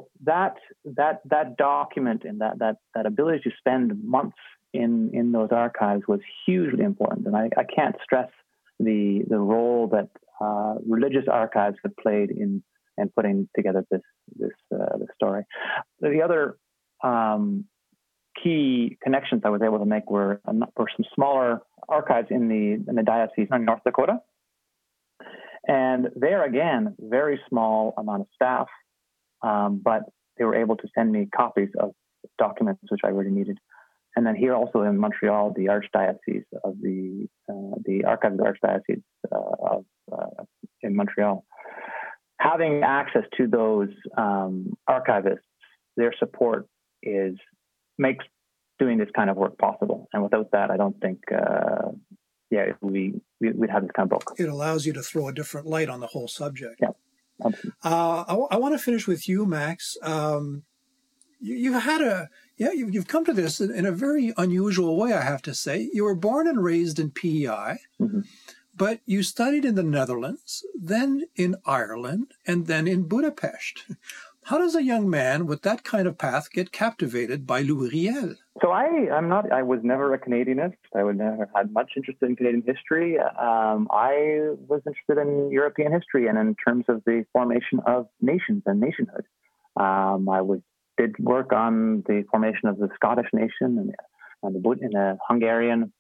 So 0.01 0.07
that 0.23 0.55
that 0.85 1.21
that 1.25 1.57
document 1.57 2.23
and 2.23 2.41
that 2.41 2.59
that 2.59 2.77
that 2.95 3.05
ability 3.05 3.39
to 3.43 3.51
spend 3.57 4.03
months 4.03 4.37
in 4.73 5.11
in 5.13 5.31
those 5.31 5.49
archives 5.51 6.03
was 6.07 6.19
hugely 6.45 6.83
important, 6.83 7.27
and 7.27 7.35
I, 7.35 7.49
I 7.57 7.63
can't 7.63 7.95
stress 8.03 8.29
the 8.79 9.23
the 9.27 9.39
role 9.39 9.87
that 9.87 10.09
uh, 10.39 10.75
religious 10.87 11.25
archives 11.31 11.77
have 11.83 11.95
played 11.97 12.31
in 12.31 12.63
in 12.97 13.09
putting 13.09 13.47
together 13.55 13.85
this 13.91 14.01
this 14.37 14.51
uh, 14.73 14.97
this 14.97 15.09
story. 15.15 15.43
The 15.99 16.21
other 16.23 16.57
um, 17.03 17.65
key 18.41 18.97
connections 19.03 19.41
I 19.45 19.49
was 19.49 19.61
able 19.61 19.79
to 19.79 19.85
make 19.85 20.09
were, 20.09 20.41
were 20.45 20.87
some 20.95 21.05
smaller 21.13 21.61
archives 21.89 22.27
in 22.31 22.47
the 22.47 22.89
in 22.89 22.95
the 22.95 23.03
diocese 23.03 23.47
in 23.51 23.65
North 23.65 23.81
Dakota, 23.85 24.19
and 25.67 26.09
there 26.15 26.43
again, 26.43 26.95
very 26.99 27.39
small 27.49 27.93
amount 27.97 28.21
of 28.21 28.27
staff, 28.33 28.67
um, 29.43 29.81
but 29.83 30.03
they 30.37 30.45
were 30.45 30.55
able 30.55 30.75
to 30.77 30.87
send 30.95 31.11
me 31.11 31.27
copies 31.35 31.69
of 31.79 31.91
documents 32.37 32.81
which 32.89 33.01
I 33.03 33.09
really 33.09 33.31
needed. 33.31 33.57
And 34.15 34.25
then 34.25 34.35
here 34.35 34.53
also 34.53 34.81
in 34.81 34.97
Montreal, 34.97 35.53
the 35.55 35.67
Archdiocese 35.67 36.43
of 36.63 36.75
the 36.81 37.27
uh, 37.49 37.75
the 37.85 38.03
Archives 38.05 38.37
of 38.37 38.39
the 38.39 38.43
Archdiocese 38.43 39.03
uh, 39.31 39.75
of 39.75 39.85
uh, 40.11 40.43
in 40.81 40.95
Montreal, 40.95 41.45
having 42.39 42.83
access 42.83 43.23
to 43.37 43.47
those 43.47 43.89
um, 44.17 44.73
archivists, 44.89 45.39
their 45.95 46.13
support 46.19 46.67
is 47.01 47.35
makes 47.97 48.25
doing 48.79 48.97
this 48.97 49.09
kind 49.15 49.29
of 49.29 49.37
work 49.37 49.57
possible. 49.57 50.09
And 50.11 50.23
without 50.23 50.51
that, 50.51 50.71
I 50.71 50.77
don't 50.77 50.99
think 50.99 51.19
uh, 51.31 51.91
yeah, 52.51 52.73
we, 52.81 53.13
we 53.39 53.51
would 53.53 53.69
have 53.69 53.83
this 53.83 53.91
kind 53.95 54.11
of 54.11 54.19
book. 54.19 54.35
It 54.37 54.49
allows 54.49 54.85
you 54.85 54.93
to 54.93 55.01
throw 55.01 55.29
a 55.29 55.33
different 55.33 55.67
light 55.67 55.87
on 55.89 56.01
the 56.01 56.07
whole 56.07 56.27
subject. 56.27 56.75
Yeah. 56.81 56.89
Uh, 57.83 58.23
I, 58.27 58.35
I 58.51 58.57
want 58.57 58.73
to 58.73 58.79
finish 58.79 59.07
with 59.07 59.27
you, 59.27 59.45
Max. 59.45 59.97
Um, 60.01 60.63
you, 61.39 61.73
have 61.73 61.83
had 61.83 62.01
a 62.01 62.29
yeah, 62.57 62.71
you, 62.71 62.91
have 62.93 63.07
come 63.07 63.25
to 63.25 63.33
this 63.33 63.59
in, 63.59 63.71
in, 63.71 63.85
a 63.85 63.91
very 63.91 64.33
unusual 64.37 64.95
way, 64.95 65.13
I 65.13 65.21
have 65.21 65.41
to 65.43 65.55
say. 65.55 65.89
You 65.91 66.03
were 66.03 66.15
born 66.15 66.47
and 66.47 66.63
raised 66.63 66.99
in 66.99 67.09
PEI, 67.09 67.79
mm-hmm. 67.99 68.21
but 68.75 68.99
you 69.05 69.23
studied 69.23 69.65
in 69.65 69.73
the 69.73 69.83
Netherlands, 69.83 70.63
then 70.79 71.23
in 71.35 71.55
Ireland, 71.65 72.33
and 72.45 72.67
then 72.67 72.87
in 72.87 73.07
Budapest. 73.07 73.83
How 74.43 74.57
does 74.57 74.75
a 74.75 74.83
young 74.83 75.09
man 75.09 75.47
with 75.47 75.63
that 75.63 75.83
kind 75.83 76.07
of 76.07 76.17
path 76.17 76.51
get 76.51 76.71
captivated 76.71 77.47
by 77.47 77.61
Louis 77.61 77.89
Riel? 77.89 78.35
So 78.62 78.70
I, 78.72 79.09
I'm 79.12 79.28
not. 79.28 79.51
I 79.51 79.64
was 79.64 79.80
never 79.82 80.14
a 80.14 80.20
Canadianist. 80.20 80.76
I 80.95 81.03
would 81.03 81.18
never 81.18 81.49
had 81.55 81.74
much 81.74 81.93
interest 81.95 82.20
in 82.22 82.36
Canadian 82.36 82.64
history. 82.66 83.18
Um, 83.18 83.88
I 83.91 84.51
was 84.68 84.82
interested 84.86 85.18
in 85.18 85.49
European 85.49 85.91
history 85.91 86.28
and 86.28 86.38
in 86.38 86.55
terms 86.66 86.86
of 86.88 87.01
the 87.05 87.26
formation 87.34 87.80
of 87.88 88.07
nations 88.22 88.62
and 88.68 88.80
nationhood. 88.80 89.26
Um, 89.78 90.30
I 90.30 90.41
was 90.41 90.59
did 90.97 91.16
work 91.20 91.53
on 91.53 92.03
the 92.07 92.24
formation 92.30 92.70
of 92.70 92.78
the 92.78 92.89
Scottish 92.95 93.28
nation 93.34 93.49
and, 93.62 93.95
and 94.43 94.64
the, 94.64 94.70
and 94.70 94.93
the 94.93 95.18
Hungarian 95.28 95.91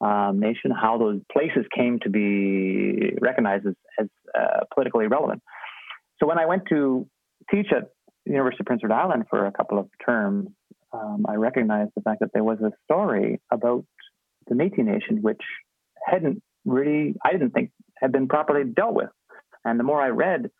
um, 0.00 0.40
nation, 0.40 0.70
how 0.70 0.98
those 0.98 1.20
places 1.32 1.64
came 1.74 1.98
to 2.00 2.10
be 2.10 3.16
recognized 3.20 3.66
as, 3.66 3.74
as 3.98 4.06
uh, 4.38 4.64
politically 4.74 5.06
relevant. 5.06 5.42
So 6.18 6.26
when 6.26 6.38
I 6.38 6.46
went 6.46 6.64
to 6.70 7.06
teach 7.50 7.68
at 7.74 7.90
the 8.26 8.32
University 8.32 8.62
of 8.62 8.66
Prince 8.66 8.82
Edward 8.84 8.96
Island 8.96 9.24
for 9.30 9.46
a 9.46 9.52
couple 9.52 9.78
of 9.78 9.88
terms, 10.04 10.48
um, 10.92 11.24
I 11.28 11.34
recognized 11.34 11.92
the 11.94 12.02
fact 12.02 12.20
that 12.20 12.32
there 12.32 12.44
was 12.44 12.58
a 12.60 12.72
story 12.84 13.40
about 13.50 13.84
the 14.48 14.54
Métis 14.54 14.84
Nation, 14.84 15.22
which 15.22 15.40
hadn't 16.04 16.42
really, 16.64 17.14
I 17.24 17.32
didn't 17.32 17.50
think, 17.50 17.70
had 17.96 18.12
been 18.12 18.28
properly 18.28 18.64
dealt 18.64 18.94
with. 18.94 19.10
And 19.64 19.78
the 19.78 19.84
more 19.84 20.00
I 20.00 20.08
read 20.08 20.50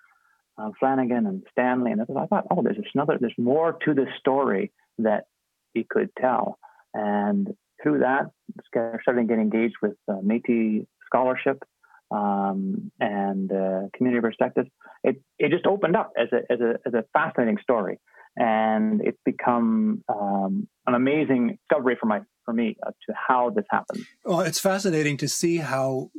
uh, 0.59 0.71
Flanagan 0.79 1.27
and 1.27 1.43
Stanley, 1.51 1.93
and 1.93 2.01
others, 2.01 2.17
I 2.19 2.27
thought, 2.27 2.47
oh, 2.51 2.63
there's 2.63 2.77
another, 2.95 3.17
there's 3.21 3.35
more 3.39 3.79
to 3.85 3.95
this 3.95 4.09
story 4.19 4.73
that 4.99 5.25
he 5.73 5.85
could 5.89 6.11
tell. 6.21 6.59
And 6.95 7.49
through 7.83 8.01
that, 8.01 8.31
started 8.67 9.29
getting 9.29 9.45
engaged 9.45 9.77
with 9.81 9.95
uh, 10.09 10.15
Métis 10.15 10.87
scholarship 11.07 11.63
um, 12.11 12.91
and 13.01 13.51
uh, 13.51 13.83
community 13.95 14.21
perspectives, 14.21 14.69
it, 15.03 15.21
it 15.39 15.51
just 15.51 15.67
opened 15.67 15.97
up 15.97 16.13
as 16.17 16.29
a, 16.33 16.53
as 16.53 16.61
a, 16.61 16.75
as 16.87 16.95
a 16.95 17.05
fascinating 17.13 17.59
story. 17.63 17.99
And 18.37 19.01
it's 19.03 19.19
become 19.25 20.05
um, 20.09 20.69
an 20.87 20.95
amazing 20.95 21.59
discovery 21.59 21.97
for 22.01 22.07
my 22.07 22.21
for 22.45 22.55
me 22.55 22.77
uh, 22.87 22.91
to 22.91 23.15
how 23.15 23.51
this 23.51 23.67
happened. 23.71 24.07
Well, 24.25 24.41
it's 24.41 24.61
fascinating 24.61 25.17
to 25.19 25.29
see 25.29 25.59
how 25.59 26.11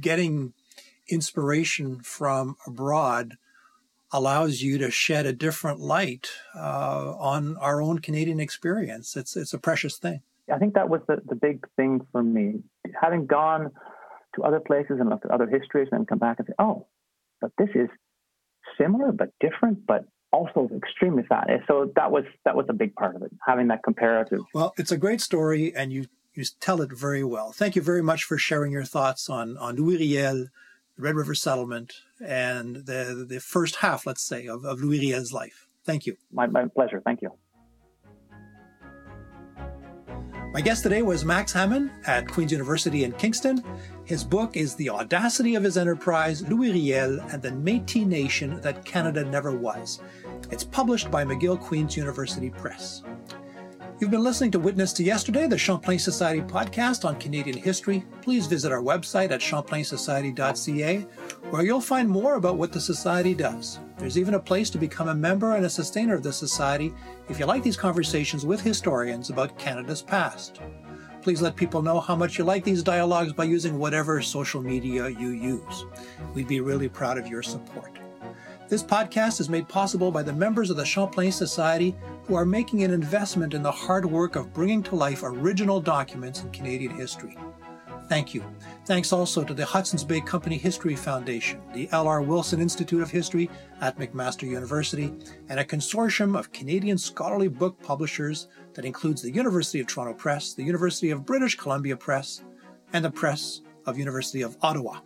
getting 0.00 0.52
inspiration 1.08 2.00
from 2.00 2.56
abroad 2.66 3.36
allows 4.12 4.62
you 4.62 4.78
to 4.78 4.90
shed 4.90 5.26
a 5.26 5.32
different 5.32 5.80
light 5.80 6.30
uh, 6.54 7.14
on 7.18 7.56
our 7.56 7.82
own 7.82 7.98
Canadian 7.98 8.40
experience. 8.40 9.16
It's 9.16 9.36
it's 9.36 9.52
a 9.52 9.58
precious 9.58 9.98
thing. 9.98 10.22
I 10.52 10.58
think 10.58 10.74
that 10.74 10.88
was 10.88 11.00
the, 11.08 11.22
the 11.26 11.34
big 11.34 11.66
thing 11.76 12.06
for 12.12 12.22
me. 12.22 12.62
Having 13.00 13.26
gone 13.26 13.70
to 14.36 14.42
other 14.42 14.60
places 14.60 14.98
and 15.00 15.08
looked 15.08 15.24
at 15.24 15.30
other 15.30 15.46
histories 15.46 15.88
and 15.90 16.00
then 16.00 16.06
come 16.06 16.18
back 16.18 16.38
and 16.38 16.46
say, 16.46 16.54
oh, 16.58 16.86
but 17.40 17.50
this 17.58 17.70
is 17.74 17.88
similar 18.78 19.12
but 19.12 19.30
different, 19.40 19.86
but 19.86 20.04
also 20.34 20.68
extremely 20.76 21.22
fast. 21.22 21.48
So 21.68 21.92
that 21.96 22.10
was 22.10 22.24
that 22.44 22.56
was 22.56 22.66
a 22.68 22.72
big 22.72 22.94
part 22.94 23.16
of 23.16 23.22
it, 23.22 23.30
having 23.46 23.68
that 23.68 23.82
comparative. 23.82 24.40
Well, 24.52 24.74
it's 24.76 24.92
a 24.92 24.98
great 24.98 25.20
story, 25.20 25.74
and 25.74 25.92
you 25.92 26.06
you 26.34 26.44
tell 26.60 26.80
it 26.82 26.90
very 26.92 27.24
well. 27.24 27.52
Thank 27.52 27.76
you 27.76 27.82
very 27.82 28.02
much 28.02 28.24
for 28.24 28.36
sharing 28.36 28.72
your 28.72 28.84
thoughts 28.84 29.30
on 29.30 29.56
on 29.58 29.76
Louis 29.76 29.98
Riel, 29.98 30.46
the 30.96 31.02
Red 31.02 31.14
River 31.14 31.34
Settlement, 31.34 31.94
and 32.20 32.76
the 32.76 33.24
the 33.28 33.40
first 33.40 33.76
half, 33.76 34.06
let's 34.06 34.26
say, 34.26 34.46
of, 34.46 34.64
of 34.64 34.80
Louis 34.80 35.00
Riel's 35.00 35.32
life. 35.32 35.66
Thank 35.84 36.06
you. 36.06 36.16
My, 36.32 36.46
my 36.46 36.66
pleasure. 36.66 37.00
Thank 37.04 37.22
you. 37.22 37.30
My 40.54 40.60
guest 40.60 40.84
today 40.84 41.02
was 41.02 41.24
Max 41.24 41.52
Hamon 41.52 41.90
at 42.06 42.28
Queen's 42.28 42.52
University 42.52 43.02
in 43.02 43.10
Kingston. 43.14 43.60
His 44.04 44.22
book 44.22 44.56
is 44.56 44.76
The 44.76 44.88
Audacity 44.88 45.56
of 45.56 45.64
His 45.64 45.76
Enterprise, 45.76 46.48
Louis 46.48 46.70
Riel 46.70 47.18
and 47.32 47.42
the 47.42 47.50
Métis 47.50 48.06
Nation 48.06 48.60
That 48.60 48.84
Canada 48.84 49.24
Never 49.24 49.50
Was. 49.50 49.98
It's 50.52 50.62
published 50.62 51.10
by 51.10 51.24
McGill 51.24 51.58
Queen's 51.58 51.96
University 51.96 52.50
Press. 52.50 53.02
You've 54.00 54.10
been 54.10 54.24
listening 54.24 54.50
to 54.50 54.58
Witness 54.58 54.92
to 54.94 55.04
Yesterday, 55.04 55.46
the 55.46 55.56
Champlain 55.56 56.00
Society 56.00 56.40
podcast 56.40 57.04
on 57.04 57.14
Canadian 57.20 57.56
history. 57.56 58.04
Please 58.22 58.48
visit 58.48 58.72
our 58.72 58.82
website 58.82 59.30
at 59.30 59.40
champlainsociety.ca, 59.40 60.98
where 61.50 61.62
you'll 61.62 61.80
find 61.80 62.08
more 62.08 62.34
about 62.34 62.58
what 62.58 62.72
the 62.72 62.80
Society 62.80 63.34
does. 63.34 63.78
There's 63.96 64.18
even 64.18 64.34
a 64.34 64.40
place 64.40 64.68
to 64.70 64.78
become 64.78 65.10
a 65.10 65.14
member 65.14 65.54
and 65.54 65.64
a 65.64 65.70
sustainer 65.70 66.16
of 66.16 66.24
the 66.24 66.32
Society 66.32 66.92
if 67.28 67.38
you 67.38 67.46
like 67.46 67.62
these 67.62 67.76
conversations 67.76 68.44
with 68.44 68.60
historians 68.60 69.30
about 69.30 69.58
Canada's 69.60 70.02
past. 70.02 70.60
Please 71.22 71.40
let 71.40 71.54
people 71.54 71.80
know 71.80 72.00
how 72.00 72.16
much 72.16 72.36
you 72.36 72.42
like 72.42 72.64
these 72.64 72.82
dialogues 72.82 73.32
by 73.32 73.44
using 73.44 73.78
whatever 73.78 74.20
social 74.20 74.60
media 74.60 75.08
you 75.08 75.28
use. 75.28 75.84
We'd 76.34 76.48
be 76.48 76.60
really 76.60 76.88
proud 76.88 77.16
of 77.16 77.28
your 77.28 77.44
support. 77.44 77.96
This 78.74 78.82
podcast 78.82 79.40
is 79.40 79.48
made 79.48 79.68
possible 79.68 80.10
by 80.10 80.24
the 80.24 80.32
members 80.32 80.68
of 80.68 80.76
the 80.76 80.84
Champlain 80.84 81.30
Society 81.30 81.94
who 82.24 82.34
are 82.34 82.44
making 82.44 82.82
an 82.82 82.90
investment 82.90 83.54
in 83.54 83.62
the 83.62 83.70
hard 83.70 84.04
work 84.04 84.34
of 84.34 84.52
bringing 84.52 84.82
to 84.82 84.96
life 84.96 85.22
original 85.22 85.80
documents 85.80 86.42
in 86.42 86.50
Canadian 86.50 86.90
history. 86.90 87.38
Thank 88.08 88.34
you. 88.34 88.42
Thanks 88.84 89.12
also 89.12 89.44
to 89.44 89.54
the 89.54 89.64
Hudson's 89.64 90.02
Bay 90.02 90.20
Company 90.20 90.58
History 90.58 90.96
Foundation, 90.96 91.60
the 91.72 91.88
L.R. 91.92 92.20
Wilson 92.20 92.60
Institute 92.60 93.00
of 93.00 93.12
History 93.12 93.48
at 93.80 93.96
McMaster 93.96 94.42
University, 94.42 95.14
and 95.48 95.60
a 95.60 95.64
consortium 95.64 96.36
of 96.36 96.50
Canadian 96.50 96.98
scholarly 96.98 97.46
book 97.46 97.80
publishers 97.80 98.48
that 98.72 98.84
includes 98.84 99.22
the 99.22 99.30
University 99.30 99.78
of 99.78 99.86
Toronto 99.86 100.14
Press, 100.14 100.52
the 100.52 100.64
University 100.64 101.10
of 101.10 101.24
British 101.24 101.54
Columbia 101.56 101.96
Press, 101.96 102.42
and 102.92 103.04
the 103.04 103.10
Press 103.12 103.60
of 103.86 103.98
University 103.98 104.42
of 104.42 104.56
Ottawa. 104.62 104.98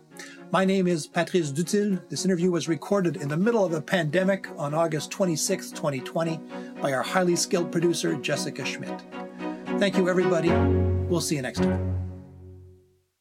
My 0.51 0.65
name 0.65 0.87
is 0.87 1.05
Patrice 1.05 1.51
Dutil. 1.51 2.01
This 2.09 2.25
interview 2.25 2.49
was 2.49 2.67
recorded 2.67 3.17
in 3.17 3.27
the 3.27 3.37
middle 3.37 3.63
of 3.63 3.73
a 3.73 3.81
pandemic 3.81 4.47
on 4.57 4.73
August 4.73 5.11
26, 5.11 5.69
2020, 5.69 6.39
by 6.81 6.91
our 6.91 7.03
highly 7.03 7.35
skilled 7.35 7.71
producer, 7.71 8.15
Jessica 8.15 8.65
Schmidt. 8.65 8.99
Thank 9.77 9.95
you, 9.95 10.09
everybody. 10.09 10.49
We'll 11.07 11.21
see 11.21 11.35
you 11.35 11.43
next 11.43 11.59
time. 11.59 12.08